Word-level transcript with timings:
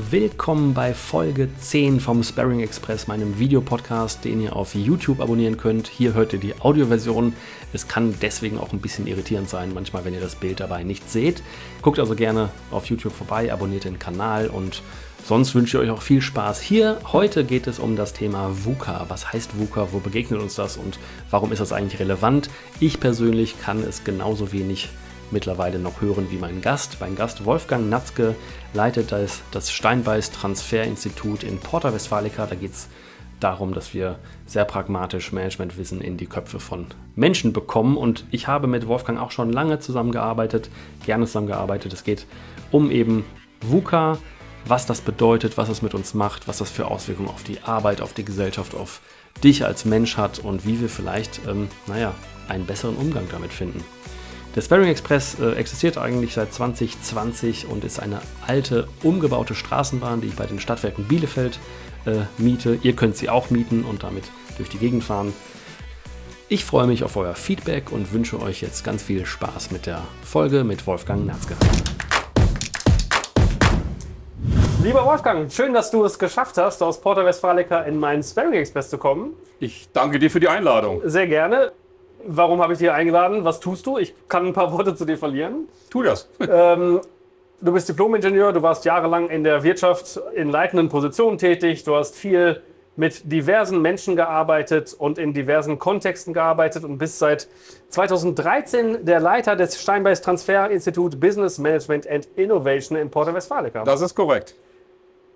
Willkommen 0.00 0.74
bei 0.74 0.94
Folge 0.94 1.48
10 1.58 1.98
vom 1.98 2.22
Sparring 2.22 2.60
Express, 2.60 3.08
meinem 3.08 3.40
Videopodcast, 3.40 4.24
den 4.24 4.40
ihr 4.40 4.54
auf 4.54 4.76
YouTube 4.76 5.18
abonnieren 5.18 5.56
könnt. 5.56 5.88
Hier 5.88 6.14
hört 6.14 6.32
ihr 6.32 6.38
die 6.38 6.54
Audioversion. 6.60 7.32
Es 7.72 7.88
kann 7.88 8.14
deswegen 8.22 8.58
auch 8.58 8.72
ein 8.72 8.78
bisschen 8.78 9.08
irritierend 9.08 9.48
sein, 9.48 9.74
manchmal, 9.74 10.04
wenn 10.04 10.14
ihr 10.14 10.20
das 10.20 10.36
Bild 10.36 10.60
dabei 10.60 10.84
nicht 10.84 11.10
seht. 11.10 11.42
Guckt 11.82 11.98
also 11.98 12.14
gerne 12.14 12.50
auf 12.70 12.86
YouTube 12.86 13.12
vorbei, 13.12 13.52
abonniert 13.52 13.86
den 13.86 13.98
Kanal 13.98 14.46
und 14.46 14.82
sonst 15.24 15.56
wünsche 15.56 15.78
ich 15.78 15.82
euch 15.82 15.90
auch 15.90 16.02
viel 16.02 16.22
Spaß 16.22 16.60
hier. 16.60 17.00
Heute 17.12 17.42
geht 17.42 17.66
es 17.66 17.80
um 17.80 17.96
das 17.96 18.12
Thema 18.12 18.50
VUCA. 18.52 19.06
Was 19.08 19.32
heißt 19.32 19.58
VUCA? 19.58 19.88
Wo 19.90 19.98
begegnet 19.98 20.40
uns 20.40 20.54
das 20.54 20.76
und 20.76 21.00
warum 21.30 21.50
ist 21.50 21.58
das 21.58 21.72
eigentlich 21.72 21.98
relevant? 21.98 22.50
Ich 22.78 23.00
persönlich 23.00 23.60
kann 23.60 23.82
es 23.82 24.04
genauso 24.04 24.52
wenig 24.52 24.90
mittlerweile 25.32 25.78
noch 25.78 26.00
hören 26.00 26.30
wie 26.30 26.36
mein 26.36 26.60
Gast. 26.60 26.98
Mein 27.00 27.16
Gast 27.16 27.44
Wolfgang 27.44 27.88
Natzke 27.88 28.34
leitet 28.74 29.12
das, 29.12 29.42
das 29.50 29.70
Steinbeiß 29.70 30.30
Transferinstitut 30.30 31.42
in 31.42 31.58
Porta 31.58 31.92
Westfalica. 31.92 32.46
Da 32.46 32.54
geht 32.54 32.72
es 32.72 32.88
darum, 33.40 33.74
dass 33.74 33.94
wir 33.94 34.18
sehr 34.46 34.64
pragmatisch 34.64 35.32
Managementwissen 35.32 36.00
in 36.00 36.16
die 36.16 36.26
Köpfe 36.26 36.60
von 36.60 36.86
Menschen 37.14 37.52
bekommen. 37.52 37.96
Und 37.96 38.24
ich 38.30 38.48
habe 38.48 38.66
mit 38.66 38.86
Wolfgang 38.86 39.20
auch 39.20 39.30
schon 39.30 39.52
lange 39.52 39.78
zusammengearbeitet, 39.78 40.70
gerne 41.04 41.26
zusammengearbeitet. 41.26 41.92
Es 41.92 42.04
geht 42.04 42.26
um 42.70 42.90
eben 42.90 43.24
VUCA, 43.60 44.18
was 44.66 44.86
das 44.86 45.00
bedeutet, 45.00 45.56
was 45.56 45.68
es 45.68 45.82
mit 45.82 45.94
uns 45.94 46.14
macht, 46.14 46.48
was 46.48 46.58
das 46.58 46.70
für 46.70 46.86
Auswirkungen 46.86 47.28
auf 47.28 47.42
die 47.42 47.60
Arbeit, 47.62 48.00
auf 48.00 48.12
die 48.12 48.24
Gesellschaft, 48.24 48.74
auf 48.74 49.00
dich 49.42 49.64
als 49.64 49.84
Mensch 49.84 50.16
hat 50.16 50.40
und 50.40 50.66
wie 50.66 50.80
wir 50.80 50.88
vielleicht, 50.88 51.40
ähm, 51.46 51.68
naja, 51.86 52.14
einen 52.48 52.66
besseren 52.66 52.96
Umgang 52.96 53.24
damit 53.30 53.52
finden. 53.52 53.84
Der 54.58 54.62
Sparring 54.62 54.88
Express 54.88 55.38
äh, 55.38 55.52
existiert 55.52 55.98
eigentlich 55.98 56.34
seit 56.34 56.52
2020 56.52 57.68
und 57.68 57.84
ist 57.84 58.00
eine 58.00 58.18
alte, 58.44 58.88
umgebaute 59.04 59.54
Straßenbahn, 59.54 60.20
die 60.20 60.26
ich 60.26 60.34
bei 60.34 60.46
den 60.46 60.58
Stadtwerken 60.58 61.04
Bielefeld 61.04 61.60
äh, 62.06 62.22
miete. 62.38 62.76
Ihr 62.82 62.96
könnt 62.96 63.16
sie 63.16 63.28
auch 63.28 63.50
mieten 63.50 63.84
und 63.84 64.02
damit 64.02 64.24
durch 64.56 64.68
die 64.68 64.78
Gegend 64.78 65.04
fahren. 65.04 65.32
Ich 66.48 66.64
freue 66.64 66.88
mich 66.88 67.04
auf 67.04 67.16
euer 67.16 67.36
Feedback 67.36 67.92
und 67.92 68.12
wünsche 68.12 68.42
euch 68.42 68.60
jetzt 68.60 68.82
ganz 68.82 69.00
viel 69.00 69.24
Spaß 69.26 69.70
mit 69.70 69.86
der 69.86 70.02
Folge 70.24 70.64
mit 70.64 70.88
Wolfgang 70.88 71.24
Natzke. 71.24 71.54
Lieber 74.82 75.06
Wolfgang, 75.06 75.52
schön, 75.52 75.72
dass 75.72 75.92
du 75.92 76.04
es 76.04 76.18
geschafft 76.18 76.58
hast, 76.58 76.82
aus 76.82 77.00
Porta 77.00 77.24
Westfalica 77.24 77.82
in 77.82 78.00
meinen 78.00 78.24
Sparring 78.24 78.54
Express 78.54 78.90
zu 78.90 78.98
kommen. 78.98 79.34
Ich 79.60 79.88
danke 79.92 80.18
dir 80.18 80.32
für 80.32 80.40
die 80.40 80.48
Einladung. 80.48 81.00
Sehr 81.04 81.28
gerne. 81.28 81.70
Warum 82.26 82.60
habe 82.60 82.72
ich 82.72 82.78
dich 82.78 82.90
eingeladen? 82.90 83.44
Was 83.44 83.60
tust 83.60 83.86
du? 83.86 83.98
Ich 83.98 84.14
kann 84.28 84.46
ein 84.46 84.52
paar 84.52 84.72
Worte 84.76 84.94
zu 84.94 85.04
dir 85.04 85.18
verlieren. 85.18 85.68
Tu 85.90 86.02
das. 86.02 86.28
Ähm, 86.50 87.00
du 87.60 87.72
bist 87.72 87.88
Diplom-Ingenieur, 87.88 88.52
du 88.52 88.62
warst 88.62 88.84
jahrelang 88.84 89.28
in 89.28 89.44
der 89.44 89.62
Wirtschaft 89.62 90.20
in 90.34 90.50
leitenden 90.50 90.88
Positionen 90.88 91.38
tätig, 91.38 91.84
du 91.84 91.94
hast 91.94 92.16
viel 92.16 92.62
mit 92.98 93.30
diversen 93.30 93.80
Menschen 93.80 94.16
gearbeitet 94.16 94.94
und 94.98 95.18
in 95.18 95.32
diversen 95.32 95.78
Kontexten 95.78 96.34
gearbeitet 96.34 96.84
und 96.84 96.98
bist 96.98 97.20
seit 97.20 97.46
2013 97.90 99.04
der 99.04 99.20
Leiter 99.20 99.54
des 99.54 99.80
Steinbeis 99.80 100.20
Transferinstitut 100.20 101.20
Business 101.20 101.58
Management 101.58 102.08
and 102.08 102.26
Innovation 102.34 102.98
in 102.98 103.08
Porta 103.08 103.32
Westfalica. 103.32 103.84
Das 103.84 104.00
ist 104.00 104.16
korrekt. 104.16 104.56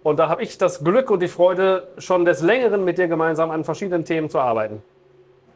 Und 0.03 0.19
da 0.19 0.29
habe 0.29 0.43
ich 0.43 0.59
das 0.59 0.83
Glück 0.83 1.09
und 1.11 1.21
die 1.21 1.29
Freude, 1.29 1.87
schon 1.99 2.25
des 2.25 2.43
Längeren 2.43 2.85
mit 2.85 2.99
dir 2.99 3.07
gemeinsam 3.07 3.53
an 3.53 3.63
verschiedenen 3.63 4.05
Themen 4.05 4.29
zu 4.29 4.41
arbeiten. 4.41 4.83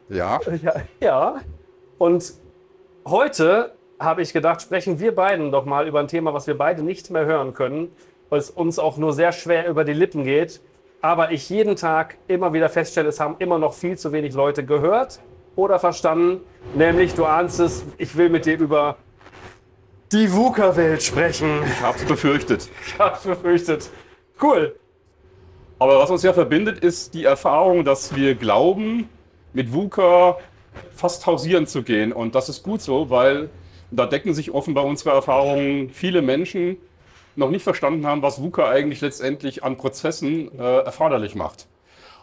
Ja. 0.09 0.39
Ja, 0.61 0.75
ja. 0.99 1.35
Und 1.97 2.33
heute 3.05 3.73
habe 3.99 4.21
ich 4.21 4.33
gedacht, 4.33 4.61
sprechen 4.61 4.99
wir 4.99 5.13
beiden 5.15 5.51
doch 5.51 5.65
mal 5.65 5.87
über 5.87 5.99
ein 5.99 6.07
Thema, 6.07 6.33
was 6.33 6.47
wir 6.47 6.57
beide 6.57 6.83
nicht 6.83 7.09
mehr 7.09 7.25
hören 7.25 7.53
können, 7.53 7.91
weil 8.29 8.39
es 8.39 8.49
uns 8.49 8.79
auch 8.79 8.97
nur 8.97 9.13
sehr 9.13 9.31
schwer 9.31 9.67
über 9.67 9.83
die 9.83 9.93
Lippen 9.93 10.23
geht. 10.23 10.61
Aber 11.01 11.31
ich 11.31 11.49
jeden 11.49 11.75
Tag 11.75 12.17
immer 12.27 12.53
wieder 12.53 12.69
feststelle, 12.69 13.09
es 13.09 13.19
haben 13.19 13.35
immer 13.39 13.59
noch 13.59 13.73
viel 13.73 13.97
zu 13.97 14.11
wenig 14.11 14.33
Leute 14.33 14.65
gehört 14.65 15.19
oder 15.55 15.79
verstanden. 15.79 16.41
Nämlich, 16.75 17.13
du 17.13 17.25
ahnst 17.25 17.59
es, 17.59 17.85
ich 17.97 18.15
will 18.17 18.29
mit 18.29 18.45
dir 18.45 18.59
über 18.59 18.97
die 20.11 20.31
VUCA-Welt 20.31 21.03
sprechen. 21.03 21.63
Ich 21.65 21.81
habe 21.81 21.97
es 21.97 22.05
befürchtet. 22.05 22.69
Ich 22.85 22.97
habe 22.97 23.15
es 23.15 23.23
befürchtet. 23.23 23.89
Cool. 24.41 24.75
Aber 25.79 25.99
was 25.99 26.09
uns 26.09 26.23
ja 26.23 26.33
verbindet, 26.33 26.79
ist 26.79 27.13
die 27.13 27.25
Erfahrung, 27.25 27.83
dass 27.83 28.15
wir 28.15 28.35
glauben, 28.35 29.09
mit 29.53 29.73
VUCA 29.73 30.37
fast 30.93 31.25
hausieren 31.25 31.67
zu 31.67 31.83
gehen. 31.83 32.13
Und 32.13 32.35
das 32.35 32.49
ist 32.49 32.63
gut 32.63 32.81
so, 32.81 33.09
weil 33.09 33.49
da 33.91 34.05
decken 34.05 34.33
sich 34.33 34.51
offenbar 34.51 34.85
unsere 34.85 35.11
Erfahrungen 35.11 35.89
viele 35.89 36.21
Menschen 36.21 36.77
noch 37.35 37.49
nicht 37.49 37.63
verstanden 37.63 38.05
haben, 38.05 38.21
was 38.21 38.41
VUCA 38.41 38.69
eigentlich 38.69 39.01
letztendlich 39.01 39.63
an 39.63 39.77
Prozessen 39.77 40.51
äh, 40.57 40.79
erforderlich 40.79 41.35
macht. 41.35 41.67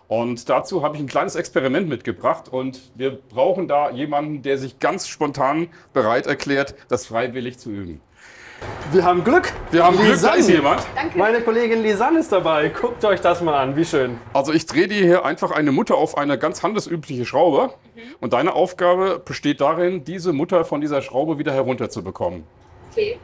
Und 0.07 0.49
dazu 0.51 0.83
habe 0.83 0.97
ich 0.97 1.03
ein 1.03 1.07
kleines 1.07 1.35
Experiment 1.35 1.89
mitgebracht 1.89 2.49
und 2.49 2.81
wir 2.95 3.13
brauchen 3.13 3.69
da 3.69 3.91
jemanden, 3.91 4.43
der 4.43 4.59
sich 4.59 4.79
ganz 4.79 5.09
spontan 5.09 5.69
bereit 5.93 6.27
erklärt, 6.27 6.75
das 6.89 7.07
freiwillig 7.07 7.59
zu 7.59 7.71
üben. 7.71 8.01
Wir 8.93 9.05
haben 9.05 9.25
Glück. 9.25 9.53
Wir 9.71 9.85
haben 9.85 9.97
Glück, 9.97 10.21
da 10.21 10.35
ist 10.35 10.49
jemand. 10.49 10.87
Danke. 10.95 11.19
Meine 11.19 11.41
Kollegin 11.41 11.83
Lisanne 11.83 12.21
ist 12.21 12.31
dabei. 12.31 12.69
Guckt 12.69 13.05
euch 13.05 13.21
das 13.21 13.41
mal 13.41 13.55
an. 13.55 13.75
Wie 13.77 13.85
schön. 13.85 14.19
Also 14.33 14.53
ich 14.53 14.67
drehe 14.67 14.87
dir 14.87 15.03
hier 15.03 15.25
einfach 15.25 15.51
eine 15.51 15.73
Mutter 15.73 15.97
auf 15.97 16.17
eine 16.17 16.39
ganz 16.39 16.63
handelsübliche 16.63 17.25
Schraube 17.25 17.75
und 18.21 18.33
deine 18.33 18.53
Aufgabe 18.53 19.21
besteht 19.25 19.61
darin, 19.61 20.05
diese 20.05 20.33
Mutter 20.33 20.65
von 20.65 20.81
dieser 20.81 21.03
Schraube 21.03 21.39
wieder 21.39 21.53
herunterzubekommen. 21.53 22.45
Okay. 22.93 23.19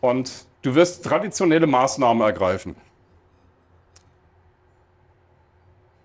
Und 0.00 0.30
du 0.62 0.74
wirst 0.74 1.04
traditionelle 1.04 1.66
Maßnahmen 1.66 2.22
ergreifen. 2.22 2.76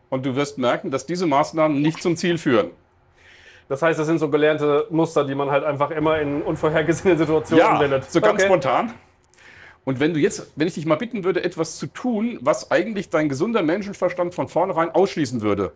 Und 0.10 0.26
du 0.26 0.36
wirst 0.36 0.58
merken, 0.58 0.92
dass 0.92 1.06
diese 1.06 1.26
Maßnahmen 1.26 1.82
nicht 1.82 2.02
zum 2.02 2.18
Ziel 2.18 2.38
führen. 2.38 2.72
Das 3.72 3.82
heißt, 3.82 3.98
das 3.98 4.06
sind 4.06 4.20
so 4.20 4.30
gelernte 4.30 4.86
Muster, 4.90 5.24
die 5.24 5.34
man 5.34 5.50
halt 5.50 5.64
einfach 5.64 5.92
immer 5.92 6.20
in 6.20 6.42
unvorhergesehene 6.42 7.18
Situationen 7.18 7.90
Ja, 7.90 8.02
so 8.02 8.20
ganz 8.20 8.42
Okay. 8.42 8.48
spontan. 8.48 8.94
Und 9.86 10.02
wenn 10.02 10.14
du 10.14 10.20
jetzt, 10.20 10.52
wenn 10.58 10.68
ich 10.68 10.74
dich 10.74 10.86
mal 10.86 10.98
bitten 10.98 11.24
würde, 11.24 11.42
etwas 11.46 11.78
zu 11.78 11.88
tun, 11.88 12.38
was 12.42 12.70
eigentlich 12.70 13.10
dein 13.10 13.30
gesunder 13.30 13.62
Menschenverstand 13.62 14.36
von 14.36 14.50
vornherein 14.50 14.90
ausschließen 14.92 15.40
würde, 15.40 15.72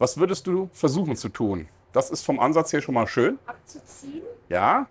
was 0.00 0.18
würdest 0.18 0.48
du 0.48 0.68
versuchen 0.72 1.14
zu 1.14 1.28
tun? 1.28 1.68
Das 1.92 2.10
ist 2.10 2.24
vom 2.24 2.40
Ansatz 2.40 2.72
her 2.72 2.82
schon 2.82 2.94
mal 2.96 3.06
schön. 3.06 3.38
Abzuziehen. 3.46 4.22
Ja. 4.48 4.88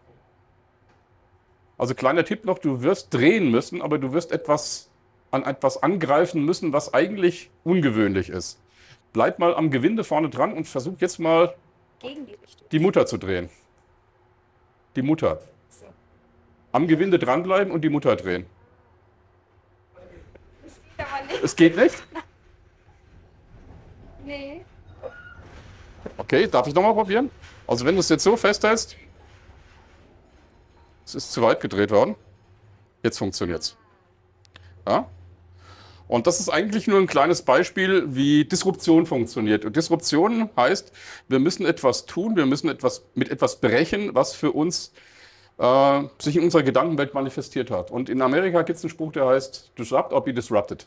Also 1.78 1.94
kleiner 1.94 2.24
Tipp 2.24 2.46
noch, 2.46 2.60
du 2.60 2.84
wirst 2.84 3.14
drehen 3.14 3.52
müssen, 3.52 3.82
aber 3.82 3.98
du 3.98 4.14
wirst 4.14 4.32
etwas 4.32 4.90
an 5.32 5.44
etwas 5.44 5.84
angreifen 5.84 6.46
müssen, 6.46 6.72
was 6.72 6.94
eigentlich 6.94 7.50
ungewöhnlich 7.66 8.30
ist. 8.30 8.62
Bleib 9.12 9.40
mal 9.40 9.54
am 9.54 9.72
Gewinde 9.72 10.06
vorne 10.06 10.30
dran 10.30 10.54
und 10.54 10.70
versuch 10.70 11.02
jetzt 11.02 11.20
mal 11.20 11.54
Gegen 12.08 12.26
die 12.26 12.34
Richtung. 12.34 12.68
die 12.72 12.80
Mutter 12.80 13.06
zu 13.06 13.18
drehen. 13.18 13.50
Die 14.96 15.02
Mutter. 15.02 15.42
Am 16.72 16.88
Gewinde 16.88 17.18
dranbleiben 17.20 17.72
und 17.72 17.82
die 17.82 17.90
Mutter 17.90 18.16
drehen. 18.16 18.46
Das 20.64 20.74
geht 20.98 21.00
aber 21.00 21.26
nicht. 21.26 21.44
Es 21.44 21.56
geht 21.56 21.76
nicht? 21.76 22.04
Nee. 24.26 24.66
Okay, 26.18 26.48
darf 26.48 26.66
ich 26.66 26.74
nochmal 26.74 26.96
probieren? 26.96 27.30
Also 27.68 27.86
wenn 27.86 27.94
du 27.94 28.00
es 28.00 28.10
jetzt 28.10 28.24
so 28.24 28.36
festhältst, 28.36 28.96
es 31.06 31.14
ist 31.14 31.32
zu 31.32 31.44
weit 31.44 31.60
gedreht 31.62 31.92
worden. 31.92 32.16
Jetzt 33.04 33.20
funktioniert's. 33.20 33.78
Ja? 34.88 35.08
Und 36.08 36.28
das 36.28 36.40
ist 36.40 36.50
eigentlich 36.50 36.88
nur 36.88 37.00
ein 37.00 37.08
kleines 37.08 37.42
Beispiel, 37.42 38.06
wie 38.16 38.46
Disruption 38.46 39.06
funktioniert. 39.06 39.66
Und 39.66 39.76
Disruption 39.76 40.50
heißt, 40.56 40.92
wir 41.28 41.40
müssen 41.40 41.66
etwas 41.66 42.06
tun, 42.06 42.36
wir 42.36 42.46
müssen 42.46 42.70
etwas 42.70 43.06
mit 43.16 43.30
etwas 43.32 43.60
brechen, 43.60 44.14
was 44.14 44.34
für 44.36 44.52
uns 44.52 44.94
äh, 45.58 46.04
sich 46.20 46.36
in 46.38 46.44
unserer 46.44 46.64
Gedankenwelt 46.64 47.14
manifestiert 47.14 47.72
hat. 47.72 47.90
Und 47.90 48.10
in 48.10 48.22
Amerika 48.22 48.62
gibt 48.62 48.78
es 48.78 48.84
einen 48.84 48.92
Spruch, 48.92 49.12
der 49.14 49.26
heißt 49.26 49.72
Disrupt 49.78 50.14
or 50.14 50.24
be 50.24 50.34
disrupted. 50.34 50.86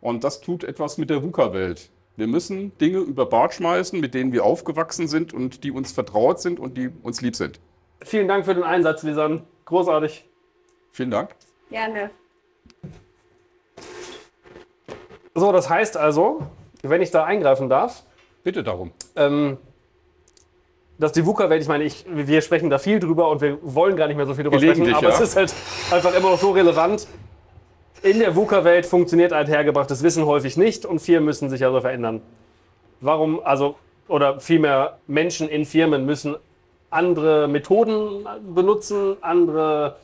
Und 0.00 0.24
das 0.24 0.40
tut 0.40 0.64
etwas 0.64 0.98
mit 0.98 1.10
der 1.10 1.22
VUCA-Welt. 1.22 1.90
Wir 2.16 2.26
müssen 2.26 2.76
Dinge 2.78 2.98
über 2.98 3.26
Bord 3.26 3.52
schmeißen, 3.52 4.00
mit 4.00 4.14
denen 4.14 4.32
wir 4.32 4.44
aufgewachsen 4.44 5.06
sind 5.06 5.34
und 5.34 5.64
die 5.64 5.70
uns 5.70 5.92
vertraut 5.92 6.40
sind 6.40 6.58
und 6.58 6.78
die 6.78 6.90
uns 7.02 7.20
lieb 7.20 7.36
sind. 7.36 7.60
Vielen 8.02 8.28
Dank 8.28 8.46
für 8.46 8.54
den 8.54 8.62
Einsatz, 8.62 9.02
Lisanne. 9.02 9.42
Großartig. 9.66 10.24
Vielen 10.92 11.10
Dank. 11.10 11.34
Gerne. 11.70 12.10
So, 15.36 15.52
das 15.52 15.68
heißt 15.68 15.96
also, 15.96 16.40
wenn 16.82 17.02
ich 17.02 17.10
da 17.10 17.24
eingreifen 17.24 17.68
darf, 17.68 18.02
Bitte 18.42 18.62
darum. 18.64 18.90
ähm, 19.16 19.58
dass 20.98 21.12
die 21.12 21.26
VUCA-Welt, 21.26 21.60
ich 21.60 21.68
meine, 21.68 21.84
ich, 21.84 22.06
wir 22.08 22.40
sprechen 22.40 22.70
da 22.70 22.78
viel 22.78 22.98
drüber 22.98 23.28
und 23.28 23.42
wir 23.42 23.58
wollen 23.62 23.96
gar 23.96 24.06
nicht 24.08 24.16
mehr 24.16 24.24
so 24.24 24.32
viel 24.34 24.44
drüber 24.44 24.58
sprechen, 24.58 24.94
aber 24.94 25.08
ja. 25.08 25.14
es 25.14 25.20
ist 25.20 25.36
halt 25.36 25.54
einfach 25.90 26.14
immer 26.14 26.30
noch 26.30 26.38
so 26.40 26.52
relevant. 26.52 27.06
In 28.02 28.18
der 28.18 28.34
VUCA-Welt 28.34 28.86
funktioniert 28.86 29.32
althergebrachtes 29.34 30.02
Wissen 30.02 30.24
häufig 30.24 30.56
nicht 30.56 30.86
und 30.86 31.00
Firmen 31.00 31.26
müssen 31.26 31.50
sich 31.50 31.62
also 31.64 31.80
verändern. 31.82 32.22
Warum, 33.02 33.40
also, 33.44 33.74
oder 34.08 34.40
vielmehr 34.40 34.96
Menschen 35.06 35.48
in 35.50 35.66
Firmen 35.66 36.06
müssen 36.06 36.36
andere 36.88 37.46
Methoden 37.46 38.26
benutzen, 38.54 39.16
andere 39.20 39.96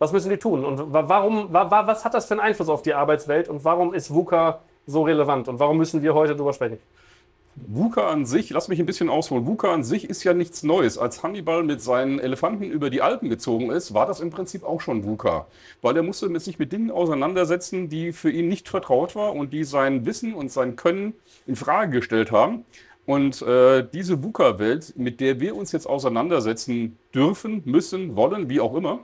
Was 0.00 0.10
müssen 0.12 0.30
die 0.30 0.38
tun? 0.38 0.64
Und 0.64 0.92
wa- 0.92 1.04
warum, 1.06 1.52
wa- 1.52 1.70
wa- 1.70 1.86
was 1.86 2.04
hat 2.04 2.14
das 2.14 2.24
für 2.26 2.32
einen 2.34 2.40
Einfluss 2.40 2.68
auf 2.70 2.82
die 2.82 2.94
Arbeitswelt 2.94 3.48
und 3.48 3.62
warum 3.64 3.92
ist 3.94 4.12
VUCA 4.12 4.58
so 4.90 5.02
relevant 5.02 5.48
und 5.48 5.58
warum 5.58 5.76
müssen 5.78 6.02
wir 6.02 6.14
heute 6.14 6.34
darüber 6.34 6.52
sprechen? 6.52 6.78
VUCA 7.66 8.08
an 8.08 8.24
sich, 8.26 8.50
lass 8.50 8.68
mich 8.68 8.80
ein 8.80 8.86
bisschen 8.86 9.08
ausholen. 9.08 9.46
VUCA 9.46 9.74
an 9.74 9.84
sich 9.84 10.08
ist 10.08 10.24
ja 10.24 10.34
nichts 10.34 10.62
Neues. 10.62 10.98
Als 10.98 11.22
Hannibal 11.22 11.62
mit 11.62 11.82
seinen 11.82 12.18
Elefanten 12.18 12.64
über 12.64 12.90
die 12.90 13.02
Alpen 13.02 13.28
gezogen 13.28 13.70
ist, 13.70 13.92
war 13.92 14.06
das 14.06 14.20
im 14.20 14.30
Prinzip 14.30 14.64
auch 14.64 14.80
schon 14.80 15.04
VUCA. 15.04 15.46
Weil 15.82 15.96
er 15.96 16.02
musste 16.02 16.38
sich 16.40 16.58
mit 16.58 16.72
Dingen 16.72 16.90
auseinandersetzen, 16.90 17.88
die 17.88 18.12
für 18.12 18.30
ihn 18.30 18.48
nicht 18.48 18.68
vertraut 18.68 19.14
waren 19.14 19.38
und 19.38 19.52
die 19.52 19.64
sein 19.64 20.06
Wissen 20.06 20.34
und 20.34 20.50
sein 20.50 20.76
Können 20.76 21.14
in 21.46 21.56
Frage 21.56 21.98
gestellt 21.98 22.30
haben. 22.32 22.64
Und 23.04 23.42
äh, 23.42 23.86
diese 23.92 24.22
VUCA-Welt, 24.22 24.94
mit 24.96 25.20
der 25.20 25.40
wir 25.40 25.56
uns 25.56 25.72
jetzt 25.72 25.86
auseinandersetzen 25.86 26.96
dürfen, 27.14 27.62
müssen, 27.64 28.16
wollen, 28.16 28.48
wie 28.48 28.60
auch 28.60 28.74
immer, 28.74 29.00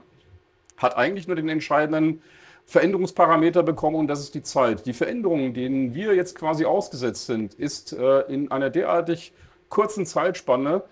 hat 0.77 0.95
eigentlich 0.95 1.27
nur 1.27 1.35
den 1.35 1.49
entscheidenden 1.49 2.21
Veränderungsparameter 2.67 3.63
bekommen 3.63 3.95
und 3.95 4.07
das 4.07 4.19
ist 4.19 4.35
die 4.35 4.43
Zeit. 4.43 4.85
Die 4.85 4.93
Veränderungen, 4.93 5.53
denen 5.53 5.95
wir 5.95 6.13
jetzt 6.13 6.35
quasi 6.35 6.65
ausgesetzt 6.65 7.25
sind, 7.25 7.53
ist 7.53 7.93
äh, 7.93 8.19
in 8.23 8.51
einer 8.51 8.69
derartig 8.69 9.33
kurzen 9.69 10.05
Zeitspanne 10.05 10.83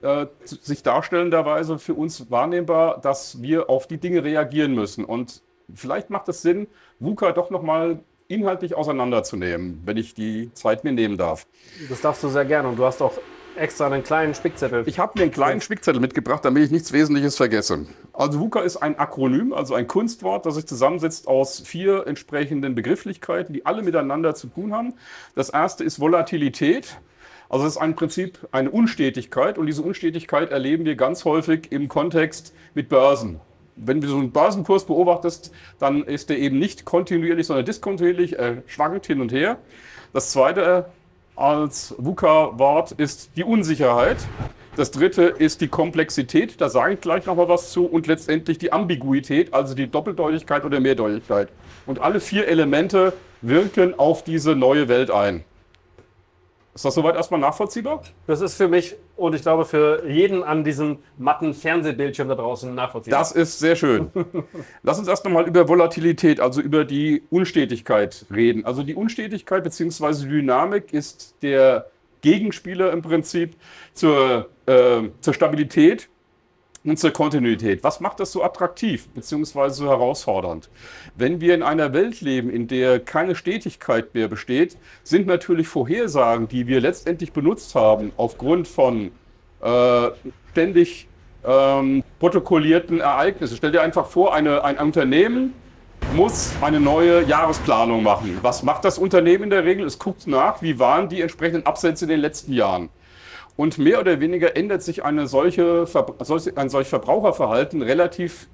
äh, 0.00 0.26
sich 0.46 0.82
darstellenderweise 0.82 1.78
für 1.78 1.92
uns 1.92 2.30
wahrnehmbar, 2.30 3.02
dass 3.02 3.42
wir 3.42 3.68
auf 3.68 3.86
die 3.86 3.98
Dinge 3.98 4.24
reagieren 4.24 4.74
müssen. 4.74 5.04
Und 5.04 5.42
vielleicht 5.74 6.08
macht 6.08 6.30
es 6.30 6.40
Sinn, 6.40 6.68
VUCA 7.00 7.32
doch 7.32 7.50
nochmal 7.50 8.00
inhaltlich 8.26 8.74
auseinanderzunehmen, 8.74 9.82
wenn 9.84 9.98
ich 9.98 10.14
die 10.14 10.50
Zeit 10.54 10.84
mir 10.84 10.92
nehmen 10.92 11.18
darf. 11.18 11.46
Das 11.90 12.00
darfst 12.00 12.22
du 12.22 12.28
sehr 12.28 12.46
gerne 12.46 12.68
und 12.68 12.78
du 12.78 12.84
hast 12.86 13.02
auch 13.02 13.12
extra 13.56 13.86
einen 13.86 14.02
kleinen 14.02 14.34
Spickzettel. 14.34 14.84
Ich 14.86 14.98
habe 14.98 15.12
mir 15.16 15.24
einen 15.24 15.32
kleinen 15.32 15.60
Spickzettel 15.60 16.00
mitgebracht, 16.00 16.44
damit 16.46 16.64
ich 16.64 16.70
nichts 16.70 16.92
Wesentliches 16.92 17.36
vergesse. 17.36 17.86
Also 18.12 18.40
VUCA 18.40 18.60
ist 18.60 18.76
ein 18.76 18.98
Akronym, 18.98 19.52
also 19.52 19.74
ein 19.74 19.86
Kunstwort, 19.86 20.44
das 20.46 20.56
sich 20.56 20.66
zusammensetzt 20.66 21.28
aus 21.28 21.60
vier 21.60 22.06
entsprechenden 22.06 22.74
Begrifflichkeiten, 22.74 23.52
die 23.52 23.66
alle 23.66 23.82
miteinander 23.82 24.34
zu 24.34 24.48
tun 24.48 24.72
haben. 24.72 24.94
Das 25.34 25.50
erste 25.50 25.84
ist 25.84 26.00
Volatilität. 26.00 26.98
Also 27.48 27.66
es 27.66 27.76
ist 27.76 27.82
im 27.82 27.96
Prinzip 27.96 28.46
eine 28.52 28.70
Unstetigkeit 28.70 29.58
und 29.58 29.66
diese 29.66 29.82
Unstetigkeit 29.82 30.50
erleben 30.50 30.84
wir 30.84 30.94
ganz 30.96 31.24
häufig 31.24 31.72
im 31.72 31.88
Kontext 31.88 32.54
mit 32.74 32.88
Börsen. 32.88 33.40
Wenn 33.74 34.00
du 34.00 34.08
so 34.08 34.18
einen 34.18 34.30
Börsenkurs 34.30 34.84
beobachtest, 34.84 35.52
dann 35.78 36.04
ist 36.04 36.30
der 36.30 36.38
eben 36.38 36.58
nicht 36.58 36.84
kontinuierlich, 36.84 37.46
sondern 37.46 37.64
diskontinuierlich, 37.64 38.38
er 38.38 38.62
schwankt 38.66 39.06
hin 39.06 39.20
und 39.20 39.32
her. 39.32 39.58
Das 40.12 40.30
zweite 40.30 40.86
als 41.34 41.94
VUCA-Wort 41.98 42.92
ist 42.92 43.30
die 43.36 43.44
Unsicherheit. 43.44 44.18
Das 44.76 44.90
dritte 44.90 45.24
ist 45.24 45.60
die 45.60 45.68
Komplexität, 45.68 46.60
da 46.60 46.68
sage 46.68 46.94
ich 46.94 47.00
gleich 47.00 47.26
nochmal 47.26 47.48
was 47.48 47.72
zu. 47.72 47.86
Und 47.86 48.06
letztendlich 48.06 48.58
die 48.58 48.72
Ambiguität, 48.72 49.52
also 49.52 49.74
die 49.74 49.90
Doppeldeutigkeit 49.90 50.64
oder 50.64 50.80
Mehrdeutigkeit. 50.80 51.48
Und 51.86 52.00
alle 52.00 52.20
vier 52.20 52.46
Elemente 52.46 53.12
wirken 53.42 53.98
auf 53.98 54.22
diese 54.22 54.54
neue 54.54 54.88
Welt 54.88 55.10
ein. 55.10 55.44
Ist 56.72 56.84
das 56.84 56.94
soweit 56.94 57.16
erstmal 57.16 57.40
nachvollziehbar? 57.40 58.02
Das 58.28 58.40
ist 58.40 58.54
für 58.54 58.68
mich 58.68 58.94
und 59.16 59.34
ich 59.34 59.42
glaube 59.42 59.64
für 59.64 60.08
jeden 60.08 60.44
an 60.44 60.62
diesem 60.62 61.00
matten 61.18 61.52
Fernsehbildschirm 61.52 62.28
da 62.28 62.36
draußen 62.36 62.72
nachvollziehbar. 62.72 63.18
Das 63.18 63.32
ist 63.32 63.58
sehr 63.58 63.74
schön. 63.74 64.10
Lass 64.84 64.98
uns 64.98 65.08
erst 65.08 65.24
nochmal 65.24 65.48
über 65.48 65.68
Volatilität, 65.68 66.38
also 66.38 66.60
über 66.60 66.84
die 66.84 67.24
Unstetigkeit 67.28 68.24
reden. 68.32 68.64
Also 68.64 68.84
die 68.84 68.94
Unstetigkeit 68.94 69.64
bzw. 69.64 70.28
Dynamik 70.28 70.92
ist 70.92 71.34
der 71.42 71.90
Gegenspieler 72.20 72.92
im 72.92 73.02
Prinzip 73.02 73.56
zur, 73.92 74.48
äh, 74.70 75.10
zur 75.20 75.34
Stabilität 75.34 76.08
und 76.84 76.98
zur 76.98 77.10
Kontinuität. 77.10 77.84
Was 77.84 78.00
macht 78.00 78.20
das 78.20 78.32
so 78.32 78.42
attraktiv 78.42 79.08
bzw. 79.08 79.68
so 79.70 79.88
herausfordernd? 79.88 80.70
Wenn 81.16 81.40
wir 81.40 81.54
in 81.54 81.62
einer 81.62 81.92
Welt 81.92 82.20
leben, 82.20 82.50
in 82.50 82.68
der 82.68 83.00
keine 83.00 83.34
Stetigkeit 83.34 84.14
mehr 84.14 84.28
besteht, 84.28 84.76
sind 85.02 85.26
natürlich 85.26 85.68
Vorhersagen, 85.68 86.48
die 86.48 86.66
wir 86.66 86.80
letztendlich 86.80 87.32
benutzt 87.32 87.74
haben, 87.74 88.12
aufgrund 88.16 88.68
von 88.68 89.10
äh, 89.60 90.08
ständig 90.52 91.08
ähm, 91.44 92.02
protokollierten 92.18 93.00
Ereignissen. 93.00 93.56
Stell 93.56 93.72
dir 93.72 93.82
einfach 93.82 94.06
vor, 94.06 94.34
eine, 94.34 94.64
ein 94.64 94.78
Unternehmen 94.78 95.52
muss 96.14 96.52
eine 96.60 96.80
neue 96.80 97.24
Jahresplanung 97.24 98.02
machen. 98.02 98.38
Was 98.42 98.62
macht 98.62 98.84
das 98.84 98.98
Unternehmen 98.98 99.44
in 99.44 99.50
der 99.50 99.64
Regel? 99.64 99.86
Es 99.86 99.98
guckt 99.98 100.26
nach, 100.26 100.62
wie 100.62 100.78
waren 100.78 101.08
die 101.08 101.20
entsprechenden 101.20 101.66
Absätze 101.66 102.06
in 102.06 102.08
den 102.08 102.20
letzten 102.20 102.52
Jahren. 102.52 102.88
Und 103.60 103.76
mehr 103.76 104.00
oder 104.00 104.20
weniger 104.20 104.56
ändert 104.56 104.80
sich 104.80 105.04
eine 105.04 105.26
solche, 105.26 105.84
ein 106.54 106.68
solch 106.70 106.88
Verbraucherverhalten 106.88 107.82
relativ 107.82 108.48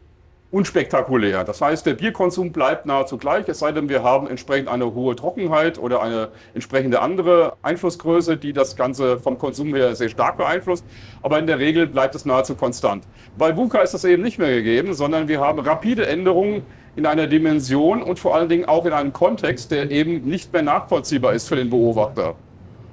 unspektakulär. 0.50 1.44
Das 1.44 1.61
heißt, 1.61 1.87
der 1.87 1.94
Bierkonsum 1.94 2.50
bleibt 2.50 2.87
nahezu 2.87 3.17
gleich, 3.17 3.47
es 3.47 3.61
sei 3.61 3.70
denn, 3.70 3.88
wir 3.88 4.03
haben 4.03 4.26
entsprechend 4.26 4.69
eine 4.69 4.93
hohe 4.94 5.14
Trockenheit 5.14 5.79
oder 5.79 6.03
eine 6.03 6.31
entsprechende 6.55 7.03
andere 7.03 7.53
Einflussgröße, 7.62 8.37
die 8.37 8.53
das 8.53 8.75
Ganze 8.75 9.20
vom 9.20 9.38
Konsum 9.38 9.76
her 9.76 9.94
sehr 9.94 10.08
stark 10.08 10.38
beeinflusst. 10.38 10.85
Aber 11.23 11.38
in 11.38 11.47
der 11.47 11.61
Regel 11.61 11.87
bleibt 11.87 12.17
es 12.17 12.25
nahezu 12.25 12.56
konstant. 12.56 13.05
Bei 13.38 13.56
VUCA 13.56 13.82
ist 13.82 13.94
das 13.94 14.05
eben 14.05 14.25
nicht 14.25 14.41
mehr 14.41 14.56
gegeben, 14.56 14.93
sondern 14.93 15.29
wir 15.29 15.38
haben 15.38 15.61
rapide 15.61 16.05
Änderungen 16.09 16.64
in 16.97 17.06
einer 17.06 17.29
Dimension 17.29 18.02
und 18.02 18.19
vor 18.19 18.35
allen 18.35 18.49
Dingen 18.49 18.64
auch 18.64 18.85
in 18.85 18.93
einem 18.93 19.12
Kontext, 19.12 19.70
der 19.70 19.88
eben 19.88 20.23
nicht 20.25 20.52
mehr 20.52 20.62
nachvollziehbar 20.62 21.32
ist 21.32 21.47
für 21.47 21.55
den 21.55 21.70
Beobachter. 21.70 22.35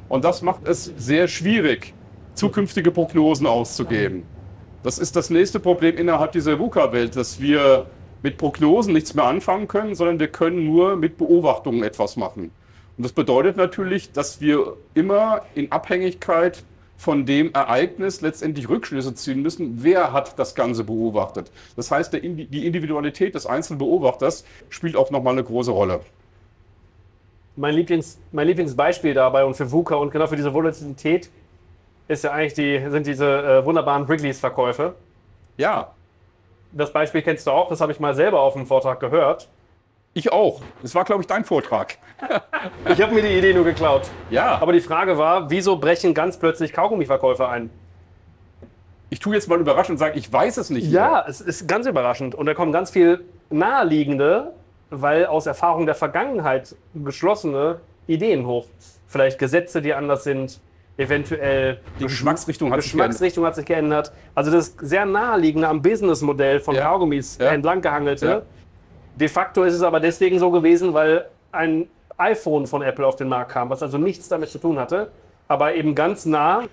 Und 0.10 0.24
das 0.24 0.44
macht 0.44 0.68
es 0.68 0.94
sehr 0.96 1.28
schwierig, 1.28 1.96
zukünftige 2.36 2.92
Prognosen 2.92 3.48
auszugeben. 3.48 4.24
Das 4.84 5.00
ist 5.00 5.16
das 5.16 5.30
nächste 5.30 5.60
Problem 5.60 5.98
innerhalb 5.98 6.34
dieser 6.34 6.60
VUCA-Welt, 6.60 7.16
dass 7.16 7.40
wir 7.40 7.86
mit 8.22 8.38
Prognosen 8.38 8.94
nichts 8.94 9.14
mehr 9.14 9.26
anfangen 9.26 9.68
können, 9.68 9.96
sondern 9.96 10.20
wir 10.20 10.28
können 10.28 10.66
nur 10.66 10.96
mit 10.96 11.18
Beobachtungen 11.18 11.84
etwas 11.84 12.16
machen. 12.16 12.52
Und 12.98 13.04
das 13.04 13.12
bedeutet 13.14 13.58
natürlich, 13.58 14.12
dass 14.12 14.40
wir 14.42 14.78
immer 14.94 15.42
in 15.56 15.72
Abhängigkeit 15.72 16.64
von 16.96 17.26
dem 17.26 17.52
Ereignis 17.54 18.22
letztendlich 18.22 18.70
Rückschlüsse 18.70 19.14
ziehen 19.16 19.42
müssen, 19.42 19.84
wer 19.84 20.14
hat 20.14 20.38
das 20.40 20.56
Ganze 20.56 20.84
beobachtet. 20.84 21.52
Das 21.76 21.92
heißt, 21.92 22.14
Indi- 22.14 22.46
die 22.46 22.66
Individualität 22.66 23.36
des 23.36 23.46
einzelnen 23.46 23.80
Beobachters 23.80 24.46
spielt 24.70 24.96
auch 24.96 25.12
nochmal 25.12 25.34
eine 25.34 25.44
große 25.44 25.72
Rolle. 25.72 26.02
Mein, 27.56 27.76
Lieblings, 27.76 28.20
mein 28.32 28.48
Lieblingsbeispiel 28.48 29.14
dabei 29.14 29.44
und 29.44 29.56
für 29.56 29.72
VUCA 29.72 29.96
und 29.96 30.12
genau 30.12 30.28
für 30.28 30.36
diese 30.36 30.54
Volatilität 30.54 31.30
ist 32.08 32.24
ja 32.24 32.32
eigentlich 32.32 32.54
die, 32.54 32.84
sind 32.90 33.08
diese 33.08 33.26
äh, 33.26 33.66
wunderbaren 33.66 34.08
Wrigley's-Verkäufe. 34.08 34.96
Ja, 35.58 35.92
Das 36.72 36.92
Beispiel 36.92 37.22
kennst 37.22 37.46
du 37.48 37.52
auch, 37.52 37.70
das 37.70 37.80
habe 37.82 37.92
ich 37.92 38.00
mal 38.00 38.16
selber 38.16 38.42
auf 38.42 38.54
dem 38.54 38.66
Vortrag 38.66 39.00
gehört. 39.00 39.48
ich 40.16 40.32
auch. 40.32 40.62
Es 40.84 40.94
war, 40.96 41.04
glaube 41.06 41.22
ich, 41.22 41.28
dein 41.28 41.46
Vortrag. 41.46 41.98
Ich 42.88 43.02
habe 43.02 43.14
mir 43.14 43.22
die 43.22 43.38
Idee 43.38 43.54
nur 43.54 43.66
geklaut. 43.66 44.04
Ja, 44.30 44.58
Aber 44.62 44.72
die 44.72 44.80
Frage 44.80 45.18
war, 45.18 45.50
wieso 45.50 45.78
brechen 45.78 46.14
ganz 46.14 46.38
plötzlich 46.38 46.72
Kaugummiverkäufer 46.72 47.50
ein? 47.50 47.70
ich 49.10 49.20
tue 49.20 49.36
jetzt 49.36 49.48
mal 49.48 49.60
überrascht 49.60 49.92
und 49.92 49.98
sage, 50.00 50.18
ich 50.18 50.32
weiß 50.34 50.58
es 50.58 50.72
nicht. 50.72 50.90
Ja, 50.90 51.24
es 51.28 51.40
ist 51.40 51.68
ganz 51.68 51.86
überraschend. 51.86 52.34
Und 52.34 52.48
da 52.48 52.56
kommen 52.56 52.72
ganz 52.72 52.90
viel 52.90 53.24
naheliegende, 53.52 54.54
weil 54.90 55.28
aus 55.28 55.46
Erfahrung 55.46 55.86
der 55.86 55.94
Vergangenheit 55.94 56.76
geschlossene 56.96 57.80
Ideen 58.08 58.48
hoch. 58.48 58.66
Vielleicht 59.08 59.38
Gesetze, 59.38 59.84
die 59.84 59.94
anders 59.94 60.24
sind, 60.24 60.60
eventuell 60.98 61.80
Die 62.00 62.04
Geschmacksrichtung 62.04 62.72
hat 62.72 62.82
sich 62.82 62.92
geändert. 62.92 63.08
Geschmacksrichtung 63.10 63.46
hat 63.46 63.56
sich 63.56 63.66
geändert. 63.66 64.12
Also 64.36 64.52
das 64.52 64.76
sehr 64.82 65.06
naheliegende 65.06 65.68
am 65.68 65.82
Businessmodell 65.82 66.60
von 66.60 66.76
Ja. 66.76 66.84
Kaugummis 66.90 67.38
Ja. 67.40 67.48
entlang 67.52 67.82
gehangelte. 67.82 68.26
Ja. 68.28 68.42
De 69.16 69.28
facto 69.28 69.64
ist 69.64 69.74
es 69.76 69.82
aber 69.82 70.00
deswegen 70.00 70.40
so 70.40 70.52
gewesen, 70.52 70.94
weil 70.94 71.26
ein 71.52 71.88
iPhone 72.18 72.68
von 72.68 72.82
Apple 72.82 73.06
auf 73.06 73.16
den 73.16 73.28
Markt 73.28 73.52
kam, 73.52 73.70
was 73.70 73.82
also 73.82 73.98
nichts 73.98 74.28
damit 74.30 74.50
zu 74.50 74.60
tun 74.60 74.78
hatte, 74.80 75.12
aber 75.48 75.76
eben 75.76 75.96
ganz 75.96 76.26
nah 76.26 76.64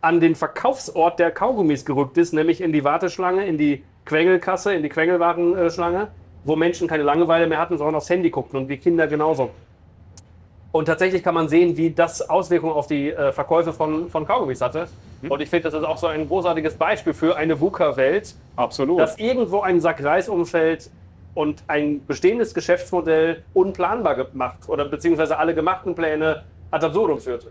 an 0.00 0.20
den 0.20 0.34
Verkaufsort 0.34 1.18
der 1.18 1.30
Kaugummis 1.30 1.84
gerückt 1.84 2.18
ist, 2.18 2.32
nämlich 2.32 2.60
in 2.60 2.72
die 2.72 2.82
Warteschlange, 2.84 3.46
in 3.46 3.58
die 3.58 3.84
Quengelkasse, 4.04 4.74
in 4.74 4.82
die 4.82 4.88
Quengelwarenschlange, 4.88 6.08
wo 6.44 6.56
Menschen 6.56 6.88
keine 6.88 7.04
Langeweile 7.04 7.46
mehr 7.46 7.58
hatten, 7.58 7.78
sondern 7.78 7.96
aufs 7.96 8.10
Handy 8.10 8.30
guckten 8.30 8.58
und 8.58 8.68
die 8.68 8.78
Kinder 8.78 9.06
genauso. 9.06 9.50
Und 10.72 10.86
tatsächlich 10.86 11.22
kann 11.22 11.34
man 11.34 11.48
sehen, 11.48 11.76
wie 11.76 11.90
das 11.90 12.28
Auswirkungen 12.28 12.72
auf 12.72 12.86
die 12.86 13.10
äh, 13.10 13.30
Verkäufe 13.30 13.74
von, 13.74 14.08
von 14.08 14.26
Kaugummis 14.26 14.62
hatte. 14.62 14.88
Und 15.28 15.40
ich 15.40 15.50
finde, 15.50 15.70
das 15.70 15.74
ist 15.74 15.84
auch 15.84 15.98
so 15.98 16.06
ein 16.06 16.26
großartiges 16.26 16.74
Beispiel 16.74 17.12
für 17.12 17.36
eine 17.36 17.60
VUCA-Welt, 17.60 18.34
Absolut. 18.56 18.98
dass 18.98 19.18
irgendwo 19.18 19.60
ein 19.60 19.80
Sack 19.80 20.02
Reis 20.02 20.30
umfällt 20.30 20.90
und 21.34 21.62
ein 21.68 22.04
bestehendes 22.06 22.54
Geschäftsmodell 22.54 23.42
unplanbar 23.52 24.16
gemacht 24.16 24.60
oder 24.66 24.86
beziehungsweise 24.86 25.38
alle 25.38 25.54
gemachten 25.54 25.94
Pläne 25.94 26.42
ad 26.70 26.84
absurdum 26.84 27.20
führte. 27.20 27.48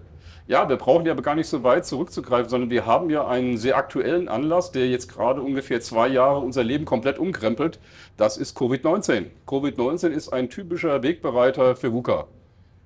Ja, 0.48 0.68
wir 0.68 0.76
brauchen 0.76 1.06
ja 1.06 1.14
aber 1.14 1.22
gar 1.22 1.36
nicht 1.36 1.48
so 1.48 1.64
weit 1.64 1.86
zurückzugreifen, 1.86 2.50
sondern 2.50 2.70
wir 2.72 2.86
haben 2.86 3.10
ja 3.10 3.28
einen 3.28 3.58
sehr 3.58 3.78
aktuellen 3.78 4.28
Anlass, 4.28 4.72
der 4.72 4.88
jetzt 4.88 5.08
gerade 5.08 5.42
ungefähr 5.42 5.80
zwei 5.80 6.08
Jahre 6.08 6.40
unser 6.40 6.64
Leben 6.64 6.86
komplett 6.86 7.20
umkrempelt. 7.20 7.80
Das 8.18 8.38
ist 8.38 8.58
Covid-19. 8.58 9.28
Covid-19 9.48 10.10
ist 10.10 10.34
ein 10.34 10.50
typischer 10.50 11.04
Wegbereiter 11.04 11.76
für 11.76 11.94
VUCA. 11.94 12.26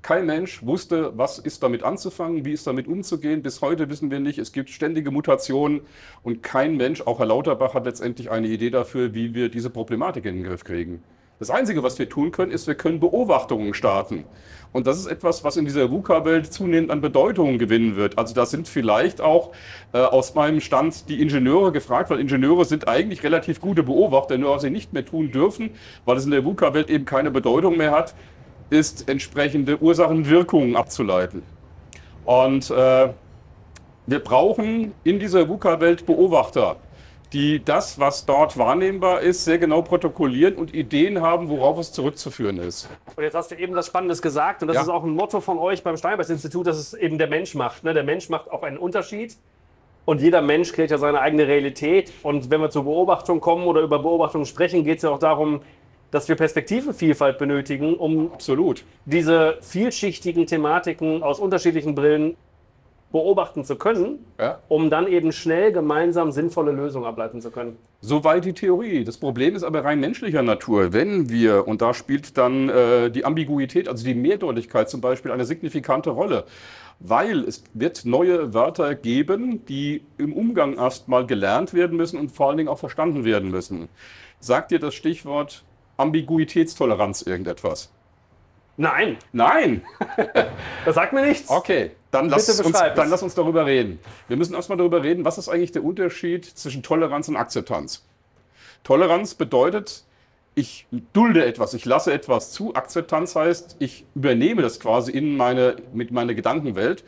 Kein 0.06 0.28
Mensch 0.28 0.64
wusste, 0.64 1.14
was 1.18 1.40
ist 1.40 1.64
damit 1.64 1.82
anzufangen, 1.82 2.46
wie 2.46 2.52
ist 2.52 2.68
damit 2.68 2.88
umzugehen. 2.88 3.42
Bis 3.42 3.62
heute 3.62 3.90
wissen 3.90 4.12
wir 4.12 4.20
nicht. 4.20 4.38
Es 4.38 4.52
gibt 4.52 4.70
ständige 4.70 5.10
Mutationen 5.10 5.82
und 6.22 6.44
kein 6.44 6.78
Mensch, 6.78 7.02
auch 7.02 7.18
Herr 7.18 7.26
Lauterbach, 7.26 7.74
hat 7.74 7.86
letztendlich 7.86 8.30
eine 8.30 8.46
Idee 8.46 8.70
dafür, 8.70 9.16
wie 9.16 9.34
wir 9.34 9.50
diese 9.50 9.72
Problematik 9.72 10.26
in 10.26 10.36
den 10.36 10.44
Griff 10.44 10.64
kriegen. 10.64 11.02
Das 11.40 11.50
Einzige, 11.50 11.82
was 11.82 11.98
wir 11.98 12.08
tun 12.08 12.32
können, 12.32 12.52
ist, 12.52 12.68
wir 12.68 12.76
können 12.76 13.00
Beobachtungen 13.00 13.74
starten. 13.74 14.26
Und 14.72 14.86
das 14.86 15.00
ist 15.00 15.08
etwas, 15.08 15.44
was 15.44 15.58
in 15.58 15.66
dieser 15.66 15.90
VUCA-Welt 15.90 16.54
zunehmend 16.54 16.92
an 16.92 17.02
Bedeutung 17.02 17.58
gewinnen 17.58 17.96
wird. 17.96 18.20
Also 18.20 18.36
da 18.36 18.46
sind 18.46 18.68
vielleicht 18.68 19.22
auch 19.22 19.54
äh, 19.92 19.98
aus 19.98 20.36
meinem 20.36 20.62
Stand 20.62 21.10
die 21.10 21.20
Ingenieure 21.20 21.72
gefragt, 21.72 22.12
weil 22.12 22.20
Ingenieure 22.20 22.64
sind 22.66 22.88
eigentlich 22.88 23.24
relativ 23.24 23.60
gute 23.60 23.82
Beobachter, 23.82 24.38
nur 24.38 24.52
was 24.52 24.62
sie 24.62 24.70
nicht 24.70 24.94
mehr 24.94 25.04
tun 25.04 25.32
dürfen, 25.32 25.72
weil 26.06 26.16
es 26.16 26.26
in 26.26 26.32
der 26.32 26.46
VUCA-Welt 26.46 26.92
eben 26.92 27.06
keine 27.06 27.32
Bedeutung 27.32 27.76
mehr 27.76 27.92
hat, 27.92 28.14
ist 28.70 29.10
entsprechende 29.10 29.82
Ursachen-Wirkungen 29.82 30.76
abzuleiten. 30.76 31.44
Und 32.26 32.70
äh, 32.72 33.10
wir 34.08 34.20
brauchen 34.20 34.94
in 35.04 35.20
dieser 35.20 35.48
VUCA-Welt 35.48 36.06
Beobachter 36.06 36.78
die 37.36 37.64
das, 37.64 38.00
was 38.00 38.26
dort 38.26 38.58
wahrnehmbar 38.58 39.20
ist, 39.20 39.44
sehr 39.44 39.58
genau 39.58 39.82
protokollieren 39.82 40.56
und 40.56 40.74
Ideen 40.74 41.22
haben, 41.22 41.50
worauf 41.50 41.78
es 41.78 41.92
zurückzuführen 41.92 42.58
ist. 42.58 42.90
Und 43.16 43.24
jetzt 43.24 43.36
hast 43.36 43.52
du 43.52 43.56
eben 43.56 43.74
das 43.74 43.88
Spannendes 43.88 44.22
gesagt 44.22 44.62
und 44.62 44.70
das 44.70 44.76
Ja. 44.76 44.82
ist 44.84 44.90
auch 44.90 45.04
ein 45.04 45.10
Motto 45.10 45.42
von 45.42 45.58
euch 45.58 45.84
beim 45.84 45.98
Steinbeis-Institut, 45.98 46.66
dass 46.66 46.78
es 46.78 46.94
eben 46.94 47.18
der 47.18 47.28
Mensch 47.28 47.54
macht. 47.54 47.84
Ne? 47.84 47.94
Der 47.94 48.04
Mensch 48.04 48.30
macht 48.30 48.50
auch 48.50 48.64
einen 48.64 48.78
Unterschied 48.78 49.36
und 50.06 50.22
jeder 50.22 50.42
Mensch 50.42 50.72
kriegt 50.72 50.92
ja 50.92 50.98
seine 50.98 51.20
eigene 51.20 51.46
Realität. 51.46 52.14
Und 52.24 52.50
wenn 52.52 52.62
wir 52.62 52.70
zur 52.70 52.86
Beobachtung 52.86 53.42
kommen 53.42 53.66
oder 53.66 53.82
über 53.82 54.00
Beobachtung 54.00 54.46
sprechen, 54.46 54.86
geht 54.86 54.98
es 54.98 55.04
ja 55.04 55.10
auch 55.10 55.20
darum, 55.20 55.60
dass 56.12 56.28
wir 56.30 56.36
Perspektivenvielfalt 56.36 57.38
benötigen, 57.38 57.96
um 57.96 58.32
Absolut. 58.32 58.84
diese 59.06 59.58
vielschichtigen 59.62 60.48
Thematiken 60.48 61.24
aus 61.24 61.40
unterschiedlichen 61.40 61.96
Brillen 61.96 62.38
beobachten 63.12 63.64
zu 63.64 63.78
können, 63.78 64.20
Ja. 64.38 64.60
um 64.68 64.90
dann 64.90 65.08
eben 65.08 65.32
schnell 65.32 65.72
gemeinsam 65.72 66.32
sinnvolle 66.32 66.74
Lösungen 66.74 67.06
ableiten 67.06 67.40
zu 67.40 67.50
können. 67.50 67.78
Soweit 68.02 68.44
die 68.44 68.52
Theorie. 68.52 69.06
Das 69.06 69.18
Problem 69.18 69.56
ist 69.56 69.64
aber 69.64 69.86
rein 69.86 70.02
menschlicher 70.02 70.42
Natur. 70.42 70.92
Wenn 70.92 71.30
wir, 71.30 71.66
und 71.66 71.82
da 71.82 71.94
spielt 71.94 72.38
dann 72.38 72.68
äh, 72.68 73.10
die 73.10 73.24
Ambiguität, 73.24 73.88
also 73.88 74.04
die 74.04 74.16
Mehrdeutigkeit 74.16 74.90
zum 74.90 75.00
Beispiel, 75.00 75.32
eine 75.32 75.46
signifikante 75.46 76.10
Rolle. 76.10 76.44
Weil 77.00 77.46
es 77.46 77.64
wird 77.74 78.06
neue 78.06 78.54
Wörter 78.54 78.96
geben, 78.96 79.66
die 79.66 80.04
im 80.18 80.34
Umgang 80.34 80.76
erstmal 80.76 81.26
gelernt 81.26 81.74
werden 81.74 81.96
müssen 81.98 82.20
und 82.20 82.32
vor 82.34 82.50
allen 82.50 82.58
Dingen 82.58 82.70
auch 82.70 82.80
verstanden 82.80 83.24
werden 83.24 83.50
müssen. 83.50 83.88
Sagt 84.42 84.72
dir 84.72 84.80
das 84.80 84.94
Stichwort 84.94 85.64
Ambiguitätstoleranz 85.98 87.22
irgendetwas? 87.24 87.92
Nein, 88.78 89.18
Nein! 89.32 89.84
das 90.86 90.96
sagt 90.96 91.14
mir 91.14 91.26
nichts. 91.26 91.50
Okay, 91.50 91.92
dann 92.12 92.28
lass, 92.28 92.60
uns, 92.60 92.72
dann 92.72 93.10
lass 93.10 93.24
uns 93.24 93.34
darüber 93.34 93.66
reden. 93.66 94.00
Wir 94.28 94.36
müssen 94.36 94.54
erstmal 94.54 94.78
darüber 94.78 95.02
reden, 95.02 95.24
was 95.24 95.38
ist 95.38 95.48
eigentlich 95.48 95.72
der 95.72 95.84
Unterschied 95.84 96.46
zwischen 96.46 96.84
Toleranz 96.84 97.30
und 97.30 97.38
Akzeptanz. 97.38 98.06
Toleranz 98.84 99.36
bedeutet, 99.36 100.04
ich 100.56 100.88
dulde 101.14 101.46
etwas, 101.46 101.74
ich 101.74 101.86
lasse 101.86 102.14
etwas 102.14 102.52
zu. 102.52 102.76
Akzeptanz 102.76 103.36
heißt, 103.36 103.78
ich 103.80 104.06
übernehme 104.14 104.62
das 104.62 104.80
quasi 104.80 105.12
in 105.12 105.38
meine, 105.38 105.78
mit 105.94 106.12
meiner 106.12 106.34
Gedankenwelt. 106.34 107.04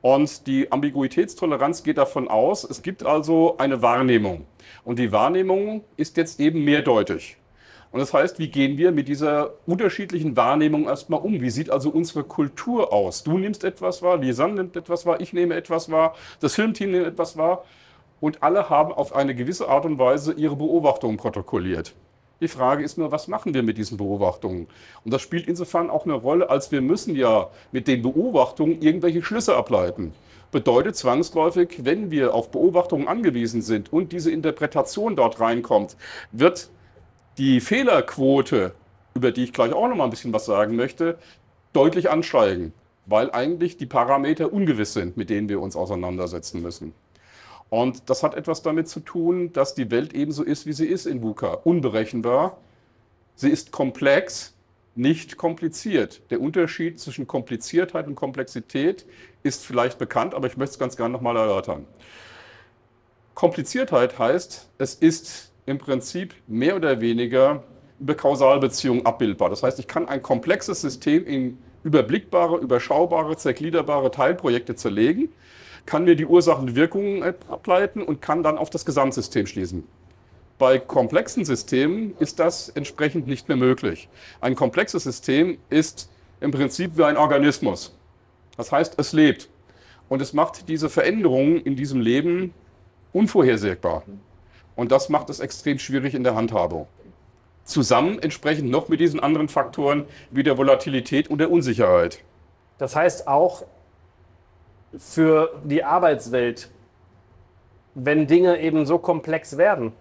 Und 0.00 0.46
die 0.46 0.70
Ambiguitätstoleranz 0.70 1.82
geht 1.82 1.98
davon 1.98 2.28
aus, 2.28 2.62
es 2.64 2.82
gibt 2.82 3.06
also 3.06 3.56
eine 3.58 3.82
Wahrnehmung. 3.82 4.46
Und 4.84 4.98
die 4.98 5.12
Wahrnehmung 5.12 5.84
ist 5.96 6.16
jetzt 6.16 6.40
eben 6.40 6.62
mehrdeutig. 6.62 7.38
Und 7.94 8.00
das 8.00 8.12
heißt, 8.12 8.40
wie 8.40 8.48
gehen 8.48 8.76
wir 8.76 8.90
mit 8.90 9.06
dieser 9.06 9.52
unterschiedlichen 9.66 10.36
Wahrnehmung 10.36 10.86
erstmal 10.86 11.20
um? 11.20 11.40
Wie 11.40 11.50
sieht 11.50 11.70
also 11.70 11.90
unsere 11.90 12.24
Kultur 12.24 12.92
aus? 12.92 13.22
Du 13.22 13.38
nimmst 13.38 13.62
etwas 13.62 14.02
wahr, 14.02 14.16
Lisanne 14.16 14.54
nimmt 14.54 14.74
etwas 14.74 15.06
wahr, 15.06 15.20
ich 15.20 15.32
nehme 15.32 15.54
etwas 15.54 15.92
wahr, 15.92 16.16
das 16.40 16.56
Filmteam 16.56 16.90
nimmt 16.90 17.06
etwas 17.06 17.36
wahr. 17.36 17.62
Und 18.20 18.42
alle 18.42 18.68
haben 18.68 18.92
auf 18.92 19.14
eine 19.14 19.32
gewisse 19.36 19.68
Art 19.68 19.84
und 19.84 20.00
Weise 20.00 20.32
ihre 20.32 20.56
Beobachtungen 20.56 21.18
protokolliert. 21.18 21.94
Die 22.40 22.48
Frage 22.48 22.82
ist 22.82 22.98
nur, 22.98 23.12
was 23.12 23.28
machen 23.28 23.54
wir 23.54 23.62
mit 23.62 23.78
diesen 23.78 23.96
Beobachtungen? 23.96 24.66
Und 25.04 25.14
das 25.14 25.22
spielt 25.22 25.46
insofern 25.46 25.88
auch 25.88 26.04
eine 26.04 26.14
Rolle, 26.14 26.50
als 26.50 26.72
wir 26.72 26.80
müssen 26.80 27.14
ja 27.14 27.48
mit 27.70 27.86
den 27.86 28.02
Beobachtungen 28.02 28.82
irgendwelche 28.82 29.22
Schlüsse 29.22 29.54
ableiten. 29.54 30.12
Bedeutet 30.50 30.96
zwangsläufig, 30.96 31.84
wenn 31.84 32.10
wir 32.10 32.34
auf 32.34 32.50
Beobachtungen 32.50 33.06
angewiesen 33.06 33.62
sind 33.62 33.92
und 33.92 34.10
diese 34.10 34.32
Interpretation 34.32 35.14
dort 35.14 35.38
reinkommt, 35.38 35.96
wird 36.32 36.70
die 37.38 37.60
Fehlerquote, 37.60 38.74
über 39.14 39.32
die 39.32 39.44
ich 39.44 39.52
gleich 39.52 39.72
auch 39.72 39.88
noch 39.88 39.96
mal 39.96 40.04
ein 40.04 40.10
bisschen 40.10 40.32
was 40.32 40.46
sagen 40.46 40.76
möchte, 40.76 41.18
deutlich 41.72 42.10
ansteigen, 42.10 42.72
weil 43.06 43.30
eigentlich 43.30 43.76
die 43.76 43.86
Parameter 43.86 44.52
ungewiss 44.52 44.92
sind, 44.92 45.16
mit 45.16 45.30
denen 45.30 45.48
wir 45.48 45.60
uns 45.60 45.76
auseinandersetzen 45.76 46.62
müssen. 46.62 46.94
Und 47.70 48.08
das 48.08 48.22
hat 48.22 48.34
etwas 48.34 48.62
damit 48.62 48.88
zu 48.88 49.00
tun, 49.00 49.52
dass 49.52 49.74
die 49.74 49.90
Welt 49.90 50.14
ebenso 50.14 50.44
ist, 50.44 50.66
wie 50.66 50.72
sie 50.72 50.86
ist 50.86 51.06
in 51.06 51.22
VUCA. 51.22 51.54
Unberechenbar. 51.64 52.58
Sie 53.34 53.50
ist 53.50 53.72
komplex, 53.72 54.54
nicht 54.94 55.36
kompliziert. 55.36 56.22
Der 56.30 56.40
Unterschied 56.40 57.00
zwischen 57.00 57.26
Kompliziertheit 57.26 58.06
und 58.06 58.14
Komplexität 58.14 59.06
ist 59.42 59.66
vielleicht 59.66 59.98
bekannt, 59.98 60.34
aber 60.34 60.46
ich 60.46 60.56
möchte 60.56 60.74
es 60.74 60.78
ganz 60.78 60.96
gerne 60.96 61.12
nochmal 61.12 61.36
erörtern. 61.36 61.86
Kompliziertheit 63.34 64.20
heißt, 64.20 64.70
es 64.78 64.94
ist 64.94 65.50
im 65.66 65.78
Prinzip 65.78 66.34
mehr 66.46 66.76
oder 66.76 67.00
weniger 67.00 67.64
über 68.00 68.14
Kausalbeziehungen 68.14 69.06
abbildbar. 69.06 69.50
Das 69.50 69.62
heißt, 69.62 69.78
ich 69.78 69.86
kann 69.86 70.08
ein 70.08 70.22
komplexes 70.22 70.80
System 70.80 71.26
in 71.26 71.58
überblickbare, 71.84 72.58
überschaubare, 72.58 73.36
zergliederbare 73.36 74.10
Teilprojekte 74.10 74.74
zerlegen, 74.74 75.28
kann 75.86 76.04
mir 76.04 76.16
die 76.16 76.26
Ursachen 76.26 76.68
und 76.68 76.76
Wirkungen 76.76 77.22
ableiten 77.22 78.02
und 78.02 78.22
kann 78.22 78.42
dann 78.42 78.58
auf 78.58 78.70
das 78.70 78.84
Gesamtsystem 78.84 79.46
schließen. 79.46 79.84
Bei 80.58 80.78
komplexen 80.78 81.44
Systemen 81.44 82.14
ist 82.18 82.38
das 82.38 82.68
entsprechend 82.70 83.26
nicht 83.26 83.48
mehr 83.48 83.56
möglich. 83.56 84.08
Ein 84.40 84.54
komplexes 84.54 85.02
System 85.02 85.58
ist 85.68 86.10
im 86.40 86.52
Prinzip 86.52 86.96
wie 86.96 87.04
ein 87.04 87.16
Organismus. 87.16 87.96
Das 88.56 88.70
heißt, 88.70 88.94
es 88.98 89.12
lebt. 89.12 89.48
Und 90.08 90.22
es 90.22 90.32
macht 90.32 90.68
diese 90.68 90.88
Veränderungen 90.88 91.56
in 91.56 91.76
diesem 91.76 92.00
Leben 92.00 92.54
unvorhersehbar. 93.12 94.04
Und 94.76 94.92
das 94.92 95.08
macht 95.08 95.30
es 95.30 95.40
extrem 95.40 95.78
schwierig 95.78 96.14
in 96.14 96.24
der 96.24 96.34
Handhabung. 96.34 96.86
Zusammen 97.64 98.18
entsprechend 98.18 98.70
noch 98.70 98.88
mit 98.88 99.00
diesen 99.00 99.20
anderen 99.20 99.48
Faktoren 99.48 100.04
wie 100.30 100.42
der 100.42 100.58
Volatilität 100.58 101.28
und 101.30 101.38
der 101.38 101.50
Unsicherheit. 101.50 102.20
Das 102.78 102.94
heißt 102.94 103.28
auch 103.28 103.64
für 104.98 105.54
die 105.64 105.82
Arbeitswelt, 105.82 106.70
wenn 107.94 108.26
Dinge 108.26 108.60
eben 108.60 108.86
so 108.86 108.98
komplex 108.98 109.56
werden, 109.56 109.92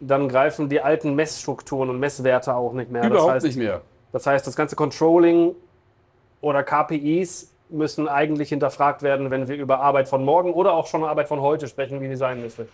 dann 0.00 0.28
greifen 0.28 0.68
die 0.68 0.80
alten 0.80 1.14
Messstrukturen 1.14 1.90
und 1.90 2.00
Messwerte 2.00 2.54
auch 2.54 2.72
nicht 2.72 2.90
mehr. 2.90 3.04
Überhaupt 3.04 3.28
das 3.28 3.34
heißt, 3.34 3.46
nicht 3.46 3.58
mehr. 3.58 3.82
Das 4.12 4.26
heißt, 4.26 4.46
das 4.46 4.56
ganze 4.56 4.76
Controlling 4.76 5.54
oder 6.40 6.62
KPIs 6.62 7.52
müssen 7.68 8.08
eigentlich 8.08 8.50
hinterfragt 8.50 9.02
werden, 9.02 9.30
wenn 9.30 9.48
wir 9.48 9.56
über 9.56 9.80
Arbeit 9.80 10.08
von 10.08 10.24
morgen 10.24 10.52
oder 10.52 10.74
auch 10.74 10.86
schon 10.86 11.04
Arbeit 11.04 11.28
von 11.28 11.40
heute 11.40 11.66
sprechen, 11.66 12.00
wie 12.00 12.08
die 12.08 12.16
sein 12.16 12.40
müsste. 12.40 12.68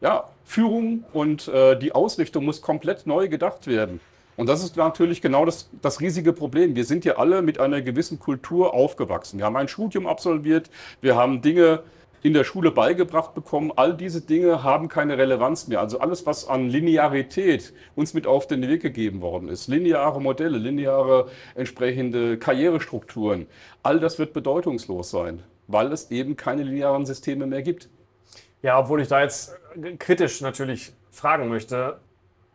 Ja, 0.00 0.30
Führung 0.44 1.04
und 1.12 1.48
äh, 1.48 1.76
die 1.78 1.92
Ausrichtung 1.92 2.44
muss 2.44 2.62
komplett 2.62 3.06
neu 3.06 3.28
gedacht 3.28 3.66
werden. 3.66 4.00
Und 4.36 4.48
das 4.48 4.62
ist 4.62 4.76
natürlich 4.76 5.20
genau 5.20 5.44
das, 5.44 5.68
das 5.82 6.00
riesige 6.00 6.32
Problem. 6.32 6.76
Wir 6.76 6.84
sind 6.84 7.04
ja 7.04 7.16
alle 7.16 7.42
mit 7.42 7.58
einer 7.58 7.82
gewissen 7.82 8.20
Kultur 8.20 8.72
aufgewachsen. 8.72 9.38
Wir 9.38 9.46
haben 9.46 9.56
ein 9.56 9.66
Studium 9.66 10.06
absolviert, 10.06 10.70
wir 11.00 11.16
haben 11.16 11.42
Dinge 11.42 11.82
in 12.22 12.34
der 12.34 12.44
Schule 12.44 12.70
beigebracht 12.70 13.34
bekommen. 13.34 13.72
All 13.74 13.96
diese 13.96 14.20
Dinge 14.20 14.62
haben 14.62 14.88
keine 14.88 15.18
Relevanz 15.18 15.66
mehr. 15.66 15.80
Also 15.80 15.98
alles, 15.98 16.26
was 16.26 16.46
an 16.46 16.68
Linearität 16.68 17.72
uns 17.96 18.14
mit 18.14 18.28
auf 18.28 18.46
den 18.46 18.62
Weg 18.62 18.82
gegeben 18.82 19.20
worden 19.20 19.48
ist, 19.48 19.66
lineare 19.66 20.20
Modelle, 20.20 20.58
lineare 20.58 21.28
entsprechende 21.56 22.38
Karrierestrukturen, 22.38 23.46
all 23.82 23.98
das 23.98 24.20
wird 24.20 24.32
bedeutungslos 24.32 25.10
sein, 25.10 25.42
weil 25.66 25.92
es 25.92 26.12
eben 26.12 26.36
keine 26.36 26.62
linearen 26.62 27.06
Systeme 27.06 27.46
mehr 27.46 27.62
gibt. 27.62 27.88
Ja, 28.62 28.78
obwohl 28.78 29.00
ich 29.00 29.08
da 29.08 29.22
jetzt 29.22 29.56
kritisch 29.98 30.40
natürlich 30.40 30.92
fragen 31.10 31.48
möchte. 31.48 31.98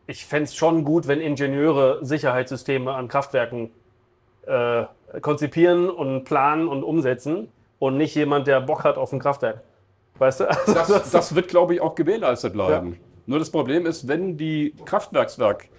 Ich 0.05 0.25
fände 0.25 0.45
es 0.45 0.55
schon 0.55 0.83
gut, 0.83 1.07
wenn 1.07 1.21
Ingenieure 1.21 2.03
Sicherheitssysteme 2.03 2.93
an 2.93 3.07
Kraftwerken 3.07 3.71
äh, 4.45 4.83
konzipieren 5.21 5.89
und 5.89 6.25
planen 6.25 6.67
und 6.67 6.83
umsetzen 6.83 7.47
und 7.79 7.97
nicht 7.97 8.15
jemand, 8.15 8.47
der 8.47 8.59
Bock 8.61 8.83
hat 8.83 8.97
auf 8.97 9.13
ein 9.13 9.19
Kraftwerk. 9.19 9.61
Weißt 10.17 10.41
du? 10.41 10.45
Also 10.49 10.73
Das, 10.73 11.11
das 11.11 11.35
wird, 11.35 11.47
glaube 11.47 11.75
ich, 11.75 11.81
auch 11.81 11.95
gewährleistet 11.95 12.53
bleiben. 12.53 12.99
Nur 13.25 13.39
das 13.39 13.49
Problem 13.49 13.85
ist, 13.85 14.07
wenn 14.07 14.37
die 14.37 14.73
Kraftwerkswerk 14.85 15.69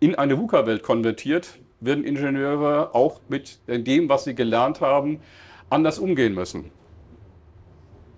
in 0.00 0.14
eine 0.14 0.38
VUCA-Welt 0.38 0.82
konvertiert, 0.82 1.58
werden 1.80 2.04
Ingenieure 2.04 2.94
auch 2.94 3.20
mit 3.28 3.58
dem, 3.66 4.08
was 4.08 4.24
sie 4.24 4.34
gelernt 4.34 4.80
haben, 4.80 5.20
anders 5.68 5.98
umgehen 5.98 6.34
müssen. 6.34 6.70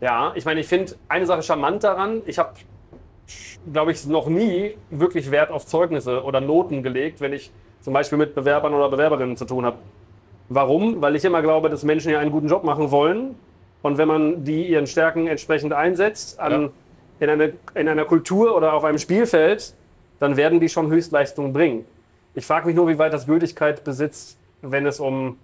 Ja, 0.02 0.32
ich 0.34 0.44
meine, 0.44 0.58
ich 0.58 0.66
finde 0.66 0.96
eine 1.08 1.26
Sache 1.26 1.42
charmant 1.44 1.84
daran. 1.84 2.22
Ich 2.26 2.36
habe, 2.40 2.54
glaube 3.72 3.92
ich, 3.92 4.04
noch 4.04 4.26
nie 4.26 4.76
wirklich 4.90 5.30
Wert 5.30 5.52
auf 5.52 5.64
Zeugnisse 5.64 6.24
oder 6.24 6.40
Noten 6.40 6.82
gelegt, 6.82 7.20
wenn 7.20 7.32
ich 7.32 7.52
zum 7.80 7.92
Beispiel 7.94 8.18
mit 8.18 8.34
Bewerbern 8.34 8.74
oder 8.74 8.88
Bewerberinnen 8.88 9.36
zu 9.36 9.44
tun 9.44 9.64
habe. 9.64 9.76
Warum? 10.48 11.00
Weil 11.00 11.14
ich 11.14 11.24
immer 11.24 11.40
glaube, 11.40 11.70
dass 11.70 11.84
Menschen 11.84 12.10
ja 12.10 12.18
einen 12.18 12.32
guten 12.32 12.48
Job 12.48 12.64
machen 12.64 12.90
wollen. 12.90 13.36
Und 13.82 13.96
wenn 13.96 14.08
man 14.08 14.44
die 14.44 14.66
ihren 14.66 14.88
Stärken 14.88 15.28
entsprechend 15.28 15.72
einsetzt, 15.72 16.40
an, 16.40 16.52
Ja. 16.52 16.70
in, 17.20 17.30
eine, 17.30 17.52
in 17.74 17.88
einer 17.88 18.04
Kultur 18.04 18.56
oder 18.56 18.72
auf 18.74 18.82
einem 18.82 18.98
Spielfeld, 18.98 19.72
dann 20.18 20.36
werden 20.36 20.58
die 20.58 20.68
schon 20.68 20.90
Höchstleistungen 20.90 21.52
bringen. 21.52 21.84
Ich 22.34 22.44
frage 22.44 22.66
mich 22.66 22.74
nur, 22.74 22.88
wie 22.88 22.98
weit 22.98 23.12
das 23.12 23.26
Gültigkeit 23.26 23.84
besitzt, 23.84 24.36
wenn 24.62 24.84
es 24.84 24.98
um, 24.98 25.38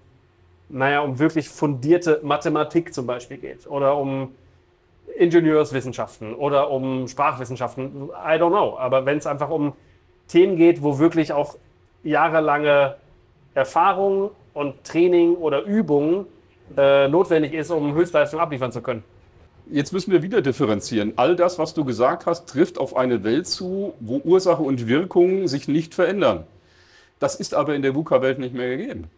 naja, 0.69 1.01
um 1.01 1.21
wirklich 1.21 1.49
fundierte 1.49 2.19
Mathematik 2.25 2.93
zum 2.93 3.07
Beispiel 3.07 3.37
geht 3.37 3.69
oder 3.69 3.97
um 3.97 4.33
Ingenieurswissenschaften 5.17 6.35
oder 6.35 6.71
um 6.71 7.09
Sprachwissenschaften. 7.09 8.11
I 8.11 8.39
don't 8.39 8.51
know. 8.51 8.77
Aber 8.79 9.07
wenn 9.07 9.19
es 9.19 9.27
einfach 9.27 9.51
um 9.51 9.73
Themen 10.29 10.57
geht, 10.57 10.83
wo 10.83 10.99
wirklich 10.99 11.33
auch 11.33 11.57
jahrelange 12.05 12.97
Erfahrung 13.55 14.31
und 14.55 14.85
Training 14.85 15.35
oder 15.35 15.63
Übung 15.63 16.27
äh, 16.77 17.09
notwendig 17.09 17.55
ist, 17.55 17.71
um 17.71 17.95
Höchstleistung 17.95 18.41
abliefern 18.41 18.73
zu 18.73 18.83
können. 18.83 19.03
Jetzt 19.71 19.93
müssen 19.93 20.13
wir 20.13 20.23
wieder 20.23 20.41
differenzieren. 20.41 21.13
All 21.17 21.37
das, 21.37 21.59
was 21.59 21.75
du 21.75 21.85
gesagt 21.85 22.27
hast, 22.27 22.49
trifft 22.49 22.79
auf 22.79 22.97
eine 22.97 23.23
Welt 23.25 23.47
zu, 23.47 23.93
wo 24.01 24.21
Ursache 24.25 24.63
und 24.63 24.87
Wirkung 24.87 25.47
sich 25.47 25.69
nicht 25.69 25.95
verändern. 25.95 26.47
Das 27.19 27.35
ist 27.35 27.55
aber 27.55 27.75
in 27.75 27.83
der 27.83 27.95
VUCA-Welt 27.95 28.39
nicht 28.39 28.55
mehr 28.55 28.77
gegeben. 28.77 29.11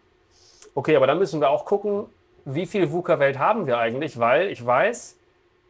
Okay, 0.73 0.95
aber 0.95 1.07
dann 1.07 1.19
müssen 1.19 1.39
wir 1.39 1.49
auch 1.49 1.65
gucken, 1.65 2.05
wie 2.45 2.65
viel 2.65 2.91
VUCA-Welt 2.91 3.39
haben 3.39 3.67
wir 3.67 3.77
eigentlich, 3.77 4.19
weil 4.19 4.49
ich 4.49 4.65
weiß, 4.65 5.17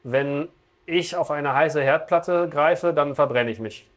wenn 0.04 0.48
ich 0.86 1.16
auf 1.16 1.32
eine 1.32 1.54
heiße 1.54 1.82
Herdplatte 1.82 2.50
greife, 2.50 2.94
dann 2.94 3.16
verbrenne 3.16 3.52
ich 3.52 3.60
mich. 3.60 3.88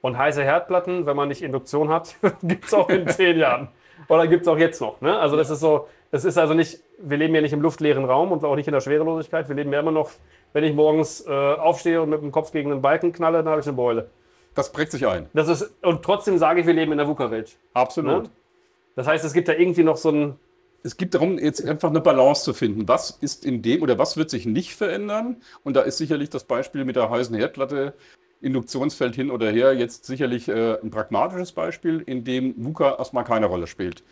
Und 0.00 0.18
heiße 0.18 0.42
Herdplatten, 0.42 1.06
wenn 1.06 1.16
man 1.16 1.28
nicht 1.28 1.42
Induktion 1.42 1.88
hat, 1.88 2.16
gibt 2.42 2.66
es 2.66 2.74
auch 2.74 2.88
in 2.88 3.08
zehn 3.08 3.36
Jahren. 3.38 3.68
Oder 4.08 4.26
gibt 4.26 4.42
es 4.42 4.48
auch 4.48 4.58
jetzt 4.58 4.80
noch. 4.80 5.00
Ne? 5.00 5.18
Also 5.18 5.36
das 5.36 5.50
ist 5.50 5.60
so, 5.60 5.88
es 6.10 6.24
ist 6.24 6.38
also 6.38 6.54
nicht, 6.54 6.80
wir 6.98 7.16
leben 7.16 7.34
ja 7.34 7.40
nicht 7.40 7.52
im 7.52 7.60
luftleeren 7.60 8.04
Raum 8.04 8.30
und 8.30 8.44
auch 8.44 8.56
nicht 8.56 8.68
in 8.68 8.72
der 8.72 8.80
Schwerelosigkeit. 8.80 9.48
Wir 9.48 9.56
leben 9.56 9.72
ja 9.72 9.80
immer 9.80 9.90
noch, 9.90 10.10
wenn 10.52 10.64
ich 10.64 10.74
morgens 10.74 11.26
äh, 11.26 11.30
aufstehe 11.30 12.00
und 12.00 12.10
mit 12.10 12.22
dem 12.22 12.30
Kopf 12.30 12.52
gegen 12.52 12.70
einen 12.70 12.82
Balken 12.82 13.12
knalle, 13.12 13.38
dann 13.38 13.48
habe 13.48 13.60
ich 13.60 13.66
eine 13.66 13.76
Beule. 13.76 14.10
Das 14.54 14.72
prägt 14.72 14.92
sich 14.92 15.06
ein. 15.06 15.28
Das 15.34 15.48
ist, 15.48 15.74
und 15.82 16.02
trotzdem 16.02 16.38
sage 16.38 16.60
ich, 16.60 16.66
wir 16.66 16.74
leben 16.74 16.92
in 16.92 16.98
der 16.98 17.06
VUCA-Welt. 17.06 17.56
Absolut. 17.74 18.24
Ne? 18.24 18.30
Das 18.94 19.06
heißt, 19.06 19.24
es 19.24 19.32
gibt 19.34 19.48
da 19.48 19.52
irgendwie 19.52 19.82
noch 19.82 19.96
so 19.98 20.10
ein, 20.10 20.38
Es 20.86 20.96
geht 20.96 21.14
darum, 21.14 21.36
jetzt 21.38 21.66
einfach 21.66 21.90
eine 21.90 22.00
Balance 22.00 22.44
zu 22.44 22.54
finden. 22.54 22.86
Was 22.86 23.18
ist 23.20 23.44
in 23.44 23.60
dem 23.60 23.82
oder 23.82 23.98
was 23.98 24.16
wird 24.16 24.30
sich 24.30 24.46
nicht 24.46 24.76
verändern? 24.76 25.38
Und 25.64 25.74
da 25.74 25.82
ist 25.82 25.98
sicherlich 25.98 26.30
das 26.30 26.44
Beispiel 26.44 26.84
mit 26.84 26.94
der 26.94 27.10
heißen 27.10 27.34
Herdplatte, 27.34 27.94
Induktionsfeld 28.40 29.16
hin 29.16 29.32
oder 29.32 29.50
her, 29.50 29.74
jetzt 29.74 30.04
sicherlich 30.04 30.46
äh, 30.48 30.78
ein 30.80 30.90
pragmatisches 30.90 31.50
Beispiel, 31.50 32.04
in 32.06 32.22
dem 32.22 32.54
VUCA 32.56 32.98
erstmal 32.98 33.24
keine 33.24 33.46
Rolle 33.46 33.66
spielt. 33.66 34.04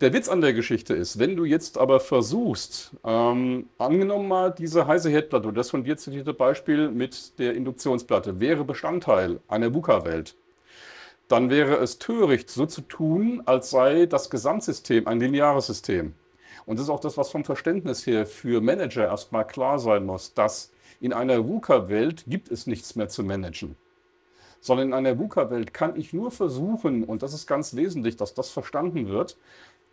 Der 0.00 0.12
Witz 0.12 0.28
an 0.28 0.42
der 0.42 0.52
Geschichte 0.52 0.94
ist, 0.94 1.18
wenn 1.18 1.34
du 1.34 1.44
jetzt 1.44 1.76
aber 1.76 1.98
versuchst, 1.98 2.92
ähm, 3.04 3.66
angenommen 3.78 4.28
mal 4.28 4.52
diese 4.56 4.86
heiße 4.86 5.10
Herdplatte, 5.10 5.48
oder 5.48 5.56
das 5.56 5.70
von 5.70 5.82
dir 5.82 5.96
zitierte 5.96 6.34
Beispiel 6.34 6.88
mit 6.88 7.38
der 7.40 7.54
Induktionsplatte, 7.54 8.38
wäre 8.38 8.64
Bestandteil 8.64 9.40
einer 9.48 9.74
VUCA-Welt, 9.74 10.36
dann 11.32 11.48
wäre 11.48 11.76
es 11.76 11.98
töricht, 11.98 12.50
so 12.50 12.66
zu 12.66 12.82
tun, 12.82 13.42
als 13.46 13.70
sei 13.70 14.04
das 14.04 14.28
Gesamtsystem 14.28 15.06
ein 15.06 15.18
lineares 15.18 15.66
System. 15.66 16.12
Und 16.66 16.78
das 16.78 16.84
ist 16.84 16.90
auch 16.90 17.00
das, 17.00 17.16
was 17.16 17.30
vom 17.30 17.42
Verständnis 17.42 18.06
her 18.06 18.26
für 18.26 18.60
Manager 18.60 19.06
erstmal 19.06 19.46
klar 19.46 19.78
sein 19.78 20.04
muss, 20.04 20.34
dass 20.34 20.70
in 21.00 21.14
einer 21.14 21.48
VUCA-Welt 21.48 22.24
gibt 22.26 22.50
es 22.50 22.66
nichts 22.66 22.96
mehr 22.96 23.08
zu 23.08 23.24
managen. 23.24 23.76
Sondern 24.60 24.88
in 24.88 24.92
einer 24.92 25.18
VUCA-Welt 25.18 25.72
kann 25.72 25.96
ich 25.96 26.12
nur 26.12 26.30
versuchen, 26.30 27.02
und 27.02 27.22
das 27.22 27.32
ist 27.32 27.46
ganz 27.46 27.74
wesentlich, 27.74 28.16
dass 28.16 28.34
das 28.34 28.50
verstanden 28.50 29.08
wird, 29.08 29.38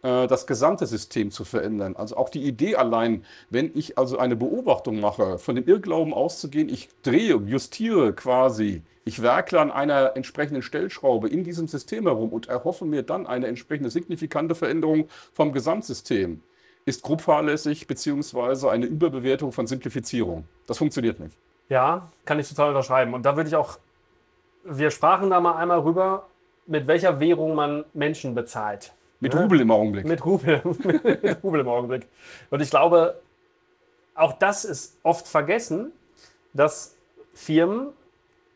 äh, 0.04 0.28
das 0.28 0.46
gesamte 0.46 0.88
System 0.88 1.32
zu 1.32 1.46
verändern. 1.46 1.96
Also 1.96 2.18
auch 2.18 2.28
die 2.28 2.44
Idee 2.44 2.76
allein, 2.76 3.24
wenn 3.50 3.72
ich 3.76 3.98
also 3.98 4.18
eine 4.18 4.36
Beobachtung 4.36 5.00
mache, 5.00 5.38
von 5.38 5.56
dem 5.56 5.66
Irrglauben 5.66 6.14
auszugehen, 6.14 6.68
ich 6.68 6.90
drehe, 7.02 7.36
justiere 7.36 8.12
quasi, 8.12 8.84
ich 9.10 9.24
werkle 9.24 9.60
an 9.60 9.72
einer 9.72 10.16
entsprechenden 10.16 10.62
Stellschraube 10.62 11.28
in 11.30 11.44
diesem 11.44 11.68
System 11.68 12.04
herum 12.04 12.30
und 12.32 12.48
erhoffe 12.48 12.86
mir 12.86 13.02
dann 13.02 13.26
eine 13.26 13.48
entsprechende 13.48 13.90
signifikante 13.90 14.54
Veränderung 14.54 15.08
vom 15.34 15.52
Gesamtsystem, 15.52 16.44
ist 16.86 17.02
grob 17.02 17.22
fahrlässig 17.22 17.88
beziehungsweise 17.88 18.70
eine 18.70 18.86
Überbewertung 18.86 19.52
von 19.52 19.66
Simplifizierung. 19.66 20.48
Das 20.68 20.78
funktioniert 20.78 21.20
nicht. 21.20 21.36
Ja, 21.70 22.12
kann 22.26 22.38
ich 22.38 22.48
total 22.48 22.70
unterschreiben. 22.70 23.16
Und 23.16 23.26
da 23.26 23.36
würde 23.36 23.50
ich 23.50 23.56
auch, 23.56 23.80
wir 24.64 24.92
sprachen 24.92 25.32
da 25.32 25.40
mal 25.40 25.56
einmal 25.56 25.80
rüber, 25.80 26.28
mit 26.68 26.86
welcher 26.86 27.20
Währung 27.20 27.56
man 27.56 27.86
Menschen 27.94 28.36
bezahlt. 28.36 28.94
Mit 29.20 29.34
Ja. 29.34 29.42
Rubel 29.42 29.60
im 29.60 29.72
Augenblick. 29.72 30.06
Mit 30.06 30.24
Rubel, 30.24 30.62
mit 30.84 31.44
Rubel 31.44 31.62
im 31.62 31.68
Augenblick. 31.68 32.08
Und 32.52 32.62
ich 32.62 32.70
glaube, 32.70 33.20
auch 34.14 34.34
das 34.34 34.66
ist 34.66 35.00
oft 35.02 35.28
vergessen, 35.28 35.94
dass 36.54 36.96
Firmen 37.34 37.90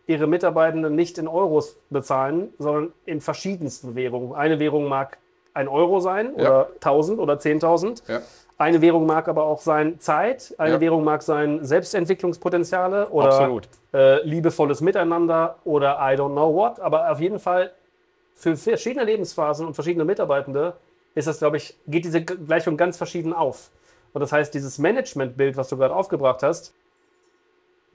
ihre 0.08 0.28
Mitarbeitenden 0.28 0.96
nicht 0.96 1.18
in 1.18 1.28
Euros 1.28 1.78
bezahlen, 1.90 2.54
sondern 2.60 2.92
in 3.06 3.22
verschiedensten 3.22 3.96
Währungen. 3.96 4.34
Eine 4.36 4.60
Währung 4.60 4.88
mag 4.88 5.18
ein 5.54 5.68
Euro 5.68 6.00
sein 6.00 6.34
Ja. 6.38 6.42
oder 6.42 6.70
1000 6.82 7.20
oder 7.20 7.36
10.000. 7.40 8.04
Ja. 8.08 8.22
Eine 8.58 8.82
Währung 8.82 9.06
mag 9.06 9.28
aber 9.28 9.44
auch 9.46 9.62
sein 9.62 10.00
Zeit, 10.00 10.54
eine 10.58 10.76
Ja. 10.76 10.82
Währung 10.82 11.04
mag 11.04 11.22
sein 11.24 11.64
Selbstentwicklungspotenziale 11.66 13.10
oder 13.10 13.62
äh, 13.94 14.22
liebevolles 14.28 14.82
Miteinander 14.82 15.56
oder 15.64 15.98
I 16.00 16.16
don't 16.16 16.32
know 16.32 16.54
what. 16.54 16.80
Aber 16.80 17.10
auf 17.12 17.20
jeden 17.20 17.40
Fall 17.40 17.72
für 18.36 18.56
verschiedene 18.56 19.06
Lebensphasen 19.06 19.66
und 19.68 19.74
verschiedene 19.74 20.06
Mitarbeitende 20.06 20.74
ist 21.16 21.28
das, 21.28 21.40
glaube 21.40 21.58
ich, 21.58 21.78
geht 21.88 22.06
diese 22.06 22.24
Gleichung 22.24 22.78
ganz 22.78 22.98
verschieden 22.98 23.34
auf. 23.34 23.70
Und 24.14 24.22
das 24.22 24.32
heißt, 24.32 24.54
dieses 24.54 24.78
Managementbild, 24.80 25.58
was 25.58 25.70
du 25.70 25.78
gerade 25.78 25.96
aufgebracht 25.96 26.44
hast, 26.44 26.74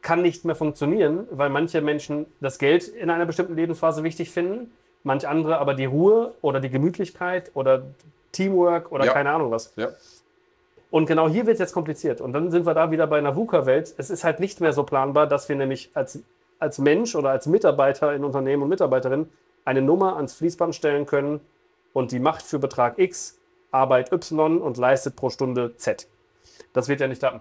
kann 0.03 0.23
nicht 0.23 0.45
mehr 0.45 0.55
funktionieren, 0.55 1.27
weil 1.31 1.51
manche 1.51 1.81
Menschen 1.81 2.27
das 2.41 2.59
Geld 2.59 2.89
in 2.89 3.11
einer 3.11 3.27
bestimmten 3.27 3.57
Lebensphase 3.57 4.05
wichtig 4.05 4.31
finden, 4.31 4.73
manch 5.03 5.27
andere 5.27 5.59
aber 5.59 5.75
die 5.75 5.87
Ruhe 5.87 6.35
oder 6.41 6.61
die 6.61 6.71
Gemütlichkeit 6.71 7.51
oder 7.55 7.83
Teamwork 8.33 8.93
oder 8.93 9.07
Ja. 9.07 9.13
keine 9.13 9.31
Ahnung 9.31 9.51
was. 9.51 9.73
Ja. 9.77 9.89
Und 10.91 11.07
genau 11.07 11.29
hier 11.29 11.47
wird 11.47 11.55
es 11.55 11.61
jetzt 11.61 11.73
kompliziert. 11.75 12.21
Und 12.21 12.33
dann 12.33 12.51
sind 12.51 12.65
wir 12.65 12.75
da 12.75 12.91
wieder 12.91 13.07
bei 13.07 13.19
einer 13.19 13.37
VUCA-Welt. 13.37 13.95
Es 13.99 14.09
ist 14.09 14.25
halt 14.25 14.41
nicht 14.41 14.61
mehr 14.61 14.73
so 14.73 14.85
planbar, 14.85 15.27
dass 15.27 15.49
wir 15.49 15.57
nämlich 15.57 15.91
als, 15.95 16.23
als 16.59 16.79
Mensch 16.79 17.15
oder 17.15 17.31
als 17.31 17.47
Mitarbeiter 17.47 18.15
in 18.15 18.25
Unternehmen 18.25 18.63
und 18.63 18.69
Mitarbeiterin 18.71 19.29
eine 19.65 19.83
Nummer 19.83 20.17
ans 20.17 20.35
Fließband 20.35 20.75
stellen 20.75 21.05
können 21.05 21.41
und 21.93 22.13
die 22.13 22.21
macht 22.21 22.43
für 22.43 22.59
Betrag 22.59 22.99
X 22.99 23.39
Arbeit 23.71 24.13
Y 24.13 24.63
und 24.63 24.79
leistet 24.79 25.15
pro 25.15 25.29
Stunde 25.29 25.77
Z. 25.77 26.09
Das 26.73 26.89
wird 26.89 27.01
ja 27.01 27.07
nicht 27.09 27.19
klappen. 27.19 27.41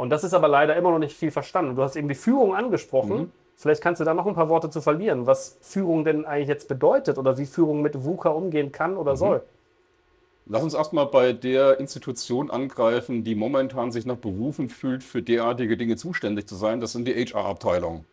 Und 0.00 0.08
das 0.08 0.24
ist 0.24 0.32
aber 0.32 0.48
leider 0.48 0.76
immer 0.76 0.92
noch 0.92 0.98
nicht 0.98 1.14
viel 1.14 1.30
verstanden. 1.30 1.76
Du 1.76 1.82
hast 1.82 1.94
eben 1.94 2.08
die 2.08 2.14
Führung 2.14 2.54
angesprochen. 2.54 3.18
Mhm. 3.18 3.32
Vielleicht 3.54 3.82
kannst 3.82 4.00
du 4.00 4.04
da 4.06 4.14
noch 4.14 4.26
ein 4.26 4.34
paar 4.34 4.48
Worte 4.48 4.70
zu 4.70 4.80
verlieren, 4.80 5.26
was 5.26 5.58
Führung 5.60 6.06
denn 6.06 6.24
eigentlich 6.24 6.48
jetzt 6.48 6.68
bedeutet 6.68 7.18
oder 7.18 7.36
wie 7.36 7.44
Führung 7.44 7.82
mit 7.82 8.02
VUCA 8.02 8.30
umgehen 8.30 8.72
kann 8.72 8.96
oder 8.96 9.14
soll. 9.14 9.42
Lass 10.46 10.62
uns 10.62 10.72
erstmal 10.72 11.04
bei 11.04 11.34
der 11.34 11.78
Institution 11.80 12.50
angreifen, 12.50 13.24
die 13.24 13.34
momentan 13.34 13.92
sich 13.92 14.06
noch 14.06 14.16
berufen 14.16 14.70
fühlt, 14.70 15.04
für 15.04 15.20
derartige 15.20 15.76
Dinge 15.76 15.96
zuständig 15.96 16.46
zu 16.46 16.54
sein. 16.54 16.80
Das 16.80 16.92
sind 16.92 17.06
die 17.06 17.12
HR-Abteilungen. 17.12 18.06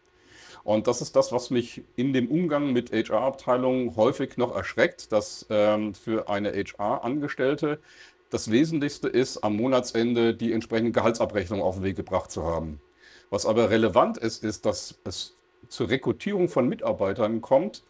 Und 0.65 0.88
das 0.88 1.00
ist 1.00 1.15
das, 1.15 1.32
was 1.32 1.52
mich 1.52 1.84
in 1.95 2.12
dem 2.12 2.28
Umgang 2.28 2.73
mit 2.73 2.91
HR-Abteilungen 2.91 3.95
häufig 3.95 4.36
noch 4.36 4.54
erschreckt, 4.54 5.13
dass 5.13 5.45
ähm, 5.50 5.93
für 5.93 6.28
eine 6.28 6.52
HR-Angestellte 6.52 7.80
das 8.29 8.51
Wesentlichste 8.51 9.07
ist, 9.07 9.43
am 9.43 9.55
Monatsende 9.55 10.33
die 10.33 10.51
entsprechende 10.51 10.91
Gehaltsabrechnung 10.91 11.61
auf 11.61 11.75
den 11.75 11.83
Weg 11.83 11.95
gebracht 11.95 12.31
zu 12.31 12.43
haben. 12.43 12.81
Was 13.29 13.45
aber 13.45 13.69
relevant 13.69 14.17
ist, 14.17 14.43
ist, 14.43 14.65
dass 14.65 14.99
es 15.03 15.35
zur 15.67 15.89
Rekrutierung 15.89 16.49
von 16.49 16.67
Mitarbeitern 16.67 17.41
kommt, 17.41 17.83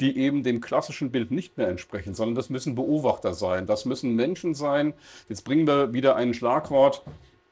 die 0.00 0.16
eben 0.18 0.42
dem 0.42 0.60
klassischen 0.60 1.10
Bild 1.10 1.30
nicht 1.30 1.58
mehr 1.58 1.68
entsprechen, 1.68 2.14
sondern 2.14 2.34
das 2.34 2.50
müssen 2.50 2.74
Beobachter 2.74 3.34
sein, 3.34 3.66
das 3.66 3.84
müssen 3.84 4.16
Menschen 4.16 4.54
sein. 4.54 4.94
Jetzt 5.28 5.44
bringen 5.44 5.66
wir 5.66 5.92
wieder 5.92 6.16
ein 6.16 6.32
Schlagwort 6.32 7.02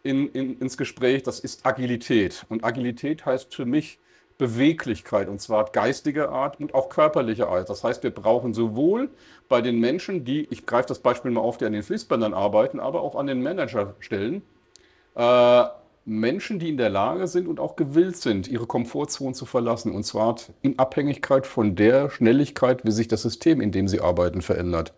in, 0.02 0.28
in, 0.28 0.58
ins 0.58 0.76
Gespräch, 0.76 1.22
das 1.22 1.40
ist 1.40 1.66
Agilität. 1.66 2.46
Und 2.48 2.64
Agilität 2.64 3.26
heißt 3.26 3.54
für 3.54 3.66
mich 3.66 3.98
Beweglichkeit, 4.38 5.28
und 5.28 5.40
zwar 5.40 5.64
geistige 5.66 6.30
Art 6.30 6.60
und 6.60 6.72
auch 6.72 6.88
körperliche 6.88 7.48
Art. 7.48 7.68
Das 7.68 7.82
heißt, 7.82 8.04
wir 8.04 8.12
brauchen 8.12 8.54
sowohl 8.54 9.10
bei 9.48 9.60
den 9.60 9.80
Menschen, 9.80 10.24
die, 10.24 10.46
ich 10.50 10.64
greife 10.64 10.88
das 10.88 11.00
Beispiel 11.00 11.32
mal 11.32 11.40
auf, 11.40 11.58
die 11.58 11.66
an 11.66 11.72
den 11.72 11.82
Fließbändern 11.82 12.34
arbeiten, 12.34 12.78
aber 12.78 13.02
auch 13.02 13.16
an 13.16 13.26
den 13.26 13.42
Managerstellen, 13.42 14.42
äh, 15.16 15.64
Menschen, 16.04 16.58
die 16.58 16.70
in 16.70 16.78
der 16.78 16.88
Lage 16.88 17.26
sind 17.26 17.46
und 17.46 17.60
auch 17.60 17.76
gewillt 17.76 18.16
sind, 18.16 18.48
ihre 18.48 18.66
Komfortzone 18.66 19.34
zu 19.34 19.44
verlassen. 19.44 19.92
Und 19.92 20.04
zwar 20.04 20.36
in 20.62 20.78
Abhängigkeit 20.78 21.46
von 21.46 21.76
der 21.76 22.08
Schnelligkeit, 22.08 22.84
wie 22.84 22.92
sich 22.92 23.08
das 23.08 23.22
System, 23.22 23.60
in 23.60 23.72
dem 23.72 23.88
sie 23.88 24.00
arbeiten, 24.00 24.40
verändert. 24.40 24.94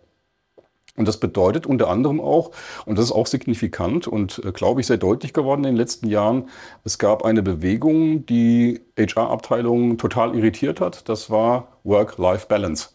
Und 1.01 1.07
das 1.07 1.17
bedeutet 1.17 1.65
unter 1.65 1.89
anderem 1.89 2.21
auch, 2.21 2.51
und 2.85 2.99
das 2.99 3.05
ist 3.05 3.11
auch 3.11 3.25
signifikant 3.25 4.07
und 4.07 4.39
äh, 4.45 4.51
glaube 4.51 4.81
ich 4.81 4.87
sehr 4.87 4.97
deutlich 4.97 5.33
geworden 5.33 5.63
in 5.63 5.71
den 5.71 5.75
letzten 5.75 6.07
Jahren, 6.07 6.47
es 6.83 6.99
gab 6.99 7.25
eine 7.25 7.41
Bewegung, 7.41 8.27
die 8.27 8.81
HR-Abteilungen 8.99 9.97
total 9.97 10.35
irritiert 10.35 10.79
hat. 10.79 11.09
Das 11.09 11.31
war 11.31 11.69
Work-Life-Balance. 11.83 12.89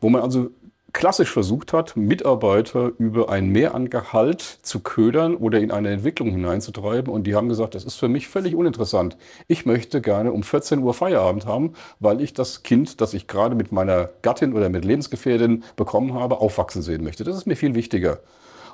Wo 0.00 0.10
man 0.10 0.22
also 0.22 0.50
klassisch 0.92 1.30
versucht 1.30 1.72
hat, 1.72 1.96
Mitarbeiter 1.96 2.92
über 2.98 3.28
ein 3.28 3.48
Mehr 3.48 3.74
an 3.74 3.90
Gehalt 3.90 4.40
zu 4.40 4.80
ködern 4.80 5.34
oder 5.34 5.60
in 5.60 5.70
eine 5.70 5.90
Entwicklung 5.90 6.30
hineinzutreiben. 6.30 7.12
Und 7.12 7.26
die 7.26 7.34
haben 7.34 7.48
gesagt, 7.48 7.74
das 7.74 7.84
ist 7.84 7.96
für 7.96 8.08
mich 8.08 8.28
völlig 8.28 8.54
uninteressant. 8.54 9.16
Ich 9.48 9.66
möchte 9.66 10.00
gerne 10.00 10.32
um 10.32 10.42
14 10.42 10.80
Uhr 10.80 10.94
Feierabend 10.94 11.46
haben, 11.46 11.74
weil 11.98 12.20
ich 12.20 12.34
das 12.34 12.62
Kind, 12.62 13.00
das 13.00 13.14
ich 13.14 13.26
gerade 13.26 13.54
mit 13.54 13.72
meiner 13.72 14.10
Gattin 14.22 14.54
oder 14.54 14.68
mit 14.68 14.84
Lebensgefährtin 14.84 15.64
bekommen 15.76 16.14
habe, 16.14 16.40
aufwachsen 16.40 16.82
sehen 16.82 17.04
möchte. 17.04 17.24
Das 17.24 17.36
ist 17.36 17.46
mir 17.46 17.56
viel 17.56 17.74
wichtiger. 17.74 18.20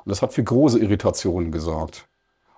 Und 0.05 0.11
das 0.11 0.23
hat 0.23 0.33
für 0.33 0.45
große 0.45 0.79
Irritationen 0.79 1.51
gesorgt. 1.53 2.07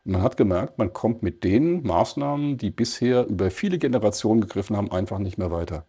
Und 0.04 0.12
man 0.12 0.22
hat 0.22 0.36
gemerkt, 0.36 0.78
man 0.78 0.92
kommt 0.92 1.22
mit 1.22 1.44
den 1.44 1.82
Maßnahmen, 1.82 2.56
die 2.56 2.70
bisher 2.70 3.26
über 3.26 3.50
viele 3.50 3.78
Generationen 3.78 4.40
gegriffen 4.40 4.76
haben, 4.76 4.90
einfach 4.90 5.18
nicht 5.18 5.38
mehr 5.38 5.50
weiter. 5.50 5.84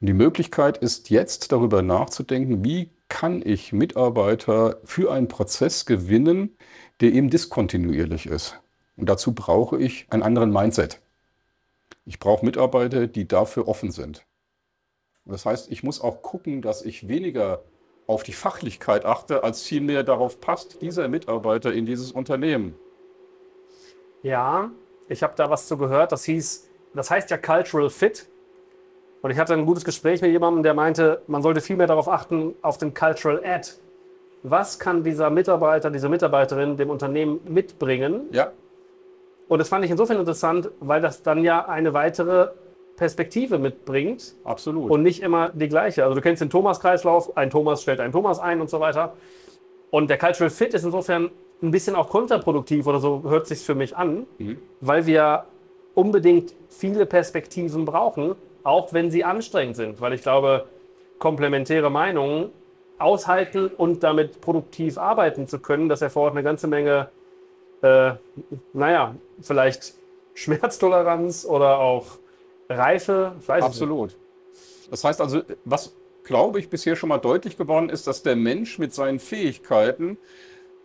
Und 0.00 0.06
die 0.06 0.14
Möglichkeit 0.14 0.78
ist 0.78 1.10
jetzt 1.10 1.50
darüber 1.52 1.82
nachzudenken, 1.82 2.64
wie 2.64 2.90
kann 3.08 3.42
ich 3.44 3.72
Mitarbeiter 3.72 4.80
für 4.84 5.12
einen 5.12 5.28
Prozess 5.28 5.86
gewinnen, 5.86 6.56
der 7.00 7.12
eben 7.12 7.30
diskontinuierlich 7.30 8.26
ist. 8.26 8.60
Und 8.96 9.08
dazu 9.08 9.34
brauche 9.34 9.78
ich 9.78 10.06
einen 10.10 10.22
anderen 10.22 10.52
Mindset. 10.52 11.00
Ich 12.04 12.18
brauche 12.18 12.44
Mitarbeiter, 12.44 13.06
die 13.06 13.26
dafür 13.26 13.68
offen 13.68 13.90
sind. 13.90 14.24
Das 15.24 15.44
heißt, 15.44 15.70
ich 15.70 15.82
muss 15.82 16.00
auch 16.00 16.22
gucken, 16.22 16.62
dass 16.62 16.82
ich 16.82 17.08
weniger 17.08 17.62
auf 18.06 18.22
die 18.22 18.32
Fachlichkeit 18.32 19.04
achte, 19.04 19.44
als 19.44 19.62
vielmehr 19.62 20.02
darauf 20.02 20.40
passt 20.40 20.80
dieser 20.80 21.08
Mitarbeiter 21.08 21.72
in 21.72 21.84
dieses 21.84 22.10
Unternehmen. 22.10 22.74
Ja, 24.22 24.70
ich 25.08 25.22
habe 25.22 25.34
da 25.36 25.50
was 25.50 25.68
zu 25.68 25.76
gehört. 25.76 26.12
Das 26.12 26.24
hieß, 26.24 26.68
das 26.94 27.10
heißt 27.10 27.30
ja 27.30 27.36
Cultural 27.36 27.90
Fit. 27.90 28.28
Und 29.22 29.30
ich 29.30 29.38
hatte 29.38 29.54
ein 29.54 29.66
gutes 29.66 29.84
Gespräch 29.84 30.22
mit 30.22 30.30
jemandem, 30.30 30.62
der 30.62 30.74
meinte, 30.74 31.22
man 31.26 31.42
sollte 31.42 31.60
viel 31.60 31.76
mehr 31.76 31.86
darauf 31.86 32.08
achten, 32.08 32.54
auf 32.62 32.78
den 32.78 32.94
Cultural 32.94 33.42
Ad. 33.44 33.68
Was 34.42 34.78
kann 34.78 35.02
dieser 35.02 35.30
Mitarbeiter, 35.30 35.90
diese 35.90 36.08
Mitarbeiterin 36.08 36.76
dem 36.76 36.90
Unternehmen 36.90 37.40
mitbringen? 37.48 38.28
Ja, 38.30 38.52
Und 39.48 39.58
das 39.58 39.68
fand 39.68 39.84
ich 39.84 39.90
insofern 39.90 40.18
interessant, 40.18 40.70
weil 40.78 41.00
das 41.00 41.22
dann 41.22 41.42
ja 41.42 41.66
eine 41.66 41.92
weitere 41.94 42.50
Perspektive 42.96 43.58
mitbringt 43.58 44.34
absolut. 44.44 44.90
und 44.90 45.02
nicht 45.02 45.22
immer 45.22 45.50
die 45.50 45.68
gleiche. 45.68 46.04
Also 46.04 46.14
du 46.14 46.20
kennst 46.20 46.42
den 46.42 46.50
Thomas-Kreislauf, 46.50 47.36
ein 47.36 47.50
Thomas 47.50 47.82
stellt 47.82 48.00
einen 48.00 48.12
Thomas 48.12 48.38
ein 48.38 48.60
und 48.60 48.70
so 48.70 48.78
weiter. 48.80 49.14
Und 49.90 50.10
der 50.10 50.18
Cultural 50.18 50.50
Fit 50.50 50.74
ist 50.74 50.84
insofern 50.84 51.30
ein 51.62 51.70
bisschen 51.70 51.96
auch 51.96 52.08
kontraproduktiv 52.08 52.86
oder 52.86 53.00
so 53.00 53.22
hört 53.24 53.46
sich 53.48 53.60
für 53.60 53.74
mich 53.74 53.96
an, 53.96 54.26
weil 54.80 55.06
wir 55.06 55.44
unbedingt 55.94 56.54
viele 56.68 57.06
Perspektiven 57.06 57.84
brauchen, 57.84 58.36
auch 58.68 58.92
wenn 58.92 59.10
sie 59.10 59.24
anstrengend 59.24 59.76
sind. 59.76 60.00
Weil 60.00 60.12
ich 60.12 60.22
glaube, 60.22 60.66
komplementäre 61.18 61.90
Meinungen 61.90 62.50
aushalten 62.98 63.68
und 63.68 64.02
damit 64.02 64.40
produktiv 64.40 64.98
arbeiten 64.98 65.46
zu 65.46 65.58
können, 65.58 65.88
das 65.88 66.02
erfordert 66.02 66.34
eine 66.34 66.42
ganze 66.42 66.66
Menge, 66.66 67.08
äh, 67.82 68.12
naja, 68.72 69.14
vielleicht 69.40 69.94
Schmerztoleranz 70.34 71.44
oder 71.44 71.78
auch 71.78 72.18
Reife. 72.68 73.32
Weiß. 73.46 73.64
Absolut. 73.64 74.16
Das 74.90 75.04
heißt 75.04 75.20
also, 75.20 75.42
was 75.64 75.94
glaube 76.24 76.58
ich 76.58 76.68
bisher 76.68 76.96
schon 76.96 77.08
mal 77.08 77.18
deutlich 77.18 77.56
geworden 77.56 77.88
ist, 77.88 78.06
dass 78.06 78.22
der 78.22 78.36
Mensch 78.36 78.78
mit 78.78 78.92
seinen 78.92 79.18
Fähigkeiten 79.18 80.18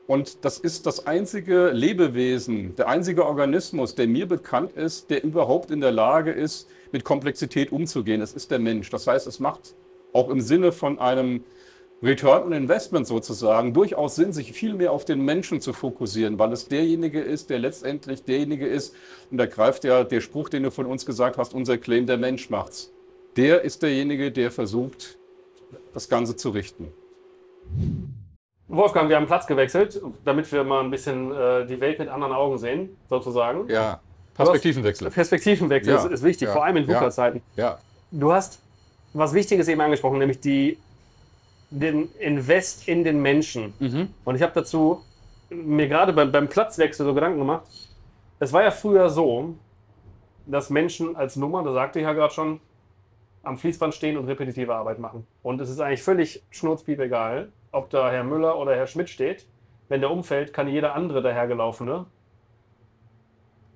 und 0.06 0.44
das 0.44 0.58
ist 0.58 0.86
das 0.86 1.08
einzige 1.08 1.70
Lebewesen, 1.70 2.76
der 2.76 2.90
einzige 2.90 3.26
Organismus, 3.26 3.96
der 3.96 4.08
mir 4.08 4.28
bekannt 4.28 4.74
ist, 4.74 5.10
der 5.10 5.24
überhaupt 5.24 5.72
in 5.72 5.80
der 5.80 5.92
Lage 5.92 6.32
ist, 6.32 6.68
mit 6.92 7.06
Komplexität 7.06 7.72
umzugehen. 7.72 8.22
Es 8.22 8.34
ist 8.34 8.52
der 8.52 8.60
Mensch. 8.60 8.90
Das 8.90 9.08
heißt, 9.08 9.28
es 9.28 9.40
macht 9.40 9.76
auch 10.12 10.30
im 10.30 10.42
Sinne 10.42 10.72
von 10.72 11.00
einem 11.00 11.44
Return 12.04 12.44
on 12.44 12.52
Investment 12.52 13.08
sozusagen 13.08 13.74
durchaus 13.74 14.16
Sinn, 14.16 14.34
sich 14.34 14.52
viel 14.52 14.74
mehr 14.74 14.92
auf 14.92 15.06
den 15.06 15.24
Menschen 15.24 15.62
zu 15.62 15.72
fokussieren, 15.72 16.38
weil 16.38 16.52
es 16.52 16.68
derjenige 16.68 17.22
ist, 17.22 17.50
der 17.50 17.60
letztendlich 17.60 18.24
derjenige 18.24 18.68
ist, 18.68 18.94
und 19.32 19.38
da 19.38 19.46
greift 19.46 19.86
ja 19.86 20.04
der 20.04 20.20
Spruch, 20.20 20.50
den 20.50 20.64
du 20.64 20.72
von 20.72 20.86
uns 20.86 21.06
gesagt 21.06 21.38
hast, 21.38 21.54
unser 21.54 21.78
Claim, 21.78 22.06
der 22.06 22.18
Mensch 22.18 22.50
macht's. 22.50 22.92
Der 23.38 23.62
ist 23.62 23.84
derjenige, 23.84 24.34
der 24.34 24.52
versucht, 24.52 25.18
das 25.94 26.10
Ganze 26.10 26.36
zu 26.36 26.50
richten. 26.50 26.90
Wolfgang, 28.68 29.10
wir 29.10 29.18
haben 29.18 29.28
Platz 29.28 29.46
gewechselt, 29.46 30.02
damit 30.24 30.52
wir 30.52 30.64
mal 30.64 30.84
ein 30.84 30.90
bisschen 30.90 31.32
äh, 31.32 31.66
die 31.66 31.80
Welt 31.80 32.00
mit 32.00 32.10
anderen 32.10 32.34
Augen 32.34 32.58
sehen, 32.58 32.98
sozusagen. 33.10 33.70
Ja, 33.70 34.00
Perspektivenwechsel. 34.36 35.12
Perspektivenwechsel 35.12 35.94
Ja, 35.94 36.00
ist, 36.00 36.12
ist 36.12 36.24
wichtig, 36.24 36.48
ja, 36.48 36.54
vor 36.54 36.64
allem 36.64 36.78
in 36.78 36.90
ja. 36.90 36.96
VUCA-Zeiten. 37.00 37.42
Ja, 37.56 37.78
Du 38.12 38.32
hast 38.32 38.62
was 39.14 39.34
Wichtiges 39.34 39.68
eben 39.68 39.82
angesprochen, 39.82 40.20
nämlich 40.20 40.40
die, 40.40 40.78
den 41.72 42.10
Invest 42.20 42.88
in 42.88 43.04
den 43.04 43.22
Menschen. 43.22 43.74
Und 44.24 44.36
ich 44.36 44.42
habe 44.42 44.52
dazu 44.54 45.02
mir 45.50 45.88
gerade 45.88 46.14
beim, 46.14 46.32
beim 46.32 46.48
Platzwechsel 46.48 47.06
so 47.06 47.14
Gedanken 47.14 47.40
gemacht. 47.40 47.64
Es 48.40 48.54
war 48.54 48.64
ja 48.64 48.72
früher 48.72 49.10
so, 49.10 49.56
dass 50.46 50.70
Menschen 50.70 51.16
als 51.16 51.36
Nummer, 51.36 51.64
da 51.64 51.74
sagte 51.74 52.00
ich 52.00 52.04
ja 52.04 52.14
gerade 52.14 52.34
schon, 52.34 52.60
am 53.44 53.58
Fließband 53.58 53.94
stehen 53.94 54.18
und 54.18 54.26
repetitive 54.26 54.74
Arbeit 54.74 55.00
machen. 55.00 55.26
Und 55.42 55.60
es 55.60 55.70
ist 55.70 55.80
eigentlich 55.80 56.04
völlig 56.04 56.44
schnurzpiep 56.50 57.00
egal, 57.00 57.52
ob 57.74 57.90
da 57.90 58.10
Herr 58.12 58.24
Müller 58.24 58.58
oder 58.58 58.76
Herr 58.76 58.88
Schmidt 58.88 59.10
steht. 59.10 59.46
Wenn 59.90 60.00
der 60.02 60.12
umfällt, 60.12 60.54
kann 60.54 60.68
jeder 60.70 60.96
andere 60.96 61.22
dahergelaufene. 61.22 62.06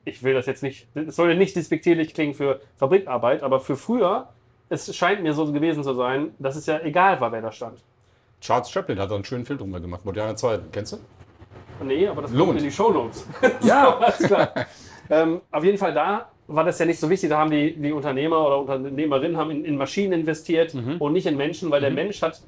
Ich 0.05 0.23
will 0.23 0.33
das 0.33 0.45
jetzt 0.45 0.63
nicht, 0.63 0.88
es 0.95 1.17
soll 1.17 1.29
ja 1.29 1.36
nicht 1.36 1.55
despektierlich 1.55 2.13
klingen 2.13 2.33
für 2.33 2.62
Fabrikarbeit, 2.77 3.43
aber 3.43 3.60
für 3.60 3.75
früher, 3.75 4.29
es 4.69 4.95
scheint 4.95 5.21
mir 5.21 5.33
so 5.33 5.51
gewesen 5.51 5.83
zu 5.83 5.93
sein, 5.93 6.31
dass 6.39 6.55
es 6.55 6.65
ja 6.65 6.79
egal 6.79 7.19
war, 7.19 7.31
wer 7.33 7.41
da 7.41 7.51
stand. 7.51 7.83
Charles 8.39 8.69
Chaplin 8.71 8.99
hat 8.99 9.12
da 9.12 9.15
einen 9.15 9.25
schönen 9.25 9.45
Film 9.45 9.60
drüber 9.60 9.79
gemacht, 9.81 10.05
moderne 10.05 10.36
Zeiten. 10.36 10.67
Kennst 10.71 10.93
du? 10.93 10.97
Nee, 11.83 12.07
aber 12.07 12.21
das 12.21 12.31
Lohnt. 12.31 12.49
kommt 12.51 12.60
in 12.60 12.65
die 12.65 12.71
Shownotes. 12.71 13.27
Ja. 13.62 13.97
alles 13.97 14.17
klar. 14.19 14.53
ähm, 15.10 15.41
auf 15.51 15.63
jeden 15.63 15.77
Fall 15.77 15.93
da 15.93 16.29
war 16.47 16.63
das 16.63 16.79
ja 16.79 16.86
nicht 16.86 16.99
so 16.99 17.10
wichtig. 17.10 17.29
Da 17.29 17.39
haben 17.39 17.51
die, 17.51 17.75
die 17.75 17.91
Unternehmer 17.91 18.45
oder 18.45 18.60
Unternehmerinnen 18.60 19.36
haben 19.38 19.51
in, 19.51 19.65
in 19.65 19.75
Maschinen 19.77 20.13
investiert 20.13 20.73
und 20.99 21.13
nicht 21.13 21.25
in 21.25 21.36
Menschen, 21.36 21.69
weil 21.69 21.81
der 21.81 21.91
Mensch 21.91 22.21
hat, 22.21 22.41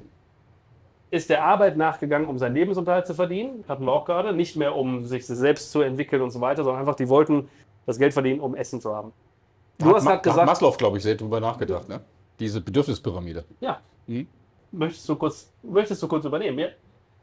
ist 1.10 1.28
der 1.30 1.44
Arbeit 1.44 1.76
nachgegangen, 1.76 2.28
um 2.28 2.38
seinen 2.38 2.54
Lebensunterhalt 2.54 3.06
zu 3.06 3.14
verdienen. 3.14 3.64
Hatten 3.68 3.84
wir 3.84 3.92
auch 3.92 4.04
gerade. 4.04 4.32
Nicht 4.32 4.56
mehr, 4.56 4.76
um 4.76 5.04
sich 5.04 5.26
selbst 5.26 5.70
zu 5.72 5.80
entwickeln 5.80 6.22
und 6.22 6.30
so 6.30 6.40
weiter, 6.40 6.62
sondern 6.62 6.80
einfach, 6.80 6.94
die 6.94 7.08
wollten 7.08 7.48
das 7.86 7.98
Geld 7.98 8.12
verdienen, 8.12 8.40
um 8.40 8.54
Essen 8.54 8.80
zu 8.80 8.94
haben. 8.94 9.12
Du 9.78 9.94
hast 9.94 10.04
gerade 10.04 10.22
gesagt, 10.22 10.46
Maslow, 10.46 10.72
glaube 10.76 10.98
ich, 10.98 11.02
sehr 11.02 11.14
drüber 11.16 11.40
nachgedacht, 11.40 11.88
ne? 11.88 12.00
Diese 12.38 12.60
Bedürfnispyramide. 12.60 13.44
ja, 13.60 13.80
Mhm. 14.06 14.26
möchtest 14.72 15.08
du 15.08 15.16
kurz, 15.16 15.50
möchtest 15.62 16.02
du 16.02 16.08
kurz 16.08 16.24
übernehmen? 16.24 16.58
Ja. 16.58 16.68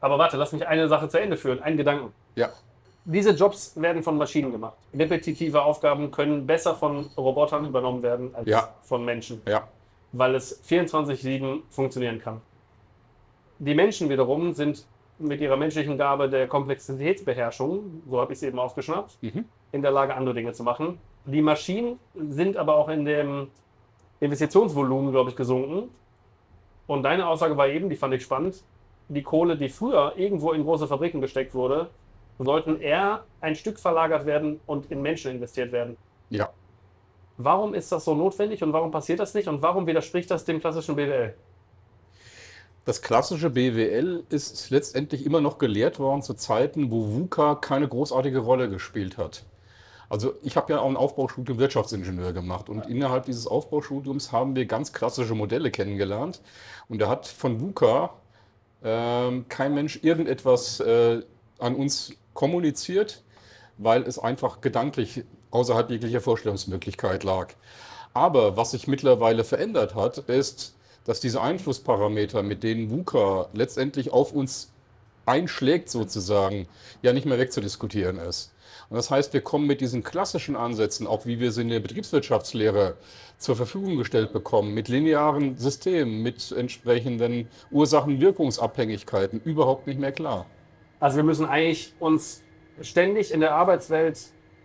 Aber 0.00 0.18
warte, 0.18 0.36
lass 0.36 0.52
mich 0.52 0.66
eine 0.66 0.86
Sache 0.88 1.08
zu 1.08 1.20
Ende 1.20 1.36
führen, 1.36 1.60
einen 1.62 1.76
Gedanken. 1.76 2.12
Ja. 2.36 2.50
Diese 3.04 3.30
Jobs 3.30 3.72
werden 3.80 4.02
von 4.02 4.18
Maschinen 4.18 4.52
gemacht. 4.52 4.76
Repetitive 4.94 5.62
Aufgaben 5.62 6.10
können 6.10 6.46
besser 6.46 6.74
von 6.74 7.06
Robotern 7.16 7.64
übernommen 7.64 8.02
werden 8.02 8.34
als 8.34 8.46
Ja. 8.48 8.74
von 8.82 9.04
Menschen, 9.04 9.40
Ja. 9.48 9.66
weil 10.12 10.34
es 10.34 10.60
24-7 10.62 11.62
funktionieren 11.70 12.18
kann. 12.20 12.40
Die 13.58 13.74
Menschen 13.74 14.08
wiederum 14.08 14.52
sind 14.52 14.86
mit 15.18 15.40
ihrer 15.40 15.56
menschlichen 15.56 15.98
Gabe 15.98 16.28
der 16.28 16.46
Komplexitätsbeherrschung, 16.46 18.02
so 18.08 18.20
habe 18.20 18.32
ich 18.32 18.38
es 18.38 18.42
eben 18.44 18.58
aufgeschnappt, 18.58 19.18
Mhm. 19.20 19.44
in 19.72 19.82
der 19.82 19.90
Lage, 19.90 20.14
andere 20.14 20.34
Dinge 20.34 20.52
zu 20.52 20.62
machen. 20.62 20.98
Die 21.24 21.42
Maschinen 21.42 21.98
sind 22.14 22.56
aber 22.56 22.76
auch 22.76 22.88
in 22.88 23.04
dem 23.04 23.48
Investitionsvolumen, 24.20 25.10
glaube 25.10 25.30
ich, 25.30 25.36
gesunken. 25.36 25.88
Und 26.86 27.02
deine 27.02 27.26
Aussage 27.26 27.56
war 27.56 27.68
eben, 27.68 27.90
die 27.90 27.96
fand 27.96 28.14
ich 28.14 28.22
spannend, 28.22 28.62
die 29.08 29.22
Kohle, 29.22 29.56
die 29.56 29.68
früher 29.68 30.12
irgendwo 30.16 30.52
in 30.52 30.62
große 30.62 30.86
Fabriken 30.86 31.20
gesteckt 31.20 31.54
wurde, 31.54 31.90
sollten 32.38 32.80
eher 32.80 33.24
ein 33.40 33.54
Stück 33.56 33.78
verlagert 33.78 34.24
werden 34.24 34.60
und 34.66 34.90
in 34.90 35.02
Menschen 35.02 35.32
investiert 35.32 35.72
werden. 35.72 35.96
Ja. 36.30 36.50
Warum 37.36 37.74
ist 37.74 37.90
das 37.90 38.04
so 38.04 38.14
notwendig 38.14 38.62
und 38.62 38.72
warum 38.72 38.90
passiert 38.90 39.20
das 39.20 39.34
nicht 39.34 39.48
und 39.48 39.62
warum 39.62 39.86
widerspricht 39.86 40.30
das 40.30 40.44
dem 40.44 40.60
klassischen 40.60 40.94
BWL? 40.96 41.34
Das 42.88 43.02
klassische 43.02 43.50
BWL 43.50 44.24
ist 44.30 44.70
letztendlich 44.70 45.26
immer 45.26 45.42
noch 45.42 45.58
gelehrt 45.58 45.98
worden 45.98 46.22
zu 46.22 46.32
Zeiten, 46.32 46.90
wo 46.90 47.12
VUCA 47.12 47.56
keine 47.56 47.86
großartige 47.86 48.38
Rolle 48.38 48.70
gespielt 48.70 49.18
hat. 49.18 49.42
Also 50.08 50.32
ich 50.42 50.56
habe 50.56 50.72
ja 50.72 50.80
auch 50.80 50.88
ein 50.88 50.96
Aufbaustudium 50.96 51.58
Wirtschaftsingenieur 51.58 52.32
gemacht 52.32 52.70
und 52.70 52.86
innerhalb 52.86 53.26
dieses 53.26 53.46
Aufbaustudiums 53.46 54.32
haben 54.32 54.56
wir 54.56 54.64
ganz 54.64 54.94
klassische 54.94 55.34
Modelle 55.34 55.70
kennengelernt 55.70 56.40
und 56.88 56.98
da 56.98 57.10
hat 57.10 57.26
von 57.26 57.60
VUCA 57.60 58.14
ähm, 58.82 59.44
kein 59.50 59.74
Mensch 59.74 60.00
irgendetwas 60.02 60.80
äh, 60.80 61.20
an 61.58 61.74
uns 61.74 62.14
kommuniziert, 62.32 63.22
weil 63.76 64.04
es 64.04 64.18
einfach 64.18 64.62
gedanklich 64.62 65.24
außerhalb 65.50 65.90
jeglicher 65.90 66.22
Vorstellungsmöglichkeit 66.22 67.22
lag. 67.22 67.48
Aber 68.14 68.56
was 68.56 68.70
sich 68.70 68.86
mittlerweile 68.86 69.44
verändert 69.44 69.94
hat, 69.94 70.16
ist, 70.16 70.77
dass 71.08 71.20
diese 71.20 71.40
Einflussparameter, 71.40 72.42
mit 72.42 72.62
denen 72.62 72.90
VUCA 72.90 73.48
letztendlich 73.54 74.12
auf 74.12 74.34
uns 74.34 74.70
einschlägt 75.24 75.88
sozusagen, 75.88 76.68
ja 77.00 77.14
nicht 77.14 77.24
mehr 77.24 77.38
wegzudiskutieren 77.38 78.18
ist. 78.18 78.52
Und 78.90 78.96
das 78.96 79.10
heißt, 79.10 79.32
wir 79.32 79.40
kommen 79.40 79.66
mit 79.66 79.80
diesen 79.80 80.02
klassischen 80.02 80.54
Ansätzen, 80.54 81.06
auch 81.06 81.24
wie 81.24 81.40
wir 81.40 81.50
sie 81.50 81.62
in 81.62 81.70
der 81.70 81.80
Betriebswirtschaftslehre 81.80 82.98
zur 83.38 83.56
Verfügung 83.56 83.96
gestellt 83.96 84.34
bekommen, 84.34 84.74
mit 84.74 84.88
linearen 84.88 85.56
Systemen, 85.56 86.22
mit 86.22 86.52
entsprechenden 86.52 87.48
Ursachen-Wirkungsabhängigkeiten, 87.70 89.40
überhaupt 89.42 89.86
nicht 89.86 89.98
mehr 89.98 90.12
klar. 90.12 90.44
Also 91.00 91.16
wir 91.16 91.24
müssen 91.24 91.46
eigentlich 91.46 91.94
uns 92.00 92.42
ständig 92.82 93.32
in 93.32 93.40
der 93.40 93.54
Arbeitswelt 93.54 94.18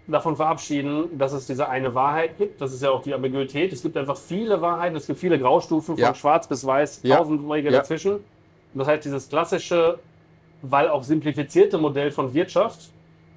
davon 0.08 0.36
verabschieden, 0.36 1.18
dass 1.18 1.32
es 1.34 1.48
diese 1.48 1.70
eine 1.70 1.96
Wahrheit 1.96 2.38
gibt. 2.38 2.60
Das 2.62 2.74
ist 2.74 2.82
ja 2.84 2.90
auch 2.92 3.02
die 3.02 3.14
Ambiguität. 3.14 3.72
Es 3.72 3.82
gibt 3.82 3.96
einfach 3.98 4.18
viele 4.18 4.62
Wahrheiten, 4.62 4.96
es 4.96 5.08
gibt 5.08 5.20
viele 5.20 5.40
Graustufen 5.40 5.96
von 5.96 6.02
Ja. 6.04 6.14
schwarz 6.14 6.48
bis 6.48 6.66
weiß, 6.66 7.02
Ja. 7.04 7.18
tausend 7.18 7.48
Wege 7.50 7.70
Ja. 7.72 7.80
dazwischen. 7.80 8.14
Und 8.16 8.22
das 8.74 8.88
heißt, 8.88 9.06
dieses 9.06 9.30
klassische, 9.30 10.00
weil 10.62 10.90
auch 10.90 11.04
simplifizierte 11.04 11.78
Modell 11.78 12.12
von 12.12 12.34
Wirtschaft, 12.34 12.90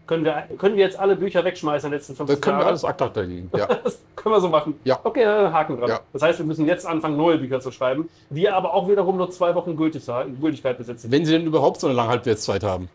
können 0.07 0.25
wir, 0.25 0.45
können 0.59 0.77
wir 0.77 0.85
jetzt 0.85 0.99
alle 0.99 1.17
Bücher 1.17 1.45
wegschmeißen 1.45 1.89
in 1.89 1.91
den 1.93 1.99
letzten 1.99 2.13
Das 2.13 2.19
50 2.19 2.41
können 2.41 2.57
wir 2.57 2.61
Jahren. 2.61 2.69
alles 2.69 2.85
ad 2.85 3.03
acta 3.05 3.21
legen. 3.23 3.51
Ja. 3.57 3.67
Das 3.85 4.01
können 4.15 4.35
wir 4.37 4.41
so 4.41 4.49
machen. 4.49 4.75
Ja. 4.85 4.99
Okay, 5.05 5.25
Haken 5.25 5.79
dran. 5.79 5.89
Ja. 5.89 6.01
Das 6.13 6.23
heißt, 6.23 6.39
wir 6.41 6.47
müssen 6.47 6.67
jetzt 6.67 6.85
anfangen, 6.87 7.17
neue 7.17 7.39
Bücher 7.39 7.61
zu 7.61 7.71
schreiben, 7.71 8.09
die 8.31 8.49
aber 8.49 8.73
auch 8.75 8.89
wiederum 8.89 9.17
nur 9.17 9.31
zwei 9.31 9.55
Wochen 9.55 9.77
Gültigkeit 9.77 10.27
Gültigkeit 10.41 10.79
besitzen. 10.79 11.11
Wenn 11.13 11.25
Sie 11.25 11.33
denn 11.33 11.47
überhaupt 11.47 11.81
so 11.81 11.87
eine 11.87 11.95
lange 11.95 12.09
Halbwertszeit 12.09 12.63
haben. 12.65 12.89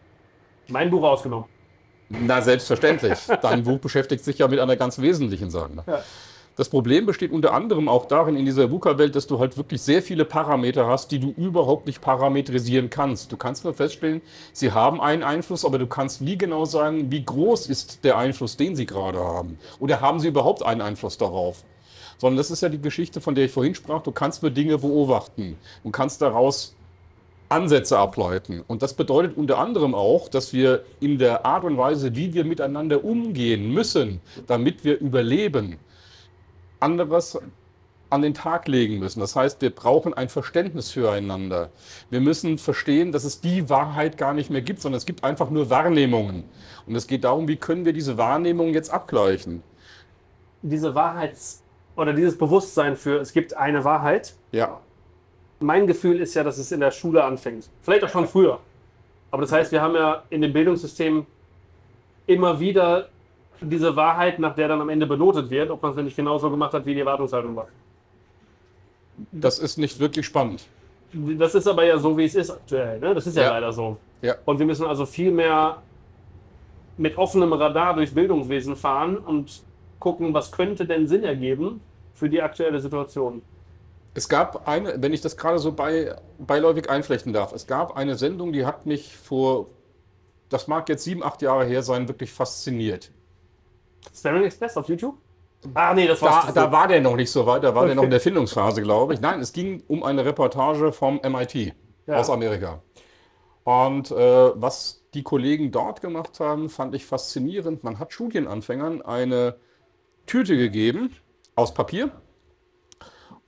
Mein 0.67 0.89
Buch 0.89 1.03
ausgenommen. 1.03 1.45
Na, 2.19 2.41
selbstverständlich. 2.41 3.19
Dein 3.41 3.63
Buch 3.63 3.79
beschäftigt 3.79 4.23
sich 4.23 4.39
ja 4.39 4.47
mit 4.47 4.59
einer 4.59 4.75
ganz 4.75 4.99
wesentlichen 4.99 5.49
Sache. 5.49 5.75
ne? 5.75 5.83
Ja. 5.87 6.03
Das 6.57 6.67
Problem 6.67 7.05
besteht 7.05 7.31
unter 7.31 7.53
anderem 7.53 7.87
auch 7.87 8.05
darin, 8.05 8.35
in 8.35 8.45
dieser 8.45 8.69
VUCA-Welt, 8.69 9.15
dass 9.15 9.25
du 9.25 9.39
halt 9.39 9.55
wirklich 9.55 9.81
sehr 9.81 10.03
viele 10.03 10.25
Parameter 10.25 10.85
hast, 10.85 11.09
die 11.11 11.19
du 11.19 11.29
überhaupt 11.29 11.87
nicht 11.87 12.01
parametrisieren 12.01 12.89
kannst. 12.89 13.31
Du 13.31 13.37
kannst 13.37 13.63
nur 13.63 13.73
feststellen, 13.73 14.21
sie 14.51 14.73
haben 14.73 14.99
einen 14.99 15.23
Einfluss, 15.23 15.63
aber 15.63 15.79
du 15.79 15.87
kannst 15.87 16.21
nie 16.21 16.37
genau 16.37 16.65
sagen, 16.65 17.09
wie 17.09 17.23
groß 17.23 17.67
ist 17.67 18.03
der 18.03 18.17
Einfluss, 18.17 18.57
den 18.57 18.75
sie 18.75 18.85
gerade 18.85 19.19
haben. 19.19 19.57
Oder 19.79 20.01
haben 20.01 20.19
sie 20.19 20.27
überhaupt 20.27 20.63
einen 20.63 20.81
Einfluss 20.81 21.17
darauf? 21.17 21.63
Sondern 22.17 22.37
das 22.37 22.51
ist 22.51 22.61
ja 22.61 22.69
die 22.69 22.81
Geschichte, 22.81 23.21
von 23.21 23.33
der 23.33 23.45
ich 23.45 23.51
vorhin 23.51 23.73
sprach. 23.73 24.03
Du 24.03 24.11
kannst 24.11 24.43
nur 24.43 24.51
Dinge 24.51 24.77
beobachten 24.77 25.57
und 25.83 25.93
kannst 25.93 26.21
daraus 26.21 26.75
Ansätze 27.51 27.97
ableiten. 27.97 28.63
Und 28.67 28.81
das 28.81 28.93
bedeutet 28.93 29.37
unter 29.37 29.57
anderem 29.57 29.93
auch, 29.93 30.29
dass 30.29 30.53
wir 30.53 30.83
in 30.99 31.17
der 31.17 31.45
Art 31.45 31.63
und 31.63 31.77
Weise, 31.77 32.15
wie 32.15 32.33
wir 32.33 32.45
miteinander 32.45 33.03
umgehen 33.03 33.73
müssen, 33.73 34.21
damit 34.47 34.83
wir 34.83 34.99
überleben, 34.99 35.77
anderes 36.79 37.37
an 38.09 38.21
den 38.21 38.33
Tag 38.33 38.67
legen 38.67 38.99
müssen. 38.99 39.21
Das 39.21 39.35
heißt, 39.35 39.61
wir 39.61 39.69
brauchen 39.69 40.13
ein 40.13 40.27
Verständnis 40.27 40.91
füreinander. 40.91 41.69
Wir 42.09 42.19
müssen 42.19 42.57
verstehen, 42.57 43.11
dass 43.11 43.23
es 43.23 43.39
die 43.39 43.69
Wahrheit 43.69 44.17
gar 44.17 44.33
nicht 44.33 44.49
mehr 44.49 44.61
gibt, 44.61 44.81
sondern 44.81 44.97
es 44.97 45.05
gibt 45.05 45.23
einfach 45.23 45.49
nur 45.49 45.69
Wahrnehmungen. 45.69 46.43
Und 46.85 46.95
es 46.95 47.07
geht 47.07 47.23
darum, 47.23 47.47
wie 47.47 47.55
können 47.55 47.85
wir 47.85 47.93
diese 47.93 48.17
Wahrnehmungen 48.17 48.73
jetzt 48.73 48.91
abgleichen. 48.91 49.63
Diese 50.61 50.93
Wahrheits- 50.93 51.63
oder 51.95 52.13
dieses 52.13 52.37
Bewusstsein 52.37 52.97
für, 52.97 53.19
es 53.19 53.31
gibt 53.31 53.55
eine 53.55 53.83
Wahrheit. 53.83 54.33
Ja, 54.51 54.81
Mein 55.61 55.87
Gefühl 55.87 56.19
ist 56.19 56.33
ja, 56.33 56.43
dass 56.43 56.57
es 56.57 56.71
in 56.71 56.79
der 56.79 56.91
Schule 56.91 57.23
anfängt. 57.23 57.69
Vielleicht 57.81 58.03
auch 58.03 58.09
schon 58.09 58.27
früher. 58.27 58.59
Aber 59.29 59.41
das 59.43 59.51
heißt, 59.51 59.71
wir 59.71 59.81
haben 59.81 59.95
ja 59.95 60.23
in 60.29 60.41
dem 60.41 60.51
Bildungssystem 60.53 61.25
immer 62.27 62.59
wieder 62.59 63.09
diese 63.61 63.95
Wahrheit, 63.95 64.39
nach 64.39 64.55
der 64.55 64.67
dann 64.67 64.81
am 64.81 64.89
Ende 64.89 65.05
benotet 65.05 65.49
wird, 65.49 65.69
ob 65.69 65.81
man 65.83 65.91
es 65.91 65.97
nicht 66.03 66.15
genauso 66.15 66.49
gemacht 66.49 66.73
hat, 66.73 66.85
wie 66.85 66.93
die 66.93 66.99
Erwartungshaltung 67.01 67.55
war. 67.55 67.67
das 69.31 69.59
ist 69.59 69.77
nicht 69.77 69.99
wirklich 69.99 70.25
spannend. 70.25 70.65
Das 71.13 71.53
ist 71.55 71.67
aber 71.67 71.83
ja 71.83 71.97
so, 71.99 72.17
wie 72.17 72.25
es 72.25 72.33
ist 72.35 72.49
aktuell. 72.49 72.99
Ne? 72.99 73.13
Das 73.13 73.27
ist 73.27 73.35
ja, 73.37 73.43
Ja. 73.43 73.49
leider 73.51 73.71
so. 73.71 73.97
Ja. 74.21 74.35
Und 74.45 74.57
wir 74.59 74.65
müssen 74.65 74.85
also 74.87 75.05
viel 75.05 75.31
mehr 75.31 75.81
mit 76.97 77.17
offenem 77.17 77.53
Radar 77.53 77.93
durchs 77.95 78.13
Bildungswesen 78.13 78.75
fahren 78.75 79.17
und 79.17 79.61
gucken, 79.99 80.33
was 80.33 80.51
könnte 80.51 80.85
denn 80.85 81.07
Sinn 81.07 81.23
ergeben 81.23 81.81
für 82.13 82.29
die 82.29 82.41
aktuelle 82.41 82.79
Situation. 82.79 83.41
Es 84.13 84.27
gab 84.27 84.67
eine, 84.67 85.01
wenn 85.01 85.13
ich 85.13 85.21
das 85.21 85.37
gerade 85.37 85.59
so 85.59 85.71
bei, 85.71 86.15
beiläufig 86.37 86.89
einflechten 86.89 87.31
darf, 87.33 87.53
es 87.53 87.65
gab 87.65 87.95
eine 87.95 88.15
Sendung, 88.15 88.51
die 88.51 88.65
hat 88.65 88.85
mich 88.85 89.15
vor, 89.17 89.67
das 90.49 90.67
mag 90.67 90.89
jetzt 90.89 91.03
sieben, 91.03 91.23
acht 91.23 91.41
Jahre 91.41 91.65
her 91.65 91.81
sein, 91.81 92.07
wirklich 92.07 92.31
fasziniert. 92.31 93.11
Staring 94.13 94.43
Express 94.43 94.75
auf 94.77 94.89
YouTube? 94.89 95.15
Ah, 95.75 95.93
nee, 95.93 96.07
das 96.07 96.19
Da, 96.19 96.25
war 96.25 96.51
da 96.53 96.71
war 96.71 96.87
der 96.87 97.01
noch 97.01 97.15
nicht 97.15 97.31
so 97.31 97.45
weit, 97.45 97.63
da 97.63 97.73
war 97.75 97.83
der 97.83 97.91
Okay. 97.91 97.95
noch 97.95 98.03
in 98.03 98.09
der 98.09 98.19
Findungsphase, 98.19 98.81
glaube 98.81 99.13
ich. 99.13 99.21
Nein, 99.21 99.39
es 99.39 99.53
ging 99.53 99.83
um 99.87 100.03
eine 100.03 100.25
Reportage 100.25 100.91
vom 100.91 101.19
MIT 101.23 101.73
Ja. 102.07 102.17
aus 102.17 102.29
Amerika. 102.29 102.81
Und 103.63 104.11
äh, 104.11 104.15
was 104.15 105.03
die 105.13 105.23
Kollegen 105.23 105.71
dort 105.71 106.01
gemacht 106.01 106.39
haben, 106.39 106.69
fand 106.69 106.95
ich 106.95 107.05
faszinierend. 107.05 107.83
Man 107.83 107.99
hat 107.99 108.11
Studienanfängern 108.11 109.01
eine 109.03 109.57
Tüte 110.25 110.57
gegeben 110.57 111.15
aus 111.55 111.73
Papier 111.73 112.11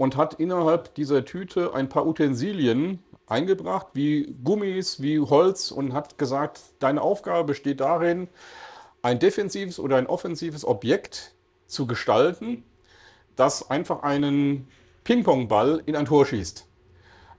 und 0.03 0.17
hat 0.17 0.33
innerhalb 0.33 0.93
dieser 0.95 1.23
Tüte 1.23 1.73
ein 1.73 1.87
paar 1.87 2.05
Utensilien 2.05 2.99
eingebracht, 3.25 3.87
wie 3.93 4.35
Gummis, 4.43 5.01
wie 5.01 5.21
Holz 5.21 5.71
und 5.71 5.93
hat 5.93 6.17
gesagt, 6.17 6.59
deine 6.79 7.01
Aufgabe 7.01 7.45
besteht 7.45 7.79
darin, 7.79 8.27
ein 9.01 9.19
defensives 9.19 9.79
oder 9.79 9.95
ein 9.95 10.07
offensives 10.07 10.65
Objekt 10.65 11.33
zu 11.67 11.87
gestalten, 11.87 12.65
das 13.37 13.69
einfach 13.69 14.03
einen 14.03 14.67
Ping-Pong-Ball 15.05 15.83
in 15.85 15.95
ein 15.95 16.03
Tor 16.03 16.25
schießt. 16.25 16.67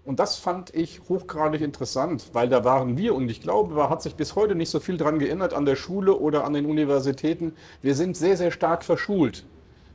Und 0.06 0.18
das 0.18 0.36
fand 0.36 0.74
ich 0.74 1.02
hochgradig 1.06 1.60
interessant, 1.60 2.30
weil 2.32 2.48
da 2.48 2.64
waren 2.64 2.96
wir 2.96 3.14
und 3.14 3.28
ich 3.28 3.42
glaube, 3.42 3.74
da 3.74 3.90
hat 3.90 4.00
sich 4.00 4.14
bis 4.14 4.36
heute 4.36 4.54
nicht 4.54 4.70
so 4.70 4.80
viel 4.80 4.96
dran 4.96 5.18
geändert 5.18 5.52
an 5.52 5.66
der 5.66 5.76
Schule 5.76 6.16
oder 6.16 6.44
an 6.44 6.54
den 6.54 6.64
Universitäten. 6.64 7.56
Wir 7.82 7.94
sind 7.94 8.16
sehr, 8.16 8.38
sehr 8.38 8.50
stark 8.50 8.84
verschult. 8.84 9.44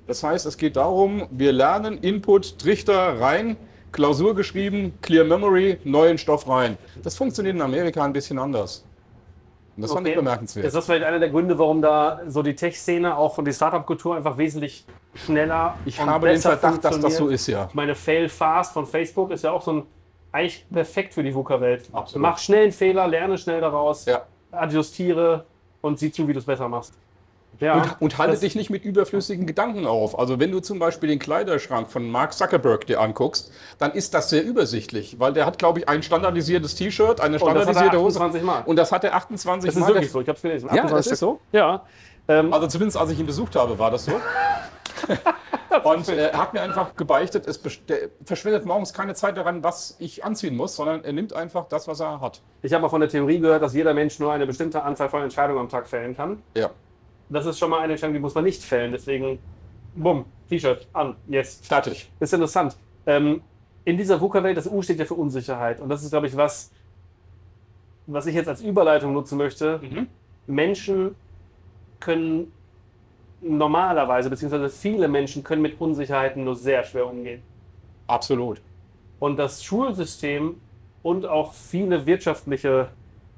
Das 0.10 0.24
heißt, 0.24 0.48
es 0.48 0.58
geht 0.58 0.76
darum, 0.76 1.28
wir 1.30 1.52
lernen 1.54 2.00
Input, 2.00 2.58
Trichter 2.58 3.22
rein, 3.22 3.58
Klausur 3.92 4.34
geschrieben, 4.34 4.98
Clear 5.04 5.24
Memory, 5.24 5.78
neuen 5.84 6.18
Stoff 6.18 6.50
rein. 6.50 6.80
Das 7.04 7.16
funktioniert 7.16 7.56
in 7.56 7.62
Amerika 7.62 8.04
ein 8.04 8.12
bisschen 8.12 8.40
anders. 8.40 8.84
Und 9.76 9.84
das 9.84 9.94
fand 9.94 10.08
ich 10.08 10.16
bemerkenswert. 10.16 10.66
Ist 10.66 10.76
das 10.76 10.88
vielleicht 10.88 11.04
einer 11.06 11.20
der 11.20 11.30
Gründe, 11.30 11.60
warum 11.60 11.84
da 11.84 12.22
so 12.28 12.42
die 12.42 12.56
Tech-Szene 12.56 13.16
auch 13.16 13.38
und 13.38 13.46
die 13.46 13.54
Startup-Kultur 13.54 14.16
einfach 14.16 14.36
wesentlich 14.36 14.84
schneller 15.14 15.76
Ich 15.86 16.00
und 16.02 16.10
habe 16.10 16.26
den 16.26 16.38
besser 16.38 16.58
Verdacht, 16.58 16.84
dass 16.86 17.00
das 17.00 17.18
so 17.18 17.28
ist, 17.28 17.46
ja. 17.46 17.68
Ich 17.70 17.76
meine, 17.76 17.94
Fail 17.94 18.30
Fast 18.30 18.74
von 18.74 18.88
Facebook 18.88 19.30
ist 19.30 19.44
ja 19.44 19.52
auch 19.52 19.62
so 19.62 19.74
ein 19.74 19.84
eigentlich 20.32 20.66
perfekt 20.74 21.14
für 21.14 21.22
die 21.22 21.36
VUCA-Welt. 21.36 21.92
Mach 22.16 22.40
schnell 22.40 22.64
einen 22.64 22.72
Fehler, 22.72 23.08
lerne 23.08 23.38
schnell 23.38 23.62
daraus, 23.62 24.06
Ja. 24.06 24.24
adjustiere 24.50 25.46
und 25.82 26.00
sieh 26.00 26.12
zu, 26.12 26.28
wie 26.28 26.34
du 26.34 26.40
es 26.40 26.46
besser 26.46 26.68
machst. 26.68 26.96
Ja, 27.60 27.74
Und, 27.76 28.02
und 28.02 28.18
halte 28.18 28.38
dich 28.40 28.56
nicht 28.56 28.70
mit 28.70 28.86
überflüssigen 28.86 29.46
Gedanken 29.46 29.86
auf. 29.86 30.18
Also 30.18 30.40
wenn 30.40 30.52
du 30.52 30.62
zum 30.62 30.80
Beispiel 30.80 31.10
den 31.10 31.20
Kleiderschrank 31.20 31.90
von 31.92 32.10
Mark 32.10 32.34
Zuckerberg 32.34 32.86
dir 32.88 33.02
anguckst, 33.02 33.52
dann 33.80 33.92
ist 33.92 34.14
das 34.14 34.30
sehr 34.30 34.44
übersichtlich, 34.46 35.20
weil 35.20 35.34
der 35.34 35.46
hat, 35.46 35.58
glaube 35.60 35.80
ich, 35.80 35.90
ein 35.90 36.02
standardisiertes 36.02 36.76
T-Shirt, 36.76 37.20
eine 37.20 37.36
er 37.36 37.40
standardisierte 37.40 38.00
Hose. 38.00 38.18
28 38.20 38.44
Mal. 38.46 38.62
Und 38.66 38.78
das 38.78 38.92
hat 38.94 39.04
er 39.04 39.14
28 39.16 39.68
Das 39.68 39.76
ist 39.76 39.82
Mal. 39.82 39.88
wirklich 39.90 40.12
so, 40.12 40.22
ich 40.22 40.28
habe 40.30 40.38
es 40.38 40.42
gelesen. 40.42 40.68
Ja, 40.68 40.76
das 40.76 40.86
28 40.86 41.12
ist 41.14 41.20
so. 41.20 41.40
Ja. 41.52 41.84
Ähm, 42.30 42.54
Also 42.54 42.68
zumindest 42.68 42.98
als 42.98 43.12
ich 43.12 43.20
ihn 43.20 43.26
besucht 43.26 43.56
habe, 43.58 43.78
war 43.78 43.92
das 43.92 44.06
so. 44.06 44.14
Und 45.84 46.10
äh, 46.10 46.30
er 46.30 46.38
hat 46.38 46.54
mir 46.54 46.62
einfach 46.62 46.96
gebeichtet, 46.96 47.48
es 47.48 47.60
verschwendet 48.26 48.66
morgens 48.66 48.94
keine 48.94 49.14
Zeit 49.14 49.38
daran, 49.38 49.64
was 49.64 49.96
ich 50.00 50.24
anziehen 50.24 50.56
muss, 50.56 50.76
sondern 50.76 51.04
er 51.04 51.14
nimmt 51.14 51.34
einfach 51.34 51.68
das, 51.68 51.88
was 51.88 52.00
er 52.00 52.22
hat. 52.22 52.42
ich 52.62 52.74
habe 52.74 52.82
mal 52.82 52.90
von 52.90 53.02
der 53.02 53.10
Theorie 53.10 53.40
gehört, 53.40 53.62
dass 53.62 53.74
jeder 53.74 53.94
Mensch 53.94 54.20
nur 54.20 54.32
eine 54.34 54.48
bestimmte 54.48 54.82
Anzahl 54.84 55.10
von 55.10 55.22
Entscheidungen 55.22 55.60
am 55.60 55.70
Tag 55.70 55.88
fällen 55.88 56.16
kann. 56.16 56.42
Ja. 56.56 56.70
Das 57.30 57.46
ist 57.46 57.60
schon 57.60 57.70
mal 57.70 57.80
eine 57.80 57.94
Entscheidung, 57.94 58.14
die 58.14 58.20
muss 58.20 58.36
man 58.36 58.44
nicht 58.44 58.64
fällen. 58.64 58.92
Deswegen, 58.92 59.40
bumm, 59.96 60.26
T-Shirt 60.50 60.88
an, 60.94 61.16
yes. 61.28 61.60
Fertig. 61.64 62.10
Ist 62.20 62.34
interessant. 62.34 62.76
Ähm, 63.06 63.42
in 63.86 63.98
dieser 63.98 64.20
VUCA-Welt, 64.20 64.58
das 64.58 64.68
U 64.68 64.82
steht 64.82 65.00
ja 65.00 65.06
für 65.06 65.14
Unsicherheit. 65.14 65.80
Und 65.80 65.90
das 65.90 66.04
ist, 66.04 66.10
glaube 66.10 66.28
ich, 66.28 66.36
was, 66.36 66.72
was 68.08 68.26
ich 68.26 68.36
jetzt 68.36 68.48
als 68.48 68.62
Überleitung 68.62 69.14
nutzen 69.14 69.38
möchte. 69.38 69.80
Mhm. 69.82 70.08
Menschen 70.48 71.16
können 72.00 72.52
normalerweise, 73.42 74.30
beziehungsweise 74.30 74.70
viele 74.70 75.08
Menschen 75.08 75.44
können 75.44 75.62
mit 75.62 75.80
Unsicherheiten 75.80 76.44
nur 76.44 76.56
sehr 76.56 76.84
schwer 76.84 77.08
umgehen. 77.08 77.42
Absolut. 78.08 78.62
Und 79.20 79.38
das 79.38 79.64
Schulsystem 79.64 80.60
und 81.04 81.26
auch 81.26 81.54
viele 81.54 82.06
wirtschaftliche 82.06 82.90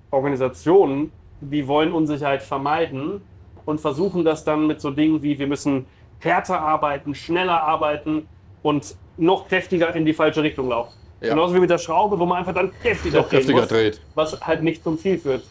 Organisationen, 0.09 1.11
die 1.41 1.67
wollen 1.67 1.91
Unsicherheit 1.91 2.41
vermeiden 2.41 3.21
und 3.65 3.79
versuchen 3.81 4.25
das 4.25 4.43
dann 4.43 4.67
mit 4.67 4.81
so 4.81 4.91
Dingen 4.91 5.21
wie, 5.21 5.37
wir 5.37 5.47
müssen 5.47 5.85
härter 6.19 6.59
arbeiten, 6.59 7.15
schneller 7.15 7.63
arbeiten 7.63 8.27
und 8.61 8.95
noch 9.17 9.47
kräftiger 9.47 9.95
in 9.95 10.05
die 10.05 10.13
falsche 10.13 10.43
Richtung 10.43 10.69
laufen. 10.69 10.93
Ja. 11.21 11.29
Genauso 11.29 11.53
wie 11.55 11.59
mit 11.59 11.69
der 11.69 11.77
Schraube, 11.77 12.17
wo 12.17 12.25
man 12.25 12.39
einfach 12.39 12.53
dann 12.53 12.71
kräftiger, 12.81 13.19
Noch 13.19 13.29
kräftiger 13.29 13.59
muss, 13.59 13.69
dreht. 13.69 14.01
was 14.15 14.39
halt 14.41 14.63
nicht 14.63 14.83
zum 14.83 14.97
Ziel 14.97 15.19
führt. 15.19 15.43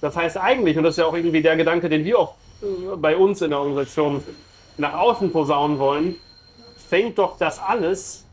Das 0.00 0.16
heißt 0.16 0.38
eigentlich, 0.38 0.76
und 0.76 0.84
das 0.84 0.94
ist 0.94 0.98
ja 0.98 1.06
auch 1.06 1.14
irgendwie 1.14 1.42
der 1.42 1.56
Gedanke, 1.56 1.88
den 1.88 2.04
wir 2.04 2.18
auch 2.18 2.34
äh, 2.62 2.96
bei 2.96 3.16
uns 3.16 3.42
in 3.42 3.50
der 3.50 3.58
Organisation 3.58 4.22
nach 4.78 4.94
außen 4.94 5.30
posaunen 5.30 5.78
wollen, 5.78 6.16
fängt 6.88 7.18
doch 7.18 7.36
das 7.38 7.58
alles, 7.58 8.26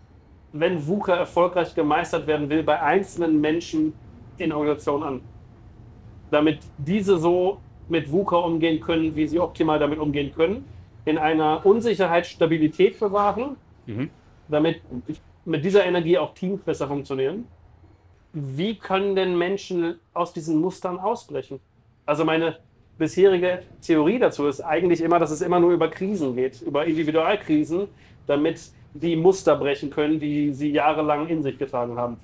wenn 0.54 0.86
VUCA 0.88 1.16
erfolgreich 1.16 1.76
gemeistert 1.76 2.28
werden 2.28 2.50
will, 2.50 2.64
bei 2.64 2.82
einzelnen 2.82 3.40
Menschen 3.40 3.94
in 4.38 4.52
Organisationen 4.52 5.04
an. 5.04 5.22
Damit 6.32 6.60
diese 6.78 7.18
so 7.18 7.60
mit 7.90 8.12
VUCA 8.12 8.38
umgehen 8.38 8.80
können, 8.82 9.16
wie 9.16 9.28
sie 9.28 9.40
optimal 9.40 9.80
damit 9.80 10.00
umgehen 10.00 10.32
können, 10.34 10.66
in 11.06 11.18
einer 11.18 11.66
Unsicherheit 11.66 12.26
Stabilität 12.26 13.00
bewahren, 13.00 13.56
Mhm. 13.86 14.10
damit 14.48 14.82
mit 15.46 15.66
dieser 15.66 15.86
Energie 15.86 16.18
auch 16.18 16.34
Teams 16.34 16.62
besser 16.62 16.88
funktionieren. 16.88 17.46
Wie 18.34 18.76
können 18.76 19.16
denn 19.16 19.38
Menschen 19.38 19.96
aus 20.14 20.34
diesen 20.34 20.62
Mustern 20.62 21.00
ausbrechen? 21.00 21.60
Also 22.06 22.24
meine 22.26 22.58
bisherige 23.00 23.64
Theorie 23.82 24.20
dazu 24.20 24.46
ist 24.48 24.62
eigentlich 24.62 25.02
immer, 25.02 25.18
dass 25.18 25.32
es 25.32 25.42
immer 25.42 25.60
nur 25.60 25.72
über 25.72 25.88
Krisen 25.88 26.36
geht, 26.36 26.62
über 26.62 26.86
Individualkrisen, 26.86 27.88
damit 28.28 28.72
die 28.94 29.16
Muster 29.16 29.56
brechen 29.56 29.90
können, 29.90 30.20
die 30.20 30.54
sie 30.54 30.72
jahrelang 30.72 31.28
in 31.28 31.42
sich 31.42 31.58
getragen 31.58 31.98
haben. 31.98 32.18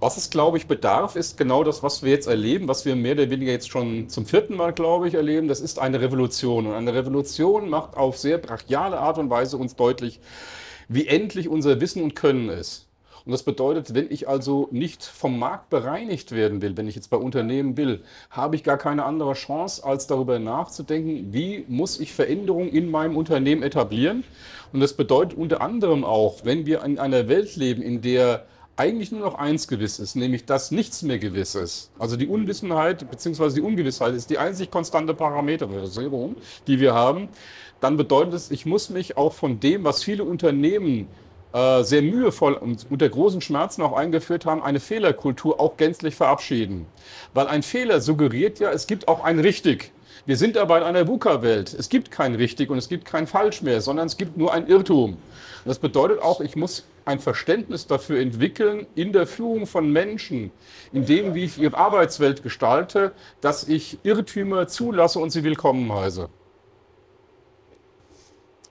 Was 0.00 0.16
es, 0.16 0.30
glaube 0.30 0.58
ich, 0.58 0.66
bedarf, 0.66 1.16
ist 1.16 1.36
genau 1.36 1.64
das, 1.64 1.82
was 1.82 2.02
wir 2.02 2.10
jetzt 2.10 2.26
erleben, 2.26 2.68
was 2.68 2.84
wir 2.84 2.96
mehr 2.96 3.12
oder 3.12 3.30
weniger 3.30 3.52
jetzt 3.52 3.70
schon 3.70 4.08
zum 4.08 4.26
vierten 4.26 4.56
Mal, 4.56 4.72
glaube 4.72 5.08
ich, 5.08 5.14
erleben. 5.14 5.48
Das 5.48 5.60
ist 5.60 5.78
eine 5.78 6.00
Revolution. 6.00 6.66
Und 6.66 6.74
eine 6.74 6.94
Revolution 6.94 7.68
macht 7.68 7.96
auf 7.96 8.18
sehr 8.18 8.38
brachiale 8.38 8.98
Art 8.98 9.18
und 9.18 9.30
Weise 9.30 9.56
uns 9.56 9.76
deutlich, 9.76 10.20
wie 10.88 11.06
endlich 11.06 11.48
unser 11.48 11.80
Wissen 11.80 12.02
und 12.02 12.14
Können 12.14 12.48
ist. 12.48 12.86
Und 13.26 13.32
das 13.32 13.42
bedeutet, 13.42 13.92
wenn 13.92 14.08
ich 14.08 14.28
also 14.28 14.68
nicht 14.70 15.02
vom 15.02 15.36
Markt 15.40 15.68
bereinigt 15.68 16.30
werden 16.30 16.62
will, 16.62 16.76
wenn 16.76 16.86
ich 16.86 16.94
jetzt 16.94 17.10
bei 17.10 17.16
Unternehmen 17.16 17.76
will, 17.76 18.04
habe 18.30 18.54
ich 18.54 18.62
gar 18.62 18.78
keine 18.78 19.04
andere 19.04 19.32
Chance, 19.32 19.84
als 19.84 20.06
darüber 20.06 20.38
nachzudenken, 20.38 21.32
wie 21.32 21.64
muss 21.66 21.98
ich 21.98 22.12
Veränderungen 22.12 22.68
in 22.68 22.88
meinem 22.88 23.16
Unternehmen 23.16 23.64
etablieren. 23.64 24.22
Und 24.72 24.78
das 24.78 24.92
bedeutet 24.92 25.36
unter 25.36 25.60
anderem 25.60 26.04
auch, 26.04 26.44
wenn 26.44 26.66
wir 26.66 26.84
in 26.84 27.00
einer 27.00 27.26
Welt 27.26 27.56
leben, 27.56 27.82
in 27.82 28.00
der 28.00 28.46
eigentlich 28.76 29.10
nur 29.10 29.22
noch 29.22 29.34
eins 29.36 29.68
gewiss 29.68 29.98
ist, 29.98 30.16
nämlich 30.16 30.44
dass 30.44 30.70
nichts 30.70 31.02
mehr 31.02 31.18
gewiss 31.18 31.54
ist. 31.54 31.90
Also 31.98 32.16
die 32.16 32.26
Unwissenheit 32.26 33.10
bzw. 33.10 33.54
die 33.54 33.60
Ungewissheit 33.62 34.14
ist 34.14 34.28
die 34.28 34.38
einzig 34.38 34.70
konstante 34.70 35.14
Parameterisierung, 35.14 36.36
die 36.66 36.78
wir 36.78 36.94
haben. 36.94 37.28
Dann 37.80 37.96
bedeutet 37.96 38.34
es, 38.34 38.50
ich 38.50 38.66
muss 38.66 38.90
mich 38.90 39.16
auch 39.16 39.32
von 39.32 39.60
dem, 39.60 39.84
was 39.84 40.02
viele 40.02 40.24
Unternehmen 40.24 41.08
äh, 41.52 41.82
sehr 41.84 42.02
mühevoll 42.02 42.52
und 42.52 42.86
unter 42.90 43.08
großen 43.08 43.40
Schmerzen 43.40 43.80
auch 43.82 43.94
eingeführt 43.94 44.44
haben, 44.44 44.62
eine 44.62 44.80
Fehlerkultur 44.80 45.58
auch 45.58 45.76
gänzlich 45.76 46.14
verabschieden. 46.14 46.86
Weil 47.32 47.46
ein 47.46 47.62
Fehler 47.62 48.00
suggeriert 48.00 48.58
ja, 48.58 48.70
es 48.70 48.86
gibt 48.86 49.08
auch 49.08 49.24
ein 49.24 49.38
Richtig. 49.38 49.92
Wir 50.26 50.36
sind 50.36 50.58
aber 50.58 50.78
in 50.78 50.82
einer 50.82 51.06
VUCA-Welt. 51.06 51.72
Es 51.72 51.88
gibt 51.88 52.10
kein 52.10 52.34
Richtig 52.34 52.68
und 52.68 52.78
es 52.78 52.88
gibt 52.88 53.04
kein 53.04 53.28
Falsch 53.28 53.62
mehr, 53.62 53.80
sondern 53.80 54.06
es 54.08 54.16
gibt 54.16 54.36
nur 54.36 54.52
ein 54.52 54.66
Irrtum. 54.66 55.12
Und 55.12 55.18
das 55.64 55.78
bedeutet 55.78 56.20
auch, 56.20 56.40
ich 56.40 56.56
muss 56.56 56.84
ein 57.04 57.20
Verständnis 57.20 57.86
dafür 57.86 58.18
entwickeln 58.18 58.88
in 58.96 59.12
der 59.12 59.28
Führung 59.28 59.66
von 59.66 59.92
Menschen, 59.92 60.50
in 60.92 61.06
dem, 61.06 61.34
wie 61.34 61.44
ich 61.44 61.58
ihre 61.58 61.76
Arbeitswelt 61.76 62.42
gestalte, 62.42 63.12
dass 63.40 63.68
ich 63.68 63.98
Irrtümer 64.02 64.66
zulasse 64.66 65.20
und 65.20 65.30
sie 65.30 65.44
willkommen 65.44 65.92
heiße. 65.92 66.28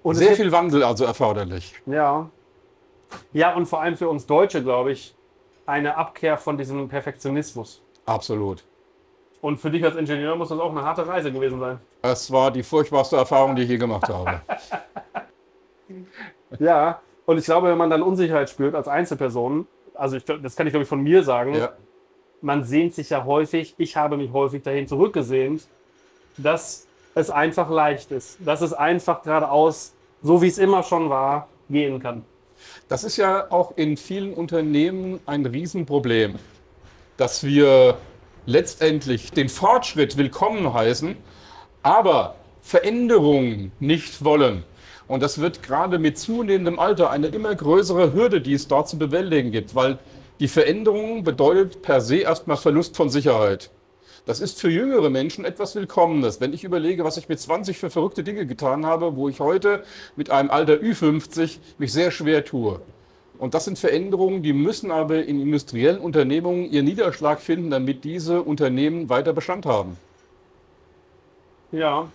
Und 0.03 0.15
Sehr 0.15 0.35
viel 0.35 0.51
Wandel 0.51 0.83
also 0.83 1.05
erforderlich. 1.05 1.73
Ja. 1.85 2.29
Ja, 3.31 3.55
und 3.55 3.65
vor 3.65 3.81
allem 3.81 3.95
für 3.95 4.09
uns 4.09 4.25
Deutsche, 4.25 4.61
glaube 4.61 4.91
ich, 4.91 5.15
eine 5.65 5.95
Abkehr 5.95 6.37
von 6.37 6.57
diesem 6.57 6.89
Perfektionismus. 6.89 7.81
Absolut. 8.05 8.65
Und 9.45 9.59
für 9.59 9.69
dich 9.69 9.85
als 9.85 9.95
Ingenieur 9.95 10.35
muss 10.35 10.49
das 10.49 10.57
auch 10.57 10.71
eine 10.71 10.81
harte 10.81 11.07
Reise 11.07 11.31
gewesen 11.31 11.59
sein. 11.59 11.79
Es 12.01 12.31
war 12.31 12.49
die 12.49 12.63
furchtbarste 12.63 13.17
Erfahrung, 13.17 13.55
die 13.55 13.61
ich 13.61 13.69
je 13.69 13.77
gemacht 13.77 14.09
habe. 14.09 14.41
Ja, 16.57 17.01
und 17.25 17.37
ich 17.37 17.45
glaube, 17.45 17.67
wenn 17.67 17.77
man 17.77 17.89
dann 17.89 18.01
Unsicherheit 18.01 18.49
spürt 18.49 18.73
als 18.73 18.87
Einzelperson, 18.87 19.67
also 19.93 20.15
ich, 20.17 20.23
das 20.23 20.55
kann 20.55 20.65
ich 20.65 20.71
glaube 20.71 20.83
ich 20.83 20.89
von 20.89 21.01
mir 21.01 21.21
sagen, 21.21 21.53
ja. 21.53 21.73
man 22.41 22.63
sehnt 22.63 22.95
sich 22.95 23.09
ja 23.09 23.25
häufig, 23.25 23.75
ich 23.77 23.95
habe 23.97 24.17
mich 24.17 24.31
häufig 24.31 24.63
dahin 24.63 24.87
zurückgesehnt, 24.87 25.67
dass 26.37 26.87
es 27.13 27.29
einfach 27.29 27.69
leicht 27.69 28.11
ist, 28.11 28.37
dass 28.39 28.61
es 28.61 28.73
einfach 28.73 29.21
geradeaus, 29.21 29.93
so 30.23 30.41
wie 30.41 30.47
es 30.47 30.57
immer 30.57 30.81
schon 30.81 31.09
war, 31.09 31.49
gehen 31.69 32.01
kann. 32.01 32.23
Das 32.87 33.03
ist 33.03 33.17
ja 33.17 33.51
auch 33.51 33.73
in 33.75 33.97
vielen 33.97 34.33
Unternehmen 34.33 35.19
ein 35.25 35.45
Riesenproblem, 35.45 36.39
dass 37.17 37.43
wir 37.43 37.97
letztendlich 38.45 39.31
den 39.31 39.49
Fortschritt 39.49 40.17
willkommen 40.17 40.73
heißen, 40.73 41.17
aber 41.83 42.35
Veränderungen 42.61 43.71
nicht 43.79 44.23
wollen. 44.23 44.63
Und 45.07 45.21
das 45.21 45.39
wird 45.39 45.61
gerade 45.61 45.99
mit 45.99 46.17
zunehmendem 46.17 46.79
Alter 46.79 47.11
eine 47.11 47.27
immer 47.27 47.53
größere 47.53 48.13
Hürde, 48.13 48.41
die 48.41 48.53
es 48.53 48.67
dort 48.67 48.89
zu 48.89 48.97
bewältigen 48.97 49.51
gibt, 49.51 49.75
weil 49.75 49.99
die 50.39 50.47
Veränderung 50.47 51.23
bedeutet 51.23 51.81
per 51.81 52.01
se 52.01 52.17
erstmal 52.17 52.57
Verlust 52.57 52.97
von 52.97 53.09
Sicherheit. 53.09 53.69
Das 54.25 54.39
ist 54.39 54.59
für 54.59 54.69
jüngere 54.69 55.11
Menschen 55.11 55.45
etwas 55.45 55.75
Willkommenes. 55.75 56.41
Wenn 56.41 56.53
ich 56.53 56.63
überlege, 56.63 57.03
was 57.03 57.17
ich 57.17 57.29
mit 57.29 57.39
20 57.39 57.77
für 57.77 57.91
verrückte 57.91 58.23
Dinge 58.23 58.47
getan 58.47 58.85
habe, 58.85 59.15
wo 59.15 59.29
ich 59.29 59.39
heute 59.39 59.83
mit 60.15 60.31
einem 60.31 60.49
Alter 60.49 60.73
Ü50 60.73 61.59
mich 61.77 61.93
sehr 61.93 62.09
schwer 62.09 62.43
tue. 62.43 62.81
Und 63.37 63.53
das 63.53 63.65
sind 63.65 63.77
Veränderungen, 63.77 64.43
die 64.43 64.53
müssen 64.53 64.91
aber 64.91 65.23
in 65.25 65.41
industriellen 65.41 65.99
Unternehmungen 65.99 66.71
ihren 66.71 66.85
Niederschlag 66.85 67.39
finden, 67.41 67.69
damit 67.69 68.03
diese 68.03 68.41
Unternehmen 68.41 69.09
weiter 69.09 69.33
Bestand 69.33 69.65
haben. 69.65 69.97
Ja, 71.71 72.07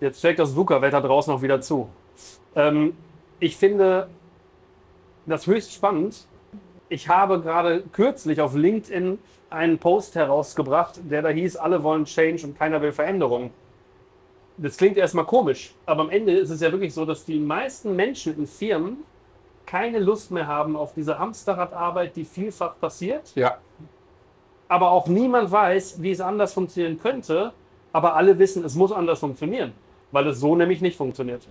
jetzt 0.00 0.20
schlägt 0.20 0.38
das 0.38 0.54
VUCA-Wetter 0.54 1.00
draußen 1.00 1.32
auch 1.32 1.42
wieder 1.42 1.60
zu. 1.60 1.88
Ähm, 2.54 2.94
ich 3.40 3.56
finde 3.56 4.08
das 5.26 5.46
höchst 5.46 5.72
spannend. 5.72 6.26
Ich 6.88 7.08
habe 7.08 7.40
gerade 7.40 7.82
kürzlich 7.92 8.40
auf 8.40 8.54
LinkedIn 8.54 9.18
einen 9.48 9.78
Post 9.78 10.14
herausgebracht, 10.14 11.00
der 11.10 11.22
da 11.22 11.28
hieß, 11.28 11.56
alle 11.56 11.82
wollen 11.82 12.04
Change 12.04 12.46
und 12.46 12.58
keiner 12.58 12.82
will 12.82 12.92
Veränderung. 12.92 13.50
Das 14.58 14.76
klingt 14.76 14.96
erstmal 14.96 15.24
komisch, 15.24 15.74
aber 15.86 16.02
am 16.02 16.10
Ende 16.10 16.32
ist 16.32 16.50
es 16.50 16.60
ja 16.60 16.70
wirklich 16.70 16.92
so, 16.92 17.04
dass 17.04 17.24
die 17.24 17.38
meisten 17.38 17.96
Menschen 17.96 18.36
in 18.36 18.46
Firmen 18.46 18.98
keine 19.66 19.98
Lust 19.98 20.30
mehr 20.30 20.46
haben 20.46 20.76
auf 20.76 20.94
diese 20.94 21.18
Hamsterradarbeit, 21.18 22.16
die 22.16 22.24
vielfach 22.24 22.78
passiert 22.80 23.32
Ja, 23.34 23.58
aber 24.72 24.90
auch 24.90 25.06
niemand 25.06 25.52
weiß, 25.52 26.00
wie 26.00 26.12
es 26.12 26.22
anders 26.22 26.54
funktionieren 26.54 26.98
könnte, 26.98 27.52
aber 27.92 28.16
alle 28.16 28.38
wissen, 28.38 28.64
es 28.64 28.74
muss 28.74 28.90
anders 28.90 29.18
funktionieren, 29.18 29.74
weil 30.12 30.26
es 30.28 30.40
so 30.40 30.56
nämlich 30.56 30.80
nicht 30.80 30.96
funktioniert. 30.96 31.46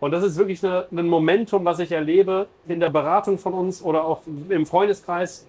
Und 0.00 0.12
das 0.12 0.24
ist 0.24 0.38
wirklich 0.38 0.64
eine, 0.64 0.86
ein 0.90 1.08
Momentum, 1.08 1.66
was 1.66 1.78
ich 1.78 1.92
erlebe 1.92 2.46
in 2.66 2.80
der 2.80 2.88
Beratung 2.88 3.36
von 3.36 3.52
uns 3.52 3.82
oder 3.82 4.02
auch 4.02 4.22
im 4.48 4.64
Freundeskreis. 4.64 5.46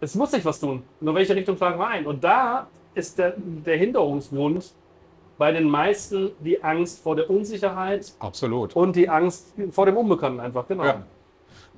Es 0.00 0.14
muss 0.14 0.30
sich 0.30 0.42
was 0.46 0.58
tun. 0.58 0.84
Nur 1.00 1.14
welche 1.14 1.36
Richtung 1.36 1.58
schlagen 1.58 1.78
wir 1.78 1.86
ein? 1.86 2.06
Und 2.06 2.24
da 2.24 2.66
ist 2.94 3.18
der, 3.18 3.34
der 3.36 3.76
Hinderungsgrund 3.76 4.72
bei 5.38 5.52
den 5.52 5.68
meisten 5.68 6.30
die 6.40 6.62
Angst 6.62 7.02
vor 7.02 7.16
der 7.16 7.28
Unsicherheit 7.30 8.12
absolut. 8.18 8.74
und 8.74 8.96
die 8.96 9.08
Angst 9.08 9.54
vor 9.70 9.86
dem 9.86 9.96
Unbekannten 9.96 10.40
einfach, 10.40 10.66
genau. 10.66 10.84
Ja. 10.84 11.02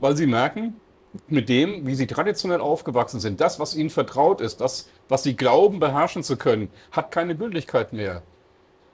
Weil 0.00 0.16
sie 0.16 0.26
merken, 0.26 0.80
mit 1.26 1.48
dem, 1.48 1.86
wie 1.86 1.94
sie 1.94 2.06
traditionell 2.06 2.60
aufgewachsen 2.60 3.20
sind, 3.20 3.40
das, 3.40 3.58
was 3.58 3.74
ihnen 3.74 3.90
vertraut 3.90 4.40
ist, 4.40 4.60
das, 4.60 4.88
was 5.08 5.22
sie 5.22 5.36
glauben, 5.36 5.80
beherrschen 5.80 6.22
zu 6.22 6.36
können, 6.36 6.70
hat 6.92 7.10
keine 7.10 7.36
Gültigkeit 7.36 7.92
mehr. 7.92 8.22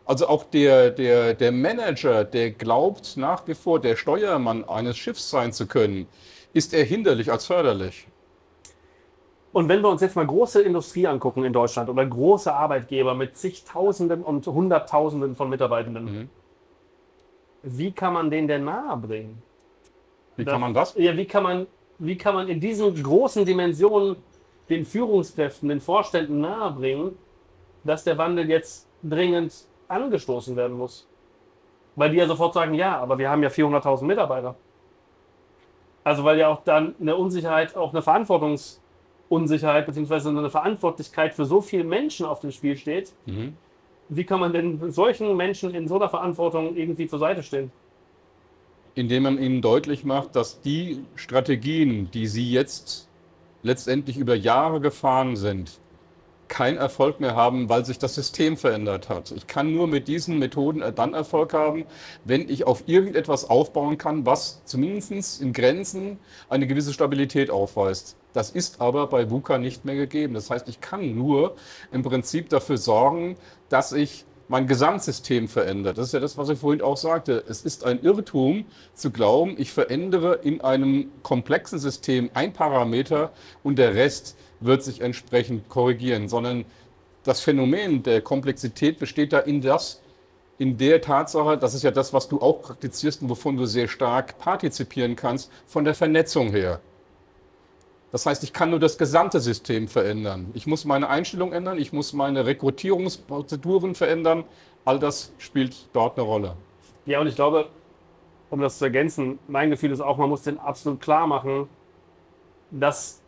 Also 0.06 0.28
auch 0.28 0.44
der, 0.44 0.90
der, 0.90 1.34
der 1.34 1.52
Manager, 1.52 2.24
der 2.24 2.50
glaubt 2.50 3.16
nach 3.16 3.46
wie 3.46 3.54
vor, 3.54 3.80
der 3.80 3.96
Steuermann 3.96 4.64
eines 4.64 4.98
Schiffs 4.98 5.30
sein 5.30 5.52
zu 5.52 5.66
können, 5.66 6.06
ist 6.52 6.74
eher 6.74 6.84
hinderlich 6.84 7.32
als 7.32 7.46
förderlich. 7.46 8.06
Und 9.54 9.68
wenn 9.68 9.82
wir 9.82 9.88
uns 9.88 10.00
jetzt 10.00 10.16
mal 10.16 10.26
große 10.26 10.62
Industrie 10.62 11.06
angucken 11.06 11.44
in 11.44 11.52
Deutschland 11.52 11.88
oder 11.88 12.04
große 12.04 12.52
Arbeitgeber 12.52 13.14
mit 13.14 13.36
zigtausenden 13.36 14.24
und 14.24 14.44
hunderttausenden 14.48 15.36
von 15.36 15.48
Mitarbeitenden, 15.48 16.04
Mhm. 16.04 16.28
wie 17.62 17.92
kann 17.92 18.12
man 18.14 18.30
den 18.32 18.48
denn 18.48 18.64
nahe 18.64 18.96
bringen? 18.96 19.40
Wie 20.36 20.44
kann 20.44 20.60
man 20.60 20.74
das? 20.74 20.96
Ja, 20.96 21.16
wie 21.16 21.24
kann 21.24 21.44
man, 21.44 21.66
wie 22.00 22.18
kann 22.18 22.34
man 22.34 22.48
in 22.48 22.58
diesen 22.58 23.00
großen 23.00 23.44
Dimensionen 23.46 24.16
den 24.68 24.84
Führungskräften, 24.84 25.68
den 25.68 25.80
Vorständen 25.80 26.40
nahebringen, 26.40 27.16
dass 27.84 28.02
der 28.02 28.18
Wandel 28.18 28.50
jetzt 28.50 28.88
dringend 29.04 29.54
angestoßen 29.86 30.56
werden 30.56 30.76
muss? 30.76 31.06
Weil 31.94 32.10
die 32.10 32.16
ja 32.16 32.26
sofort 32.26 32.54
sagen, 32.54 32.74
ja, 32.74 32.98
aber 32.98 33.18
wir 33.18 33.30
haben 33.30 33.44
ja 33.44 33.50
400.000 33.50 34.04
Mitarbeiter. 34.04 34.56
Also 36.02 36.24
weil 36.24 36.38
ja 36.38 36.48
auch 36.48 36.64
dann 36.64 36.96
eine 37.00 37.14
Unsicherheit, 37.14 37.76
auch 37.76 37.92
eine 37.92 38.02
Verantwortungsunsicherheit 39.28 39.86
beziehungsweise 39.86 40.28
eine 40.28 40.50
Verantwortlichkeit 40.50 41.34
für 41.34 41.44
so 41.44 41.60
viele 41.60 41.84
Menschen 41.84 42.26
auf 42.26 42.40
dem 42.40 42.50
Spiel 42.50 42.76
steht. 42.76 43.12
Mhm. 43.26 43.56
Wie 44.08 44.24
kann 44.24 44.40
man 44.40 44.52
denn 44.52 44.90
solchen 44.90 45.34
Menschen 45.36 45.74
in 45.74 45.88
so 45.88 45.96
einer 45.96 46.08
Verantwortung 46.08 46.76
irgendwie 46.76 47.06
zur 47.06 47.18
Seite 47.18 47.42
stehen? 47.42 47.72
Indem 48.94 49.24
man 49.24 49.38
ihnen 49.38 49.60
deutlich 49.60 50.04
macht, 50.04 50.36
dass 50.36 50.60
die 50.60 51.00
Strategien, 51.16 52.10
die 52.12 52.26
sie 52.26 52.50
jetzt 52.52 53.08
letztendlich 53.62 54.18
über 54.18 54.34
Jahre 54.34 54.80
gefahren 54.80 55.36
sind, 55.36 55.80
keinen 56.48 56.76
Erfolg 56.76 57.18
mehr 57.18 57.34
haben, 57.34 57.70
weil 57.70 57.86
sich 57.86 57.98
das 57.98 58.14
System 58.14 58.58
verändert 58.58 59.08
hat. 59.08 59.32
Ich 59.32 59.46
kann 59.46 59.72
nur 59.72 59.86
mit 59.88 60.06
diesen 60.06 60.38
Methoden 60.38 60.82
dann 60.94 61.14
Erfolg 61.14 61.54
haben, 61.54 61.86
wenn 62.24 62.48
ich 62.48 62.66
auf 62.66 62.84
irgendetwas 62.86 63.48
aufbauen 63.48 63.96
kann, 63.96 64.26
was 64.26 64.62
zumindest 64.66 65.40
in 65.40 65.54
Grenzen 65.54 66.18
eine 66.50 66.66
gewisse 66.66 66.92
Stabilität 66.92 67.50
aufweist. 67.50 68.16
Das 68.34 68.50
ist 68.50 68.80
aber 68.82 69.06
bei 69.06 69.30
VUCA 69.30 69.56
nicht 69.56 69.86
mehr 69.86 69.94
gegeben. 69.94 70.34
Das 70.34 70.50
heißt, 70.50 70.68
ich 70.68 70.82
kann 70.82 71.14
nur 71.14 71.54
im 71.92 72.02
Prinzip 72.02 72.50
dafür 72.50 72.76
sorgen, 72.76 73.36
dass 73.70 73.92
ich 73.92 74.26
mein 74.48 74.66
Gesamtsystem 74.66 75.48
verändert. 75.48 75.96
Das 75.96 76.08
ist 76.08 76.12
ja 76.12 76.20
das, 76.20 76.36
was 76.36 76.48
ich 76.50 76.58
vorhin 76.58 76.82
auch 76.82 76.96
sagte. 76.96 77.42
Es 77.48 77.62
ist 77.62 77.84
ein 77.84 78.02
Irrtum 78.02 78.66
zu 78.92 79.10
glauben, 79.10 79.54
ich 79.56 79.72
verändere 79.72 80.34
in 80.42 80.60
einem 80.60 81.10
komplexen 81.22 81.78
System 81.78 82.28
ein 82.34 82.52
Parameter 82.52 83.32
und 83.62 83.78
der 83.78 83.94
Rest 83.94 84.36
wird 84.60 84.82
sich 84.82 85.00
entsprechend 85.00 85.68
korrigieren, 85.68 86.28
sondern 86.28 86.66
das 87.22 87.40
Phänomen 87.40 88.02
der 88.02 88.20
Komplexität 88.20 88.98
besteht 88.98 89.32
da 89.32 89.38
in 89.38 89.62
das, 89.62 90.02
in 90.58 90.76
der 90.76 91.00
Tatsache, 91.00 91.56
das 91.56 91.74
ist 91.74 91.82
ja 91.82 91.90
das, 91.90 92.12
was 92.12 92.28
du 92.28 92.40
auch 92.40 92.62
praktizierst 92.62 93.22
und 93.22 93.30
wovon 93.30 93.56
du 93.56 93.64
sehr 93.64 93.88
stark 93.88 94.38
partizipieren 94.38 95.16
kannst, 95.16 95.50
von 95.66 95.84
der 95.84 95.94
Vernetzung 95.94 96.50
her. 96.50 96.80
Das 98.14 98.26
heißt, 98.26 98.44
ich 98.44 98.52
kann 98.52 98.70
nur 98.70 98.78
das 98.78 98.96
gesamte 98.96 99.40
System 99.40 99.88
verändern. 99.88 100.52
Ich 100.54 100.68
muss 100.68 100.84
meine 100.84 101.08
Einstellung 101.08 101.52
ändern, 101.52 101.78
ich 101.78 101.92
muss 101.92 102.12
meine 102.12 102.46
Rekrutierungsprozeduren 102.46 103.96
verändern. 103.96 104.44
All 104.84 105.00
das 105.00 105.32
spielt 105.38 105.88
dort 105.92 106.16
eine 106.16 106.24
Rolle. 106.24 106.54
Ja, 107.06 107.20
und 107.20 107.26
ich 107.26 107.34
glaube, 107.34 107.70
um 108.50 108.60
das 108.60 108.78
zu 108.78 108.84
ergänzen, 108.84 109.40
mein 109.48 109.70
Gefühl 109.70 109.90
ist 109.90 110.00
auch, 110.00 110.16
man 110.16 110.28
muss 110.28 110.42
den 110.42 110.60
absolut 110.60 111.00
klar 111.00 111.26
machen, 111.26 111.68
dass 112.70 113.20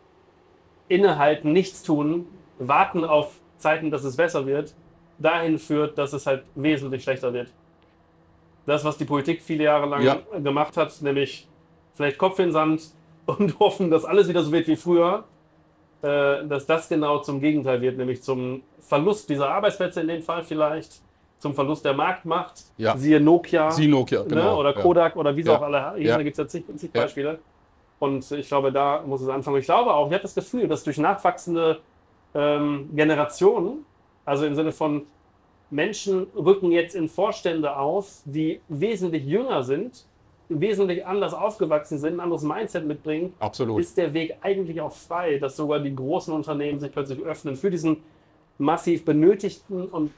Innehalten, 0.87 1.51
nichts 1.51 1.83
tun, 1.83 2.25
warten 2.57 3.03
auf 3.03 3.41
Zeiten, 3.57 3.91
dass 3.91 4.05
es 4.05 4.15
besser 4.15 4.45
wird, 4.45 4.73
dahin 5.19 5.59
führt, 5.59 5.97
dass 5.97 6.13
es 6.13 6.25
halt 6.25 6.45
wesentlich 6.55 7.03
schlechter 7.03 7.33
wird. 7.33 7.51
Das, 8.65 8.85
was 8.85 8.97
die 8.97 9.03
Politik 9.03 9.41
viele 9.41 9.65
Jahre 9.65 9.85
lang 9.87 10.01
Ja. 10.01 10.21
gemacht 10.41 10.77
hat, 10.77 11.01
nämlich 11.01 11.45
vielleicht 11.93 12.17
Kopf 12.17 12.39
in 12.39 12.45
den 12.45 12.51
Sand 12.53 12.96
und 13.27 13.59
hoffen, 13.59 13.91
dass 13.91 14.03
alles 14.05 14.27
wieder 14.27 14.41
so 14.43 14.51
wird 14.51 14.67
wie 14.67 14.75
früher, 14.75 15.25
äh, 16.01 16.45
dass 16.47 16.65
das 16.65 16.89
genau 16.89 17.19
zum 17.19 17.39
Gegenteil 17.39 17.81
wird, 17.81 17.97
nämlich 17.97 18.23
zum 18.23 18.63
Verlust 18.79 19.29
dieser 19.29 19.49
Arbeitsplätze 19.49 20.01
in 20.01 20.07
dem 20.07 20.23
Fall 20.23 20.43
vielleicht, 20.43 21.01
zum 21.39 21.53
Verlust 21.53 21.85
der 21.85 21.93
Marktmacht. 21.93 22.63
Ja. 22.77 22.97
Siehe 22.97 23.19
Nokia 23.19 23.69
Sie 23.69 23.87
Nokia, 23.87 24.21
ne? 24.23 24.27
genau. 24.29 24.59
oder 24.59 24.75
ja. 24.75 24.81
Kodak 24.81 25.15
oder 25.15 25.35
wie 25.35 25.43
sie 25.43 25.49
Ja. 25.49 25.57
auch 25.57 25.61
alle 25.61 25.91
hießen, 25.91 26.05
Ja. 26.07 26.17
da 26.17 26.23
gibt 26.23 26.33
es 26.33 26.37
ja 26.39 26.47
zig, 26.47 26.63
zig 26.77 26.89
Ja. 26.93 27.01
Beispiele. 27.03 27.39
Und 27.99 28.31
ich 28.31 28.47
glaube, 28.47 28.71
da 28.71 29.03
muss 29.05 29.21
es 29.21 29.29
anfangen. 29.29 29.57
Ich 29.57 29.65
glaube 29.65 29.93
auch, 29.93 30.07
ich 30.07 30.13
habe 30.13 30.23
das 30.23 30.33
Gefühl, 30.35 30.67
dass 30.67 30.83
durch 30.83 30.97
nachwachsende 30.97 31.79
ähm, 32.35 32.89
Generationen, 32.95 33.85
also 34.25 34.45
im 34.45 34.55
Sinne 34.55 34.71
von 34.71 35.03
Menschen 35.69 36.27
rücken 36.35 36.71
jetzt 36.71 36.95
in 36.95 37.07
Vorstände 37.09 37.75
auf, 37.75 38.21
die 38.25 38.61
wesentlich 38.67 39.25
jünger 39.25 39.63
sind, 39.63 40.05
wesentlich 40.49 41.05
anders 41.05 41.33
aufgewachsen 41.33 41.97
sind, 41.97 42.15
ein 42.15 42.19
anderes 42.19 42.43
Mindset 42.43 42.85
mitbringen, 42.85 43.33
Absolut. 43.39 43.81
ist 43.81 43.97
der 43.97 44.13
Weg 44.13 44.37
eigentlich 44.41 44.79
auch 44.81 44.93
frei, 44.93 45.37
dass 45.39 45.55
sogar 45.57 45.79
die 45.79 45.93
großen 45.93 46.33
Unternehmen 46.33 46.79
sich 46.79 46.91
plötzlich 46.91 47.19
öffnen 47.21 47.55
für 47.55 47.69
diesen 47.69 47.97
massiv 48.57 49.03
benötigten 49.05 49.87
und 49.87 50.11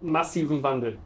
massiven 0.00 0.62
Wandel. 0.62 0.98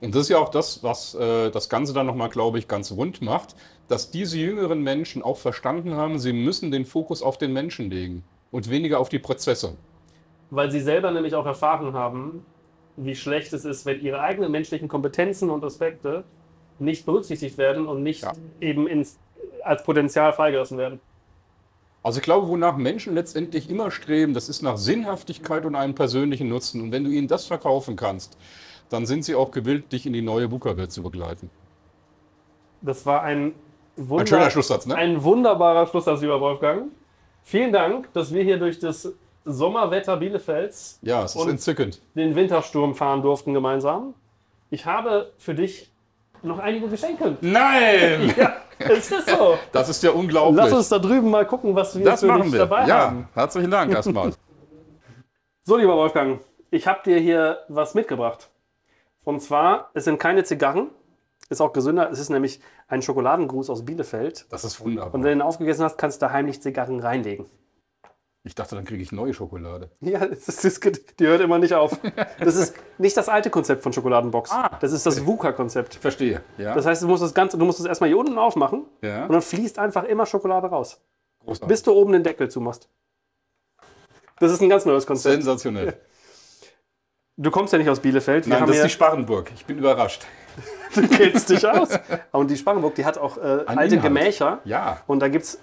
Und 0.00 0.14
das 0.14 0.22
ist 0.22 0.28
ja 0.28 0.38
auch 0.38 0.50
das, 0.50 0.82
was 0.82 1.14
äh, 1.14 1.50
das 1.50 1.68
Ganze 1.68 1.94
dann 1.94 2.06
nochmal, 2.06 2.28
glaube 2.28 2.58
ich, 2.58 2.68
ganz 2.68 2.92
rund 2.92 3.22
macht, 3.22 3.56
dass 3.88 4.10
diese 4.10 4.38
jüngeren 4.38 4.82
Menschen 4.82 5.22
auch 5.22 5.38
verstanden 5.38 5.94
haben, 5.94 6.18
sie 6.18 6.32
müssen 6.32 6.70
den 6.70 6.84
Fokus 6.84 7.22
auf 7.22 7.38
den 7.38 7.52
Menschen 7.52 7.90
legen 7.90 8.22
und 8.50 8.68
weniger 8.70 8.98
auf 9.00 9.08
die 9.08 9.18
Prozesse. 9.18 9.76
weil 10.50 10.70
sie 10.70 10.80
selber 10.80 11.10
nämlich 11.10 11.34
auch 11.34 11.46
erfahren 11.46 11.94
haben, 11.94 12.44
wie 12.96 13.16
schlecht 13.16 13.52
es 13.52 13.64
ist, 13.64 13.86
wenn 13.86 14.00
ihre 14.02 14.20
eigenen 14.20 14.52
menschlichen 14.52 14.88
Kompetenzen 14.88 15.50
und 15.50 15.64
Aspekte 15.64 16.24
nicht 16.78 17.06
berücksichtigt 17.06 17.58
werden 17.58 17.86
und 17.86 18.02
nicht 18.02 18.22
Ja. 18.22 18.32
eben 18.60 18.86
ins, 18.86 19.18
als 19.62 19.82
Potenzial 19.84 20.32
freigelassen 20.32 20.78
werden. 20.78 21.00
Also 22.02 22.18
ich 22.18 22.24
glaube, 22.24 22.48
wonach 22.48 22.76
Menschen 22.76 23.14
letztendlich 23.14 23.70
immer 23.70 23.90
streben, 23.90 24.34
das 24.34 24.48
ist 24.50 24.60
nach 24.62 24.76
Sinnhaftigkeit 24.76 25.64
und 25.64 25.74
einem 25.74 25.94
persönlichen 25.94 26.48
Nutzen. 26.48 26.82
Und 26.82 26.92
wenn 26.92 27.04
du 27.04 27.10
ihnen 27.10 27.28
das 27.28 27.46
verkaufen 27.46 27.96
kannst, 27.96 28.36
dann 28.90 29.06
sind 29.06 29.24
sie 29.24 29.34
auch 29.34 29.50
gewillt, 29.52 29.90
dich 29.92 30.04
in 30.04 30.12
die 30.12 30.20
neue 30.20 30.50
VUCA-Welt 30.50 30.92
zu 30.92 31.02
begleiten. 31.02 31.48
Das 32.82 33.06
war 33.06 33.22
ein, 33.22 33.54
Wunder, 33.96 34.22
Ein 34.22 34.26
schöner 34.26 34.50
Schlusssatz, 34.50 34.86
ne? 34.86 34.96
ein 34.96 35.22
wunderbarer 35.22 35.86
Schlusssatz, 35.86 36.20
lieber 36.20 36.40
Wolfgang. 36.40 36.90
Vielen 37.42 37.72
Dank, 37.72 38.12
dass 38.12 38.34
wir 38.34 38.42
hier 38.42 38.58
durch 38.58 38.78
das 38.80 39.12
Sommerwetter 39.44 40.16
Bielefelds 40.16 40.98
Ja, 41.02 41.24
es 41.24 41.34
ist 41.34 41.40
Und- 41.40 41.48
entzückend. 41.50 42.00
den 42.14 42.34
Wintersturm 42.34 42.94
fahren 42.94 43.22
durften 43.22 43.54
gemeinsam. 43.54 44.14
Ich 44.70 44.84
habe 44.86 45.32
für 45.38 45.54
dich 45.54 45.90
noch 46.44 46.58
einige 46.58 46.88
Geschenke. 46.88 47.36
Nein! 47.40 48.34
Ja, 48.76 48.88
es 48.90 49.08
ist 49.12 49.30
so. 49.30 49.56
Das 49.70 49.88
ist 49.88 50.02
ja 50.02 50.10
unglaublich. 50.10 50.56
Lass 50.64 50.72
uns 50.72 50.88
da 50.88 50.98
drüben 50.98 51.30
mal 51.30 51.46
gucken, 51.46 51.76
was 51.76 51.96
wir 51.96 52.04
das 52.04 52.20
für 52.20 52.26
machen 52.26 52.52
wir. 52.52 52.58
dabei 52.58 52.88
ja, 52.88 53.06
haben. 53.06 53.28
herzlichen 53.32 53.70
Dank 53.70 53.94
erstmal. 53.94 54.32
So, 55.62 55.76
lieber 55.76 55.94
Wolfgang, 55.96 56.40
ich 56.72 56.88
habe 56.88 57.00
dir 57.04 57.18
hier 57.20 57.60
was 57.68 57.94
mitgebracht. 57.94 58.50
Und 59.22 59.40
zwar, 59.40 59.90
es 59.94 60.04
sind 60.04 60.18
keine 60.18 60.42
Zigarren, 60.42 60.90
ist 61.50 61.60
auch 61.60 61.72
gesünder. 61.72 62.10
Es 62.10 62.18
ist 62.18 62.30
nämlich 62.30 62.60
ein 62.88 63.00
Schokoladengruß 63.00 63.70
aus 63.70 63.84
Bielefeld. 63.84 64.46
Das 64.50 64.64
ist 64.64 64.80
wunderbar. 64.80 65.14
Und 65.14 65.22
wenn 65.22 65.30
du 65.30 65.36
den 65.36 65.42
aufgegessen 65.42 65.84
hast, 65.84 65.96
kannst 65.96 66.20
du 66.20 66.26
da 66.26 66.32
heimlich 66.32 66.60
Zigarren 66.60 66.98
reinlegen. 66.98 67.46
Ich 68.46 68.54
dachte, 68.54 68.76
dann 68.76 68.84
kriege 68.84 69.02
ich 69.02 69.10
neue 69.10 69.32
Schokolade. 69.32 69.90
Ja, 70.00 70.18
das 70.26 70.48
ist, 70.48 70.64
das, 70.64 70.80
die 71.18 71.26
hört 71.26 71.40
immer 71.40 71.58
nicht 71.58 71.72
auf. 71.72 71.98
Das 72.38 72.56
ist 72.56 72.74
nicht 72.98 73.16
das 73.16 73.30
alte 73.30 73.48
Konzept 73.48 73.82
von 73.82 73.92
Schokoladenbox. 73.92 74.50
Ah, 74.52 74.76
das 74.80 74.92
ist 74.92 75.06
das 75.06 75.24
VUCA-Konzept. 75.24 75.94
Verstehe. 75.94 76.42
Ja, 76.58 76.74
Das 76.74 76.84
heißt, 76.84 77.02
du 77.02 77.08
musst 77.08 77.22
das 77.22 77.32
Ganze, 77.32 77.56
du 77.56 77.64
musst 77.64 77.80
es 77.80 77.86
erstmal 77.86 78.08
hier 78.08 78.18
unten 78.18 78.36
aufmachen 78.36 78.84
ja. 79.00 79.24
und 79.24 79.32
dann 79.32 79.40
fließt 79.42 79.78
einfach 79.78 80.04
immer 80.04 80.26
Schokolade 80.26 80.66
raus, 80.66 81.00
Großartig. 81.40 81.68
bis 81.68 81.82
du 81.82 81.92
oben 81.92 82.12
den 82.12 82.22
Deckel 82.22 82.50
zumachst. 82.50 82.88
Das 84.40 84.52
ist 84.52 84.60
ein 84.60 84.68
ganz 84.68 84.84
neues 84.84 85.06
Konzept. 85.06 85.34
Sensationell. 85.34 85.98
Du 87.36 87.50
kommst 87.50 87.72
ja 87.72 87.80
nicht 87.80 87.88
aus 87.88 87.98
Bielefeld. 87.98 88.46
Wir 88.46 88.54
Nein, 88.54 88.68
das 88.68 88.76
ist 88.76 88.84
die 88.84 88.90
Sparrenburg. 88.90 89.50
Ich 89.56 89.66
bin 89.66 89.76
überrascht. 89.78 90.24
du 90.94 91.08
kennst 91.08 91.50
dich 91.50 91.66
aus. 91.66 91.88
Und 92.30 92.48
die 92.48 92.56
Sparrenburg, 92.56 92.94
die 92.94 93.04
hat 93.04 93.18
auch 93.18 93.38
äh, 93.38 93.40
alte 93.40 93.96
Inhalt. 93.96 94.02
Gemächer. 94.02 94.60
Ja, 94.64 95.00
Und 95.08 95.18
da 95.18 95.26
gibt 95.26 95.44
es 95.44 95.58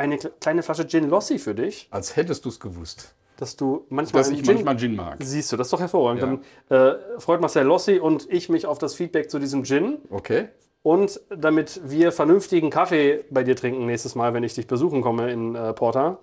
eine 0.00 0.16
kle- 0.16 0.32
kleine 0.40 0.62
Flasche 0.62 0.86
Gin 0.86 1.08
Lossi 1.08 1.38
für 1.38 1.54
dich, 1.54 1.86
als 1.90 2.16
hättest 2.16 2.44
du 2.44 2.48
es 2.48 2.58
gewusst, 2.58 3.14
dass 3.36 3.56
du 3.56 3.86
manchmal 3.88 4.22
dass 4.22 4.30
ich 4.30 4.42
Gin 4.42 4.54
manchmal 4.54 4.76
Gin 4.76 4.96
mag. 4.96 5.18
Siehst 5.20 5.52
du, 5.52 5.56
das 5.56 5.68
ist 5.68 5.72
doch 5.72 5.80
hervorragend. 5.80 6.42
Dann 6.68 6.76
äh, 6.76 6.94
freut 7.18 7.40
Marcel 7.40 7.64
Lossi 7.64 7.98
und 7.98 8.26
ich 8.30 8.48
mich 8.48 8.66
auf 8.66 8.78
das 8.78 8.94
Feedback 8.94 9.30
zu 9.30 9.38
diesem 9.38 9.64
Gin. 9.64 9.98
Okay. 10.10 10.48
Und 10.82 11.20
damit 11.28 11.82
wir 11.84 12.10
vernünftigen 12.10 12.70
Kaffee 12.70 13.24
bei 13.30 13.44
dir 13.44 13.54
trinken 13.54 13.84
nächstes 13.84 14.14
Mal, 14.14 14.32
wenn 14.32 14.42
ich 14.44 14.54
dich 14.54 14.66
besuchen 14.66 15.02
komme 15.02 15.30
in 15.30 15.54
äh, 15.54 15.74
Porta, 15.74 16.20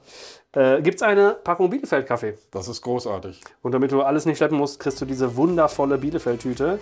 äh, 0.54 0.82
gibt 0.82 0.96
es 0.96 1.04
eine 1.04 1.38
Packung 1.44 1.70
Bielefeld-Kaffee. 1.70 2.40
Das 2.50 2.68
ist 2.68 2.82
großartig. 2.82 3.40
Und 3.62 3.74
damit 3.74 3.92
du 3.92 4.02
alles 4.02 4.26
nicht 4.26 4.38
schleppen 4.38 4.58
musst, 4.58 4.80
kriegst 4.80 5.00
du 5.00 5.06
diese 5.06 5.36
wundervolle 5.36 6.00
Bielefeld-Tüte. 6.00 6.80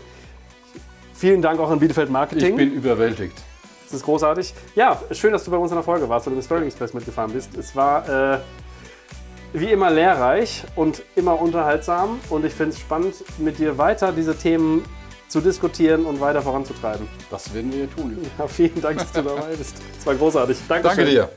Vielen 1.13 1.41
Dank 1.41 1.59
auch 1.59 1.69
an 1.69 1.79
Bielefeld 1.79 2.09
Marketing. 2.09 2.51
Ich 2.51 2.55
bin 2.55 2.71
überwältigt. 2.71 3.37
Das 3.85 3.93
ist 3.93 4.03
großartig. 4.03 4.53
Ja, 4.75 4.99
schön, 5.11 5.31
dass 5.31 5.43
du 5.43 5.51
bei 5.51 5.57
uns 5.57 5.71
in 5.71 5.75
der 5.75 5.83
Folge 5.83 6.07
warst 6.09 6.27
und 6.27 6.33
im 6.33 6.41
Sparring 6.41 6.65
Express 6.65 6.93
mitgefahren 6.93 7.31
bist. 7.31 7.55
Es 7.55 7.75
war 7.75 8.33
äh, 8.33 8.39
wie 9.53 9.71
immer 9.71 9.89
lehrreich 9.89 10.63
und 10.75 11.03
immer 11.15 11.39
unterhaltsam. 11.39 12.19
Und 12.29 12.45
ich 12.45 12.53
finde 12.53 12.73
es 12.73 12.79
spannend, 12.79 13.15
mit 13.37 13.59
dir 13.59 13.77
weiter 13.77 14.11
diese 14.11 14.35
Themen 14.35 14.83
zu 15.27 15.41
diskutieren 15.41 16.05
und 16.05 16.19
weiter 16.21 16.41
voranzutreiben. 16.41 17.07
Das 17.29 17.53
werden 17.53 17.73
wir 17.73 17.89
tun. 17.93 18.17
Ja, 18.37 18.47
vielen 18.47 18.81
Dank, 18.81 18.99
dass 18.99 19.11
du 19.11 19.21
dabei 19.21 19.55
bist. 19.55 19.75
Es 19.97 20.05
war 20.05 20.15
großartig. 20.15 20.57
Dankeschön. 20.67 20.97
Danke 20.97 21.11
dir. 21.11 21.29